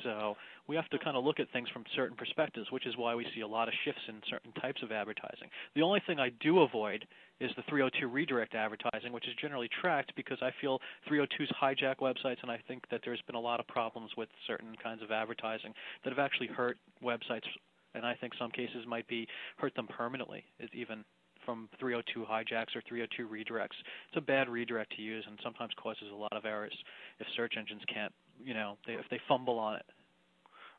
So 0.03 0.35
we 0.67 0.75
have 0.75 0.87
to 0.89 0.99
kind 0.99 1.17
of 1.17 1.23
look 1.23 1.39
at 1.39 1.49
things 1.51 1.69
from 1.69 1.83
certain 1.95 2.15
perspectives, 2.15 2.71
which 2.71 2.85
is 2.85 2.95
why 2.97 3.15
we 3.15 3.25
see 3.35 3.41
a 3.41 3.47
lot 3.47 3.67
of 3.67 3.73
shifts 3.83 4.01
in 4.07 4.15
certain 4.29 4.51
types 4.61 4.81
of 4.83 4.91
advertising. 4.91 5.49
The 5.75 5.81
only 5.81 6.01
thing 6.05 6.19
I 6.19 6.29
do 6.41 6.61
avoid 6.61 7.05
is 7.39 7.51
the 7.55 7.63
302 7.69 8.07
redirect 8.07 8.53
advertising, 8.53 9.13
which 9.13 9.27
is 9.27 9.33
generally 9.41 9.69
tracked 9.81 10.13
because 10.15 10.37
I 10.41 10.51
feel 10.59 10.79
302s 11.09 11.51
hijack 11.61 11.97
websites, 11.97 12.41
and 12.41 12.51
I 12.51 12.59
think 12.67 12.83
that 12.91 13.01
there's 13.03 13.21
been 13.21 13.35
a 13.35 13.39
lot 13.39 13.59
of 13.59 13.67
problems 13.67 14.11
with 14.17 14.29
certain 14.45 14.75
kinds 14.81 15.01
of 15.01 15.11
advertising 15.11 15.73
that 16.03 16.09
have 16.09 16.19
actually 16.19 16.47
hurt 16.47 16.77
websites, 17.03 17.47
and 17.95 18.05
I 18.05 18.15
think 18.15 18.33
some 18.37 18.51
cases 18.51 18.85
might 18.87 19.07
be 19.07 19.27
hurt 19.57 19.73
them 19.75 19.87
permanently, 19.87 20.43
even 20.73 21.03
from 21.45 21.69
302 21.79 22.25
hijacks 22.29 22.75
or 22.75 22.81
302 22.87 23.27
redirects. 23.27 23.79
It's 24.09 24.17
a 24.17 24.21
bad 24.21 24.49
redirect 24.49 24.95
to 24.97 25.01
use, 25.01 25.23
and 25.27 25.39
sometimes 25.41 25.71
causes 25.81 26.11
a 26.11 26.15
lot 26.15 26.33
of 26.33 26.45
errors 26.45 26.75
if 27.19 27.27
search 27.35 27.53
engines 27.57 27.81
can't, 27.91 28.13
you 28.43 28.53
know, 28.53 28.77
they, 28.87 28.93
if 28.93 29.07
they 29.11 29.19
fumble 29.27 29.59
on 29.59 29.75
it. 29.75 29.87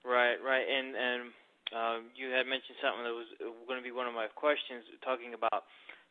Right, 0.05 0.41
right, 0.41 0.65
and 0.65 0.97
and 0.97 1.21
uh, 1.71 1.99
you 2.17 2.33
had 2.33 2.49
mentioned 2.49 2.81
something 2.81 3.05
that 3.05 3.15
was 3.15 3.31
going 3.69 3.79
to 3.79 3.85
be 3.85 3.95
one 3.95 4.09
of 4.09 4.17
my 4.17 4.27
questions, 4.33 4.83
talking 5.05 5.37
about 5.37 5.69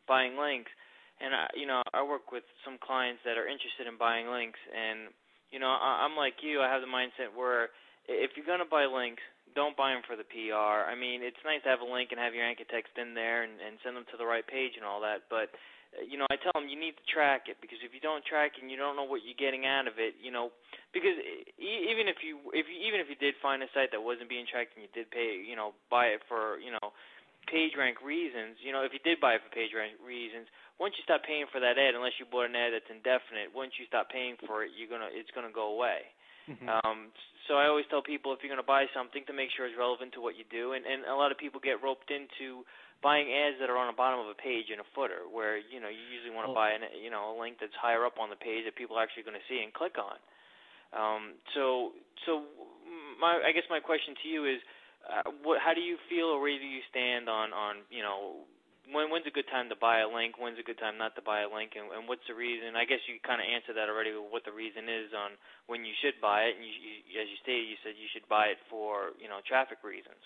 buying 0.08 0.38
links. 0.38 0.72
And 1.20 1.36
I, 1.36 1.52
you 1.52 1.68
know, 1.68 1.84
I 1.92 2.00
work 2.00 2.32
with 2.32 2.48
some 2.64 2.80
clients 2.80 3.20
that 3.28 3.36
are 3.36 3.44
interested 3.44 3.84
in 3.84 4.00
buying 4.00 4.32
links, 4.32 4.58
and 4.72 5.12
you 5.52 5.60
know, 5.60 5.68
I, 5.68 6.06
I'm 6.06 6.16
like 6.16 6.40
you. 6.40 6.64
I 6.64 6.72
have 6.72 6.80
the 6.80 6.88
mindset 6.88 7.36
where 7.36 7.68
if 8.08 8.32
you're 8.38 8.48
gonna 8.48 8.64
buy 8.64 8.88
links, 8.88 9.20
don't 9.54 9.76
buy 9.76 9.92
them 9.92 10.06
for 10.06 10.16
the 10.16 10.24
PR. 10.24 10.88
I 10.88 10.94
mean, 10.94 11.20
it's 11.20 11.40
nice 11.44 11.60
to 11.66 11.70
have 11.74 11.84
a 11.84 11.88
link 11.88 12.14
and 12.14 12.22
have 12.22 12.32
your 12.32 12.46
anchor 12.46 12.64
text 12.70 12.94
in 12.96 13.12
there 13.12 13.42
and, 13.42 13.58
and 13.60 13.76
send 13.82 13.98
them 13.98 14.06
to 14.14 14.16
the 14.16 14.24
right 14.24 14.46
page 14.46 14.78
and 14.78 14.86
all 14.86 15.02
that, 15.02 15.26
but 15.28 15.50
you 15.98 16.14
know, 16.14 16.26
I 16.30 16.38
tell 16.38 16.54
them 16.54 16.70
you 16.70 16.78
need 16.78 16.94
to 16.94 17.06
track 17.10 17.50
it 17.50 17.58
because 17.58 17.82
if 17.82 17.90
you 17.90 17.98
don't 17.98 18.22
track 18.22 18.54
it 18.54 18.62
and 18.62 18.70
you 18.70 18.78
don't 18.78 18.94
know 18.94 19.06
what 19.06 19.26
you're 19.26 19.38
getting 19.38 19.66
out 19.66 19.90
of 19.90 19.98
it, 19.98 20.14
you 20.22 20.30
know, 20.30 20.54
because 20.94 21.18
even 21.58 22.06
if 22.06 22.22
you 22.22 22.38
if 22.54 22.70
you 22.70 22.78
even 22.86 23.02
if 23.02 23.10
you 23.10 23.18
did 23.18 23.34
find 23.42 23.58
a 23.66 23.68
site 23.74 23.90
that 23.90 24.02
wasn't 24.02 24.30
being 24.30 24.46
tracked 24.46 24.78
and 24.78 24.86
you 24.86 24.92
did 24.94 25.10
pay, 25.10 25.34
you 25.42 25.58
know, 25.58 25.74
buy 25.90 26.14
it 26.14 26.22
for, 26.30 26.62
you 26.62 26.70
know, 26.70 26.94
page 27.50 27.74
rank 27.74 27.98
reasons, 27.98 28.62
you 28.62 28.70
know, 28.70 28.86
if 28.86 28.94
you 28.94 29.02
did 29.02 29.18
buy 29.18 29.34
it 29.34 29.42
for 29.42 29.50
page 29.50 29.74
rank 29.74 29.98
reasons, 29.98 30.46
once 30.78 30.94
you 30.94 31.02
stop 31.02 31.26
paying 31.26 31.50
for 31.50 31.58
that 31.58 31.74
ad, 31.74 31.98
unless 31.98 32.14
you 32.22 32.24
bought 32.24 32.46
an 32.46 32.54
ad 32.54 32.70
that's 32.70 32.88
indefinite, 32.88 33.50
once 33.50 33.74
you 33.76 33.84
stop 33.90 34.08
paying 34.08 34.38
for 34.46 34.62
it, 34.62 34.70
you're 34.78 34.90
gonna 34.90 35.10
it's 35.10 35.34
gonna 35.34 35.50
go 35.50 35.74
away. 35.74 36.06
Mm-hmm. 36.46 36.66
Um, 36.66 37.14
so 37.46 37.58
I 37.58 37.66
always 37.66 37.86
tell 37.90 38.02
people 38.02 38.30
if 38.30 38.40
you're 38.46 38.50
gonna 38.50 38.66
buy 38.66 38.86
something, 38.94 39.26
to 39.26 39.34
make 39.34 39.50
sure 39.54 39.66
it's 39.66 39.76
relevant 39.76 40.14
to 40.14 40.22
what 40.22 40.38
you 40.38 40.46
do, 40.46 40.72
and 40.78 40.86
and 40.86 41.02
a 41.10 41.18
lot 41.18 41.34
of 41.34 41.38
people 41.38 41.58
get 41.58 41.82
roped 41.82 42.14
into 42.14 42.62
buying 43.00 43.32
ads 43.32 43.56
that 43.60 43.72
are 43.72 43.80
on 43.80 43.88
the 43.88 43.96
bottom 43.96 44.20
of 44.20 44.28
a 44.28 44.36
page 44.36 44.68
in 44.68 44.80
a 44.80 44.86
footer, 44.94 45.24
where 45.28 45.56
you 45.56 45.80
know 45.80 45.88
you 45.88 46.04
usually 46.12 46.32
want 46.32 46.48
to 46.48 46.54
buy 46.54 46.76
an 46.76 46.84
you 47.00 47.08
know 47.08 47.32
a 47.32 47.34
link 47.36 47.56
that's 47.60 47.74
higher 47.76 48.04
up 48.04 48.20
on 48.20 48.28
the 48.28 48.38
page 48.38 48.68
that 48.68 48.76
people 48.76 48.96
are 48.96 49.02
actually 49.02 49.24
going 49.24 49.38
to 49.38 49.46
see 49.48 49.60
and 49.64 49.72
click 49.72 49.96
on. 49.96 50.16
Um, 50.92 51.22
so 51.56 51.96
so 52.26 52.44
my 53.20 53.40
I 53.40 53.52
guess 53.52 53.64
my 53.72 53.80
question 53.80 54.14
to 54.22 54.26
you 54.28 54.44
is 54.44 54.60
uh, 55.06 55.32
what, 55.42 55.58
how 55.64 55.72
do 55.72 55.80
you 55.80 55.96
feel, 56.12 56.28
or 56.28 56.40
where 56.40 56.52
do 56.52 56.68
you 56.68 56.84
stand 56.92 57.28
on 57.28 57.52
on 57.56 57.84
you 57.88 58.04
know 58.04 58.44
when 58.92 59.08
when's 59.08 59.26
a 59.28 59.32
good 59.32 59.48
time 59.48 59.70
to 59.70 59.78
buy 59.78 60.02
a 60.04 60.08
link? 60.10 60.36
When's 60.36 60.58
a 60.58 60.66
good 60.66 60.78
time 60.78 60.98
not 60.98 61.14
to 61.16 61.22
buy 61.22 61.46
a 61.46 61.50
link? 61.50 61.78
And, 61.78 61.88
and 61.94 62.04
what's 62.10 62.26
the 62.26 62.36
reason? 62.36 62.74
I 62.74 62.84
guess 62.84 63.00
you 63.06 63.16
kind 63.22 63.38
of 63.38 63.46
answered 63.46 63.78
that 63.78 63.88
already. 63.88 64.12
What 64.12 64.44
the 64.44 64.52
reason 64.52 64.90
is 64.90 65.14
on 65.14 65.38
when 65.70 65.86
you 65.86 65.94
should 66.02 66.18
buy 66.18 66.50
it? 66.50 66.58
And 66.58 66.64
you, 66.66 66.74
you, 66.74 67.16
as 67.16 67.30
you 67.30 67.38
stated, 67.40 67.70
you 67.70 67.78
said 67.80 67.94
you 67.96 68.10
should 68.12 68.26
buy 68.28 68.52
it 68.52 68.60
for 68.68 69.16
you 69.22 69.30
know 69.30 69.40
traffic 69.46 69.80
reasons. 69.86 70.20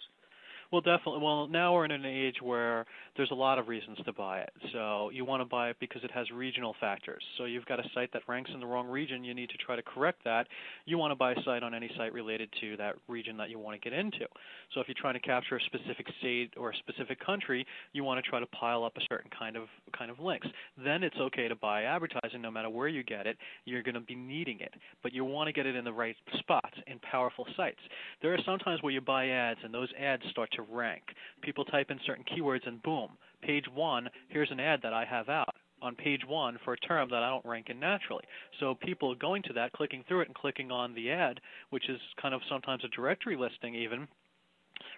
Well, 0.75 0.81
definitely. 0.81 1.21
Well, 1.23 1.47
now 1.47 1.73
we're 1.73 1.85
in 1.85 1.93
an 1.93 2.05
age 2.05 2.43
where 2.43 2.85
there's 3.17 3.31
a 3.31 3.35
lot 3.37 3.61
of 3.61 3.69
reasons 3.69 3.97
to 4.07 4.13
buy 4.13 4.41
it. 4.41 4.51
So 4.73 5.09
you 5.11 5.25
want 5.25 5.41
to 5.41 5.45
buy 5.45 5.69
it 5.71 5.77
because 5.79 6.03
it 6.03 6.11
has 6.11 6.29
regional 6.33 6.75
factors. 6.81 7.23
So 7.39 7.45
you've 7.45 7.65
got 7.67 7.79
a 7.79 7.85
site 7.95 8.13
that 8.13 8.23
ranks 8.27 8.51
in 8.53 8.59
the 8.59 8.67
wrong 8.67 8.89
region, 8.89 9.23
you 9.23 9.35
need 9.35 9.51
to 9.51 9.57
try 9.57 9.77
to 9.77 9.83
correct 9.83 10.25
that. 10.25 10.49
You 10.85 10.99
want 10.99 11.13
to 11.13 11.15
buy 11.15 11.31
a 11.31 11.37
site 11.45 11.63
on 11.63 11.75
any 11.75 11.89
site 11.97 12.13
related 12.13 12.49
to 12.61 12.77
that 12.79 12.97
region 13.07 13.37
that 13.37 13.51
you 13.51 13.59
want 13.61 13.81
to 13.81 13.89
get 13.89 13.97
into. 13.97 14.27
So 14.75 14.81
if 14.81 14.89
you're 14.89 14.97
trying 15.01 15.15
to 15.15 15.21
capture 15.21 15.57
a 15.57 15.61
specific 15.61 16.07
state 16.19 16.55
or 16.57 16.71
a 16.71 16.77
specific 16.79 17.25
country, 17.25 17.65
you 17.93 18.03
want 18.03 18.25
to 18.25 18.29
try 18.29 18.41
to 18.41 18.47
pile 18.47 18.83
up 18.83 18.97
a 18.97 19.01
certain 19.09 19.31
kind 19.39 19.57
of 19.57 19.69
kind 19.97 20.11
of 20.11 20.19
links. 20.19 20.49
Then 20.77 21.05
it's 21.05 21.17
okay 21.21 21.47
to 21.47 21.55
buy 21.55 21.85
advertising 21.85 22.43
no 22.43 22.51
matter 22.51 22.69
where 22.69 22.89
you 22.89 23.05
get 23.05 23.29
it. 23.29 23.37
You're 23.65 23.85
going 23.85 23.95
to 23.95 24.01
be 24.01 24.17
needing 24.17 24.59
it, 24.59 24.75
but 25.05 25.13
you 25.13 25.25
want 25.25 25.47
to 25.47 25.53
get 25.53 25.67
it 25.67 25.77
in 25.77 25.85
the 25.85 25.93
right 25.93 26.17
spots 26.41 26.75
in 26.89 26.99
powerful 26.99 27.47
sites. 27.57 27.79
There 28.23 28.35
are 28.35 28.39
some 28.45 28.59
times 28.59 28.83
where 28.83 28.93
you 28.93 29.01
buy 29.01 29.29
ads 29.29 29.61
and 29.63 29.73
those 29.73 29.89
ads 30.01 30.25
start 30.33 30.51
to 30.57 30.64
rank. 30.71 31.03
People 31.43 31.65
type 31.65 31.91
in 31.91 31.99
certain 32.07 32.25
keywords 32.25 32.67
and 32.67 32.83
boom, 32.83 33.11
page 33.43 33.65
one, 33.75 34.09
here's 34.29 34.51
an 34.51 34.61
ad 34.61 34.81
that 34.83 34.93
I 34.93 35.05
have 35.05 35.29
out 35.29 35.55
on 35.83 35.95
page 35.95 36.23
one 36.27 36.59
for 36.65 36.73
a 36.73 36.79
term 36.79 37.09
that 37.11 37.23
I 37.23 37.29
don't 37.29 37.45
rank 37.45 37.69
in 37.69 37.79
naturally. 37.79 38.25
So 38.59 38.75
people 38.75 39.15
going 39.15 39.43
to 39.45 39.53
that, 39.53 39.73
clicking 39.73 40.03
through 40.09 40.23
it 40.23 40.29
and 40.29 40.35
clicking 40.35 40.71
on 40.71 40.95
the 40.95 41.11
ad, 41.11 41.41
which 41.71 41.89
is 41.89 42.01
kind 42.21 42.35
of 42.35 42.41
sometimes 42.49 42.83
a 42.85 42.89
directory 42.89 43.37
listing 43.37 43.75
even, 43.75 44.09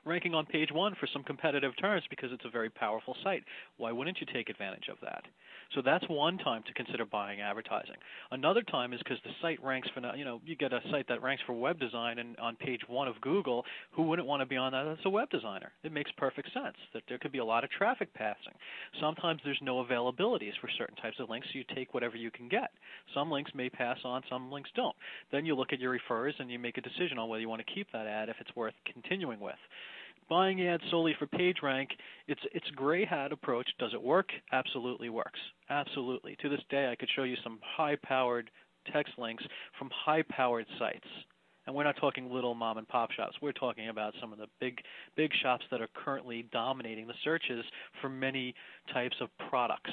ranking 0.06 0.34
on 0.34 0.46
page 0.46 0.70
one 0.72 0.94
for 0.98 1.08
some 1.12 1.24
competitive 1.24 1.72
terms 1.80 2.04
because 2.08 2.30
it's 2.32 2.44
a 2.44 2.50
very 2.50 2.70
powerful 2.70 3.16
site. 3.22 3.42
Why 3.76 3.92
wouldn't 3.92 4.18
you 4.20 4.26
take 4.32 4.48
advantage 4.48 4.88
of 4.90 4.98
that? 5.02 5.24
So 5.74 5.82
that's 5.84 6.04
one 6.08 6.38
time 6.38 6.62
to 6.66 6.72
consider 6.74 7.04
buying 7.04 7.40
advertising. 7.40 7.96
Another 8.30 8.62
time 8.62 8.92
is 8.92 9.00
because 9.00 9.18
the 9.24 9.30
site 9.42 9.62
ranks 9.62 9.88
for, 9.92 10.00
you 10.16 10.24
know, 10.24 10.40
you 10.44 10.54
get 10.54 10.72
a 10.72 10.80
site 10.90 11.08
that 11.08 11.22
ranks 11.22 11.42
for 11.44 11.54
web 11.54 11.80
design 11.80 12.18
and 12.18 12.38
on 12.38 12.54
page 12.56 12.82
one 12.86 13.08
of 13.08 13.20
Google, 13.20 13.64
who 13.90 14.02
wouldn't 14.04 14.28
want 14.28 14.40
to 14.40 14.46
be 14.46 14.56
on 14.56 14.72
that 14.72 14.86
as 14.86 14.98
a 15.04 15.10
web 15.10 15.28
designer? 15.30 15.72
It 15.82 15.92
makes 15.92 16.10
perfect 16.16 16.52
sense 16.54 16.76
that 16.94 17.02
there 17.08 17.18
could 17.18 17.32
be 17.32 17.38
a 17.38 17.44
lot 17.44 17.64
of 17.64 17.70
traffic 17.70 18.14
passing. 18.14 18.54
Sometimes 19.00 19.40
there's 19.44 19.58
no 19.60 19.84
availabilities 19.84 20.52
for 20.60 20.70
certain 20.78 20.96
types 20.96 21.16
of 21.18 21.28
links, 21.28 21.48
so 21.52 21.58
you 21.58 21.64
take 21.74 21.94
whatever 21.94 22.16
you 22.16 22.30
can 22.30 22.48
get. 22.48 22.70
Some 23.12 23.30
links 23.30 23.50
may 23.54 23.68
pass 23.68 23.98
on, 24.04 24.22
some 24.30 24.52
links 24.52 24.70
don't. 24.76 24.94
Then 25.32 25.44
you 25.44 25.56
look 25.56 25.72
at 25.72 25.80
your 25.80 25.90
refers 25.90 26.34
and 26.38 26.50
you 26.50 26.58
make 26.58 26.78
a 26.78 26.80
decision 26.80 27.18
on 27.18 27.28
whether 27.28 27.40
you 27.40 27.48
want 27.48 27.66
to 27.66 27.74
keep 27.74 27.90
that 27.92 28.06
ad 28.06 28.28
if 28.28 28.36
it's 28.40 28.54
worth 28.54 28.74
continuing 28.92 29.40
with 29.40 29.56
buying 30.28 30.66
ads 30.66 30.82
solely 30.90 31.14
for 31.18 31.26
PageRank, 31.26 31.88
it's 32.28 32.40
it's 32.52 32.68
gray 32.70 33.04
hat 33.04 33.32
approach. 33.32 33.68
Does 33.78 33.92
it 33.94 34.02
work? 34.02 34.28
Absolutely 34.52 35.08
works. 35.08 35.40
Absolutely. 35.70 36.36
To 36.42 36.48
this 36.48 36.60
day, 36.70 36.90
I 36.90 36.96
could 36.96 37.08
show 37.14 37.24
you 37.24 37.36
some 37.42 37.58
high-powered 37.76 38.50
text 38.92 39.14
links 39.18 39.44
from 39.78 39.90
high-powered 40.04 40.66
sites. 40.78 41.08
And 41.66 41.74
we're 41.74 41.84
not 41.84 41.96
talking 42.00 42.32
little 42.32 42.54
mom 42.54 42.78
and 42.78 42.86
pop 42.86 43.10
shops. 43.10 43.34
We're 43.42 43.52
talking 43.52 43.88
about 43.88 44.14
some 44.20 44.32
of 44.32 44.38
the 44.38 44.46
big 44.60 44.78
big 45.16 45.32
shops 45.42 45.64
that 45.70 45.80
are 45.80 45.88
currently 45.94 46.46
dominating 46.52 47.06
the 47.06 47.14
searches 47.24 47.64
for 48.00 48.08
many 48.08 48.54
types 48.92 49.16
of 49.20 49.28
products. 49.48 49.90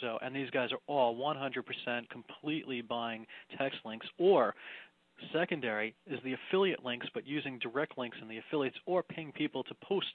So, 0.00 0.18
and 0.22 0.34
these 0.34 0.50
guys 0.50 0.70
are 0.72 0.78
all 0.86 1.16
100% 1.16 2.08
completely 2.10 2.80
buying 2.82 3.26
text 3.58 3.78
links 3.84 4.06
or 4.18 4.54
Secondary 5.32 5.94
is 6.06 6.18
the 6.24 6.34
affiliate 6.34 6.84
links, 6.84 7.06
but 7.14 7.26
using 7.26 7.58
direct 7.58 7.98
links 7.98 8.16
in 8.20 8.28
the 8.28 8.38
affiliates 8.38 8.76
or 8.86 9.02
paying 9.02 9.32
people 9.32 9.62
to 9.64 9.74
post 9.82 10.06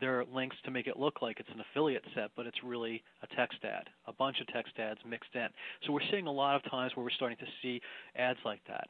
their 0.00 0.24
links 0.32 0.56
to 0.64 0.70
make 0.70 0.86
it 0.86 0.98
look 0.98 1.22
like 1.22 1.40
it's 1.40 1.48
an 1.54 1.60
affiliate 1.60 2.04
set, 2.14 2.30
but 2.36 2.46
it's 2.46 2.58
really 2.64 3.02
a 3.22 3.36
text 3.36 3.58
ad, 3.64 3.88
a 4.06 4.12
bunch 4.12 4.40
of 4.40 4.46
text 4.48 4.78
ads 4.78 5.00
mixed 5.08 5.34
in. 5.34 5.48
So 5.86 5.92
we're 5.92 6.00
seeing 6.10 6.26
a 6.26 6.32
lot 6.32 6.56
of 6.56 6.70
times 6.70 6.92
where 6.94 7.04
we're 7.04 7.10
starting 7.10 7.38
to 7.38 7.46
see 7.62 7.80
ads 8.16 8.38
like 8.44 8.60
that. 8.68 8.88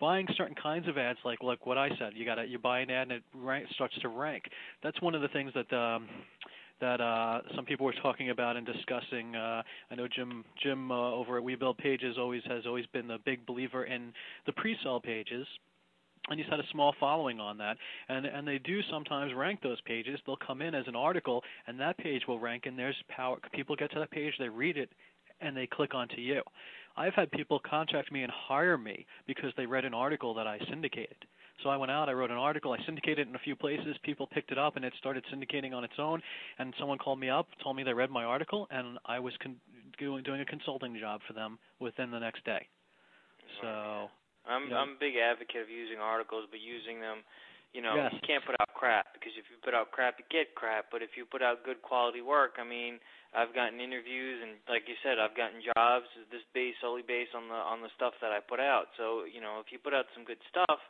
Buying 0.00 0.28
certain 0.36 0.54
kinds 0.54 0.86
of 0.88 0.96
ads, 0.96 1.18
like 1.24 1.42
like 1.42 1.66
what 1.66 1.76
I 1.76 1.88
said, 1.98 2.12
you 2.14 2.24
got 2.24 2.48
you 2.48 2.58
buy 2.58 2.80
an 2.80 2.90
ad 2.90 3.08
and 3.08 3.12
it 3.12 3.22
rank, 3.34 3.66
starts 3.74 3.98
to 4.00 4.08
rank. 4.08 4.44
That's 4.82 5.00
one 5.02 5.14
of 5.14 5.22
the 5.22 5.28
things 5.28 5.52
that. 5.54 5.76
Um, 5.76 6.08
that 6.80 7.00
uh, 7.00 7.40
some 7.54 7.64
people 7.64 7.86
were 7.86 7.94
talking 8.02 8.30
about 8.30 8.56
and 8.56 8.66
discussing. 8.66 9.34
Uh, 9.34 9.62
I 9.90 9.94
know 9.94 10.06
Jim 10.08 10.44
Jim 10.62 10.90
uh, 10.90 11.12
over 11.12 11.38
at 11.38 11.44
We 11.44 11.54
Build 11.54 11.78
Pages 11.78 12.16
always 12.18 12.42
has 12.46 12.66
always 12.66 12.86
been 12.92 13.10
a 13.10 13.18
big 13.18 13.44
believer 13.46 13.84
in 13.84 14.12
the 14.46 14.52
pre-sale 14.52 15.00
pages. 15.00 15.46
And 16.30 16.38
he's 16.38 16.48
had 16.50 16.60
a 16.60 16.66
small 16.72 16.94
following 17.00 17.40
on 17.40 17.56
that, 17.58 17.78
and 18.10 18.26
and 18.26 18.46
they 18.46 18.58
do 18.58 18.80
sometimes 18.90 19.32
rank 19.34 19.62
those 19.62 19.80
pages. 19.82 20.20
They'll 20.26 20.36
come 20.36 20.60
in 20.60 20.74
as 20.74 20.84
an 20.86 20.94
article, 20.94 21.42
and 21.66 21.80
that 21.80 21.96
page 21.96 22.22
will 22.28 22.38
rank. 22.38 22.66
And 22.66 22.78
there's 22.78 22.96
power. 23.08 23.38
People 23.54 23.76
get 23.76 23.90
to 23.92 23.98
that 24.00 24.10
page, 24.10 24.34
they 24.38 24.48
read 24.48 24.76
it, 24.76 24.90
and 25.40 25.56
they 25.56 25.66
click 25.66 25.94
onto 25.94 26.20
you. 26.20 26.42
I've 26.98 27.14
had 27.14 27.30
people 27.30 27.60
contact 27.60 28.12
me 28.12 28.24
and 28.24 28.32
hire 28.32 28.76
me 28.76 29.06
because 29.26 29.52
they 29.56 29.64
read 29.64 29.84
an 29.84 29.94
article 29.94 30.34
that 30.34 30.46
I 30.46 30.58
syndicated. 30.68 31.24
So 31.62 31.70
I 31.70 31.76
went 31.76 31.90
out, 31.90 32.08
I 32.08 32.12
wrote 32.12 32.30
an 32.30 32.36
article, 32.36 32.72
I 32.72 32.78
syndicated 32.86 33.26
it 33.26 33.28
in 33.28 33.34
a 33.34 33.40
few 33.40 33.56
places. 33.56 33.96
People 34.04 34.28
picked 34.28 34.52
it 34.52 34.58
up, 34.58 34.76
and 34.76 34.84
it 34.84 34.92
started 34.98 35.24
syndicating 35.32 35.74
on 35.74 35.82
its 35.82 35.98
own. 35.98 36.22
And 36.58 36.72
someone 36.78 36.98
called 36.98 37.18
me 37.18 37.28
up, 37.30 37.48
told 37.62 37.74
me 37.74 37.82
they 37.82 37.92
read 37.92 38.10
my 38.10 38.24
article, 38.24 38.68
and 38.70 38.98
I 39.06 39.18
was 39.18 39.32
con- 39.42 39.56
doing, 39.98 40.22
doing 40.22 40.40
a 40.40 40.44
consulting 40.44 40.96
job 40.98 41.20
for 41.26 41.32
them 41.32 41.58
within 41.80 42.10
the 42.10 42.18
next 42.20 42.44
day. 42.44 42.66
So 43.60 44.06
I'm 44.46 44.68
you 44.68 44.70
know, 44.70 44.80
I'm 44.80 44.94
a 44.94 45.00
big 45.00 45.16
advocate 45.18 45.66
of 45.66 45.70
using 45.70 45.98
articles, 45.98 46.46
but 46.46 46.60
using 46.62 47.00
them, 47.00 47.26
you 47.74 47.82
know, 47.82 47.96
yes. 47.96 48.14
you 48.14 48.22
can't 48.22 48.44
put 48.46 48.56
out 48.60 48.70
crap 48.72 49.12
because 49.12 49.34
if 49.36 49.44
you 49.52 49.60
put 49.60 49.74
out 49.74 49.90
crap, 49.90 50.16
you 50.16 50.24
get 50.32 50.54
crap. 50.54 50.88
But 50.88 51.02
if 51.02 51.18
you 51.18 51.28
put 51.28 51.42
out 51.42 51.64
good 51.66 51.82
quality 51.84 52.24
work, 52.24 52.56
I 52.56 52.64
mean, 52.64 52.96
I've 53.36 53.52
gotten 53.52 53.76
interviews, 53.76 54.40
and 54.40 54.56
like 54.70 54.88
you 54.88 54.96
said, 55.04 55.20
I've 55.20 55.36
gotten 55.36 55.60
jobs. 55.60 56.08
This 56.32 56.44
based 56.56 56.80
solely 56.80 57.04
based 57.04 57.36
on 57.36 57.52
the 57.52 57.60
on 57.60 57.84
the 57.84 57.92
stuff 57.92 58.16
that 58.24 58.32
I 58.32 58.40
put 58.40 58.60
out. 58.60 58.88
So 58.96 59.28
you 59.28 59.44
know, 59.44 59.60
if 59.60 59.68
you 59.68 59.76
put 59.76 59.92
out 59.92 60.08
some 60.16 60.24
good 60.24 60.40
stuff 60.48 60.80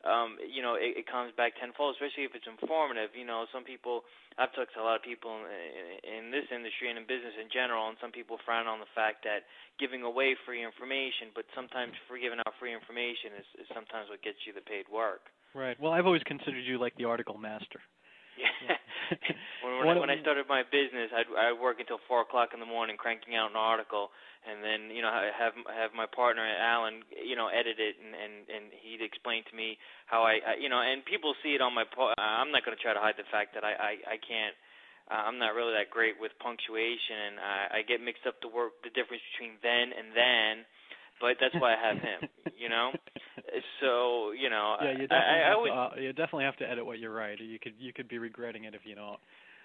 um, 0.00 0.40
you 0.40 0.64
know, 0.64 0.80
it, 0.80 1.04
it 1.04 1.06
comes 1.06 1.36
back 1.36 1.60
tenfold, 1.60 1.92
especially 1.96 2.24
if 2.24 2.32
it's 2.32 2.48
informative. 2.48 3.12
You 3.12 3.28
know, 3.28 3.44
some 3.52 3.68
people, 3.68 4.08
I've 4.40 4.52
talked 4.56 4.72
to 4.76 4.80
a 4.80 4.86
lot 4.86 4.96
of 4.96 5.04
people 5.04 5.28
in, 5.44 5.44
in, 5.44 5.86
in 6.00 6.24
this 6.32 6.48
industry 6.48 6.88
and 6.88 6.96
in 6.96 7.04
business 7.04 7.36
in 7.36 7.52
general, 7.52 7.92
and 7.92 8.00
some 8.00 8.08
people 8.08 8.40
frown 8.48 8.64
on 8.64 8.80
the 8.80 8.88
fact 8.96 9.28
that 9.28 9.44
giving 9.76 10.00
away 10.00 10.32
free 10.48 10.64
information, 10.64 11.36
but 11.36 11.44
sometimes 11.52 11.92
free 12.08 12.24
giving 12.24 12.40
out 12.40 12.56
free 12.56 12.72
information 12.72 13.36
is, 13.36 13.48
is 13.60 13.68
sometimes 13.76 14.08
what 14.08 14.24
gets 14.24 14.40
you 14.48 14.56
the 14.56 14.64
paid 14.64 14.88
work. 14.88 15.28
Right. 15.52 15.76
Well, 15.76 15.92
I've 15.92 16.08
always 16.08 16.24
considered 16.24 16.64
you 16.64 16.80
like 16.80 16.96
the 16.96 17.04
article 17.04 17.36
master. 17.36 17.80
Yeah. 18.40 18.76
when 19.64 19.86
when, 19.86 19.96
I, 19.96 20.00
when 20.00 20.10
I 20.10 20.18
started 20.20 20.46
my 20.48 20.62
business, 20.62 21.10
I'd 21.10 21.28
I'd 21.30 21.58
work 21.58 21.78
until 21.82 21.98
four 22.06 22.22
o'clock 22.22 22.50
in 22.54 22.60
the 22.60 22.68
morning 22.68 22.96
cranking 22.96 23.34
out 23.34 23.50
an 23.50 23.58
article, 23.58 24.10
and 24.46 24.62
then 24.62 24.94
you 24.94 25.02
know 25.02 25.10
have 25.10 25.54
have 25.66 25.90
my 25.92 26.06
partner 26.06 26.42
Alan 26.42 27.02
you 27.10 27.34
know 27.34 27.50
edit 27.50 27.78
it 27.78 27.98
and 27.98 28.14
and 28.14 28.34
and 28.46 28.64
he'd 28.82 29.02
explain 29.02 29.42
to 29.50 29.54
me 29.54 29.76
how 30.06 30.22
I, 30.22 30.38
I 30.42 30.52
you 30.58 30.70
know 30.70 30.80
and 30.80 31.04
people 31.04 31.34
see 31.42 31.58
it 31.58 31.60
on 31.60 31.74
my 31.74 31.84
Po- 31.84 32.14
I'm 32.18 32.54
not 32.54 32.64
going 32.64 32.76
to 32.76 32.82
try 32.82 32.94
to 32.94 33.02
hide 33.02 33.18
the 33.18 33.28
fact 33.28 33.54
that 33.58 33.64
I 33.66 33.74
I, 33.74 33.92
I 34.14 34.18
can't 34.22 34.54
I'm 35.10 35.42
not 35.42 35.58
really 35.58 35.74
that 35.74 35.90
great 35.90 36.14
with 36.22 36.30
punctuation. 36.38 37.18
And 37.18 37.36
I, 37.42 37.58
I 37.78 37.80
get 37.82 37.98
mixed 37.98 38.30
up 38.30 38.38
the 38.38 38.48
work 38.48 38.78
the 38.86 38.94
difference 38.94 39.22
between 39.34 39.58
then 39.58 39.90
and 39.90 40.14
then 40.14 40.52
but 41.20 41.36
that's 41.40 41.54
why 41.54 41.74
I 41.74 41.88
have 41.88 41.98
him 41.98 42.28
you 42.58 42.68
know 42.68 42.92
so 43.80 44.32
you 44.32 44.50
know 44.50 44.76
yeah 44.82 44.92
you 44.92 45.06
definitely, 45.06 45.16
I, 45.16 45.46
I, 45.46 45.50
I 45.50 45.52
always, 45.54 45.72
to, 45.72 45.78
uh, 45.78 45.90
you 45.96 46.12
definitely 46.12 46.44
have 46.44 46.56
to 46.56 46.68
edit 46.68 46.84
what 46.84 46.98
you 46.98 47.10
write 47.10 47.40
you 47.40 47.58
could 47.58 47.74
you 47.78 47.92
could 47.92 48.08
be 48.08 48.18
regretting 48.18 48.64
it 48.64 48.74
if 48.74 48.82
you 48.84 48.94
don't 48.94 49.20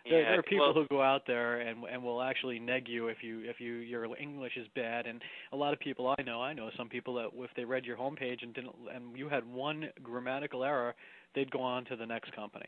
there, 0.08 0.22
yeah, 0.22 0.30
there 0.30 0.40
are 0.40 0.44
people 0.44 0.68
well, 0.68 0.74
who 0.74 0.88
go 0.88 1.02
out 1.02 1.24
there 1.26 1.62
and 1.62 1.84
and 1.86 2.04
will 2.04 2.22
actually 2.22 2.60
neg 2.60 2.88
you 2.88 3.08
if 3.08 3.18
you 3.24 3.42
if 3.44 3.60
you 3.60 3.74
your 3.76 4.06
English 4.18 4.54
is 4.56 4.68
bad. 4.76 5.08
And 5.08 5.22
a 5.52 5.56
lot 5.56 5.74
of 5.74 5.80
people 5.80 6.14
I 6.18 6.22
know, 6.22 6.42
I 6.42 6.54
know 6.54 6.70
some 6.78 6.90
people 6.90 7.16
that 7.16 7.30
if 7.34 7.50
they 7.56 7.66
read 7.66 7.86
your 7.86 7.98
homepage 7.98 8.44
and 8.44 8.54
didn't 8.54 8.76
and 8.94 9.18
you 9.18 9.30
had 9.30 9.46
one 9.52 9.90
grammatical 10.04 10.64
error, 10.64 10.94
they'd 11.34 11.50
go 11.50 11.60
on 11.62 11.86
to 11.86 11.96
the 11.96 12.06
next 12.06 12.36
company. 12.36 12.68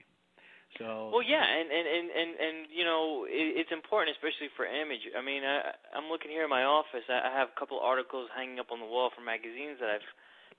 So 0.76 1.10
well, 1.16 1.24
yeah, 1.24 1.42
and 1.42 1.72
and 1.72 1.88
and 1.88 2.08
and, 2.12 2.32
and 2.36 2.58
you 2.70 2.84
know 2.84 3.24
it, 3.24 3.64
it's 3.64 3.72
important, 3.72 4.14
especially 4.20 4.52
for 4.60 4.68
image. 4.68 5.08
I 5.16 5.24
mean, 5.24 5.42
I, 5.48 5.74
I'm 5.96 6.12
looking 6.12 6.30
here 6.30 6.44
in 6.44 6.52
my 6.52 6.68
office. 6.68 7.08
I, 7.08 7.24
I 7.24 7.32
have 7.32 7.50
a 7.50 7.58
couple 7.58 7.80
articles 7.80 8.28
hanging 8.36 8.60
up 8.60 8.70
on 8.70 8.84
the 8.84 8.86
wall 8.86 9.10
from 9.16 9.26
magazines 9.26 9.80
that 9.80 9.90
I've 9.90 10.10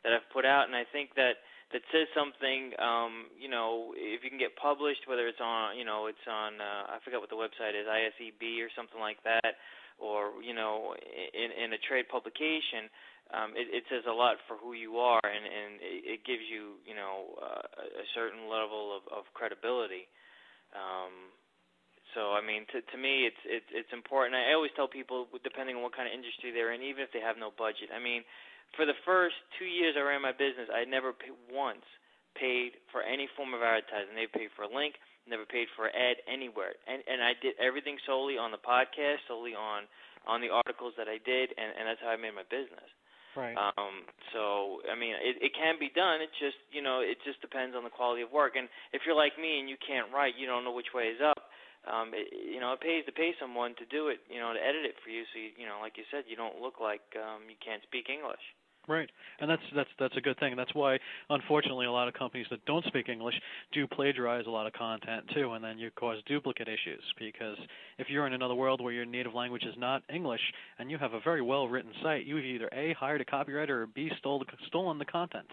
that 0.02 0.16
I've 0.16 0.26
put 0.32 0.48
out, 0.48 0.66
and 0.66 0.74
I 0.74 0.88
think 0.90 1.14
that 1.14 1.38
that 1.72 1.84
says 1.92 2.08
something 2.16 2.72
um 2.80 3.28
you 3.36 3.48
know 3.48 3.92
if 3.92 4.24
you 4.24 4.30
can 4.30 4.40
get 4.40 4.56
published 4.56 5.04
whether 5.04 5.28
it's 5.28 5.40
on 5.40 5.76
you 5.76 5.84
know 5.84 6.08
it's 6.08 6.24
on 6.24 6.60
uh, 6.60 6.96
I 6.96 6.96
forget 7.04 7.20
what 7.20 7.28
the 7.28 7.36
website 7.36 7.76
is 7.76 7.84
ISEB 7.84 8.64
or 8.64 8.72
something 8.72 9.00
like 9.00 9.20
that 9.28 9.60
or 10.00 10.32
you 10.40 10.54
know 10.54 10.96
in 11.34 11.52
in 11.52 11.72
a 11.76 11.80
trade 11.84 12.08
publication 12.08 12.88
um 13.34 13.52
it 13.56 13.68
it 13.72 13.84
says 13.88 14.04
a 14.08 14.12
lot 14.12 14.36
for 14.46 14.56
who 14.56 14.72
you 14.72 14.98
are 14.98 15.22
and 15.24 15.44
and 15.44 15.72
it, 15.80 16.18
it 16.18 16.20
gives 16.24 16.44
you 16.48 16.80
you 16.86 16.94
know 16.94 17.36
uh, 17.40 17.64
a 17.82 18.06
certain 18.14 18.48
level 18.48 18.94
of 18.94 19.02
of 19.12 19.24
credibility 19.34 20.08
um 20.76 21.32
so 22.16 22.32
I 22.32 22.40
mean, 22.40 22.64
to 22.72 22.80
to 22.80 22.96
me, 22.96 23.28
it's 23.28 23.42
it's 23.44 23.68
it's 23.70 23.92
important. 23.92 24.32
I 24.32 24.56
always 24.56 24.72
tell 24.72 24.88
people, 24.88 25.28
depending 25.44 25.76
on 25.76 25.84
what 25.84 25.92
kind 25.94 26.08
of 26.08 26.14
industry 26.16 26.50
they're 26.50 26.72
in, 26.72 26.80
even 26.80 27.04
if 27.04 27.12
they 27.12 27.20
have 27.20 27.36
no 27.36 27.52
budget. 27.52 27.92
I 27.92 28.00
mean, 28.00 28.24
for 28.76 28.88
the 28.88 28.96
first 29.04 29.36
two 29.60 29.68
years 29.68 29.94
I 29.96 30.02
ran 30.04 30.24
my 30.24 30.32
business, 30.32 30.72
I 30.72 30.88
never 30.88 31.12
pay, 31.12 31.32
once 31.52 31.84
paid 32.36 32.80
for 32.92 33.04
any 33.04 33.28
form 33.36 33.52
of 33.52 33.60
advertising. 33.60 34.16
They 34.16 34.28
paid 34.30 34.50
for 34.56 34.64
a 34.64 34.72
link, 34.72 34.96
never 35.28 35.44
paid 35.44 35.68
for 35.76 35.86
an 35.86 35.94
ad 35.94 36.18
anywhere, 36.24 36.74
and 36.88 37.04
and 37.04 37.20
I 37.20 37.36
did 37.38 37.60
everything 37.60 38.00
solely 38.08 38.40
on 38.40 38.50
the 38.56 38.60
podcast, 38.60 39.28
solely 39.28 39.52
on 39.52 39.84
on 40.26 40.40
the 40.40 40.50
articles 40.50 40.96
that 40.96 41.06
I 41.12 41.20
did, 41.20 41.52
and 41.54 41.70
and 41.76 41.84
that's 41.86 42.00
how 42.00 42.10
I 42.10 42.18
made 42.18 42.34
my 42.34 42.48
business. 42.48 42.88
Right. 43.38 43.54
Um, 43.54 44.02
so 44.34 44.82
I 44.90 44.98
mean, 44.98 45.14
it, 45.14 45.38
it 45.38 45.52
can 45.54 45.78
be 45.78 45.94
done. 45.94 46.18
It 46.18 46.34
just 46.42 46.58
you 46.74 46.82
know 46.82 46.98
it 46.98 47.22
just 47.22 47.38
depends 47.38 47.78
on 47.78 47.86
the 47.86 47.94
quality 47.94 48.26
of 48.26 48.34
work. 48.34 48.58
And 48.58 48.66
if 48.90 49.06
you're 49.06 49.14
like 49.14 49.38
me 49.38 49.62
and 49.62 49.70
you 49.70 49.78
can't 49.78 50.10
write, 50.10 50.34
you 50.34 50.50
don't 50.50 50.66
know 50.66 50.74
which 50.74 50.90
way 50.90 51.14
is 51.14 51.22
up. 51.22 51.38
Um, 51.86 52.10
it, 52.10 52.34
you 52.34 52.58
know, 52.58 52.74
it 52.74 52.82
pays 52.82 53.06
to 53.06 53.14
pay 53.14 53.38
someone 53.38 53.78
to 53.78 53.86
do 53.86 54.10
it. 54.10 54.18
You 54.26 54.42
know, 54.42 54.50
to 54.50 54.58
edit 54.58 54.82
it 54.82 54.98
for 55.06 55.14
you, 55.14 55.22
so 55.30 55.38
you, 55.38 55.54
you 55.54 55.66
know, 55.70 55.78
like 55.78 55.94
you 55.94 56.04
said, 56.10 56.26
you 56.26 56.34
don't 56.34 56.58
look 56.58 56.82
like 56.82 57.06
um, 57.14 57.46
you 57.46 57.56
can't 57.62 57.80
speak 57.86 58.10
English. 58.10 58.42
Right, 58.88 59.10
and 59.40 59.50
that's 59.50 59.62
that's 59.76 59.90
that's 59.98 60.16
a 60.16 60.20
good 60.22 60.38
thing. 60.40 60.56
That's 60.56 60.74
why, 60.74 60.98
unfortunately, 61.28 61.84
a 61.84 61.92
lot 61.92 62.08
of 62.08 62.14
companies 62.14 62.46
that 62.50 62.64
don't 62.64 62.84
speak 62.86 63.10
English 63.10 63.34
do 63.72 63.86
plagiarize 63.86 64.46
a 64.46 64.50
lot 64.50 64.66
of 64.66 64.72
content 64.72 65.26
too, 65.34 65.52
and 65.52 65.62
then 65.62 65.78
you 65.78 65.90
cause 65.90 66.16
duplicate 66.26 66.68
issues. 66.68 67.02
Because 67.18 67.58
if 67.98 68.08
you're 68.08 68.26
in 68.26 68.32
another 68.32 68.54
world 68.54 68.80
where 68.80 68.94
your 68.94 69.04
native 69.04 69.34
language 69.34 69.64
is 69.64 69.74
not 69.76 70.02
English, 70.12 70.40
and 70.78 70.90
you 70.90 70.96
have 70.96 71.12
a 71.12 71.20
very 71.20 71.42
well 71.42 71.68
written 71.68 71.92
site, 72.02 72.24
you've 72.24 72.44
either 72.44 72.70
a 72.72 72.94
hired 72.94 73.20
a 73.20 73.26
copywriter 73.26 73.68
or 73.68 73.86
b 73.86 74.10
stole 74.18 74.42
stolen 74.66 74.98
the 74.98 75.04
content 75.04 75.48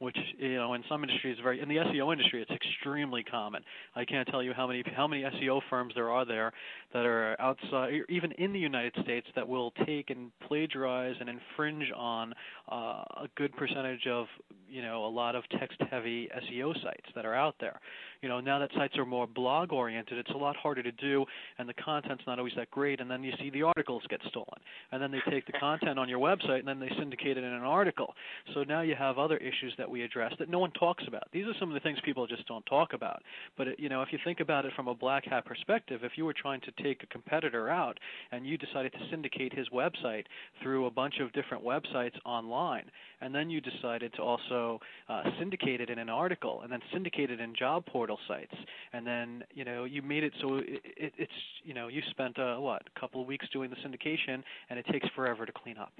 which 0.00 0.16
you 0.38 0.56
know 0.56 0.74
in 0.74 0.82
some 0.88 1.04
industries 1.04 1.36
very 1.42 1.60
in 1.60 1.68
the 1.68 1.76
SEO 1.76 2.12
industry 2.12 2.42
it's 2.42 2.50
extremely 2.50 3.22
common. 3.22 3.62
I 3.94 4.04
can't 4.04 4.26
tell 4.28 4.42
you 4.42 4.52
how 4.52 4.66
many 4.66 4.82
how 4.96 5.06
many 5.06 5.22
SEO 5.22 5.60
firms 5.70 5.92
there 5.94 6.10
are 6.10 6.24
there 6.24 6.52
that 6.92 7.06
are 7.06 7.40
outside 7.40 7.92
even 8.08 8.32
in 8.32 8.52
the 8.52 8.58
United 8.58 8.94
States 9.02 9.26
that 9.36 9.46
will 9.46 9.72
take 9.86 10.10
and 10.10 10.32
plagiarize 10.48 11.14
and 11.20 11.28
infringe 11.28 11.90
on 11.94 12.32
uh, 12.70 13.04
a 13.24 13.28
good 13.36 13.54
percentage 13.56 14.06
of 14.08 14.26
you 14.68 14.82
know 14.82 15.04
a 15.04 15.08
lot 15.08 15.36
of 15.36 15.44
text 15.58 15.76
heavy 15.90 16.28
SEO 16.50 16.72
sites 16.82 17.06
that 17.14 17.24
are 17.24 17.34
out 17.34 17.54
there. 17.60 17.78
You 18.22 18.28
know 18.28 18.40
now 18.40 18.58
that 18.58 18.70
sites 18.76 18.96
are 18.96 19.06
more 19.06 19.26
blog 19.26 19.72
oriented, 19.72 20.18
it's 20.18 20.30
a 20.30 20.38
lot 20.38 20.56
harder 20.56 20.82
to 20.82 20.92
do, 20.92 21.24
and 21.58 21.68
the 21.68 21.74
content's 21.74 22.24
not 22.26 22.38
always 22.38 22.54
that 22.56 22.70
great. 22.70 23.00
And 23.00 23.10
then 23.10 23.22
you 23.22 23.32
see 23.38 23.50
the 23.50 23.62
articles 23.62 24.02
get 24.08 24.20
stolen, 24.28 24.60
and 24.92 25.02
then 25.02 25.10
they 25.10 25.20
take 25.30 25.46
the 25.46 25.52
content 25.52 25.98
on 25.98 26.08
your 26.08 26.18
website 26.18 26.60
and 26.60 26.68
then 26.68 26.80
they 26.80 26.90
syndicate 26.98 27.36
it 27.36 27.44
in 27.44 27.52
an 27.52 27.62
article. 27.62 28.14
So 28.54 28.62
now 28.62 28.80
you 28.80 28.94
have 28.94 29.18
other 29.18 29.36
issues 29.36 29.74
we 29.90 30.02
address 30.02 30.32
that 30.38 30.48
no 30.48 30.58
one 30.58 30.70
talks 30.72 31.04
about. 31.06 31.24
These 31.32 31.46
are 31.46 31.54
some 31.58 31.68
of 31.68 31.74
the 31.74 31.80
things 31.80 31.98
people 32.04 32.26
just 32.26 32.46
don't 32.46 32.64
talk 32.66 32.92
about. 32.92 33.22
But 33.56 33.68
it, 33.68 33.80
you 33.80 33.88
know, 33.88 34.02
if 34.02 34.08
you 34.12 34.18
think 34.24 34.40
about 34.40 34.64
it 34.64 34.72
from 34.74 34.88
a 34.88 34.94
black 34.94 35.24
hat 35.24 35.44
perspective, 35.44 36.00
if 36.04 36.12
you 36.16 36.24
were 36.24 36.34
trying 36.34 36.60
to 36.62 36.82
take 36.82 37.02
a 37.02 37.06
competitor 37.06 37.68
out 37.68 37.98
and 38.32 38.46
you 38.46 38.56
decided 38.56 38.92
to 38.92 38.98
syndicate 39.10 39.52
his 39.52 39.68
website 39.68 40.24
through 40.62 40.86
a 40.86 40.90
bunch 40.90 41.14
of 41.20 41.32
different 41.32 41.64
websites 41.64 42.14
online, 42.24 42.90
and 43.20 43.34
then 43.34 43.50
you 43.50 43.60
decided 43.60 44.12
to 44.14 44.22
also 44.22 44.78
uh, 45.08 45.22
syndicate 45.38 45.80
it 45.80 45.90
in 45.90 45.98
an 45.98 46.08
article, 46.08 46.60
and 46.62 46.72
then 46.72 46.80
syndicate 46.92 47.30
it 47.30 47.40
in 47.40 47.54
job 47.54 47.84
portal 47.86 48.18
sites, 48.28 48.54
and 48.92 49.06
then 49.06 49.42
you 49.52 49.64
know 49.64 49.84
you 49.84 50.02
made 50.02 50.24
it 50.24 50.32
so 50.40 50.56
it, 50.56 50.80
it, 50.96 51.12
it's 51.18 51.32
you 51.64 51.74
know 51.74 51.88
you 51.88 52.00
spent 52.10 52.38
uh, 52.38 52.56
what 52.56 52.82
a 52.94 53.00
couple 53.00 53.20
of 53.20 53.26
weeks 53.26 53.46
doing 53.52 53.70
the 53.70 53.76
syndication, 53.76 54.42
and 54.68 54.78
it 54.78 54.86
takes 54.90 55.08
forever 55.14 55.44
to 55.46 55.52
clean 55.52 55.78
up. 55.78 55.92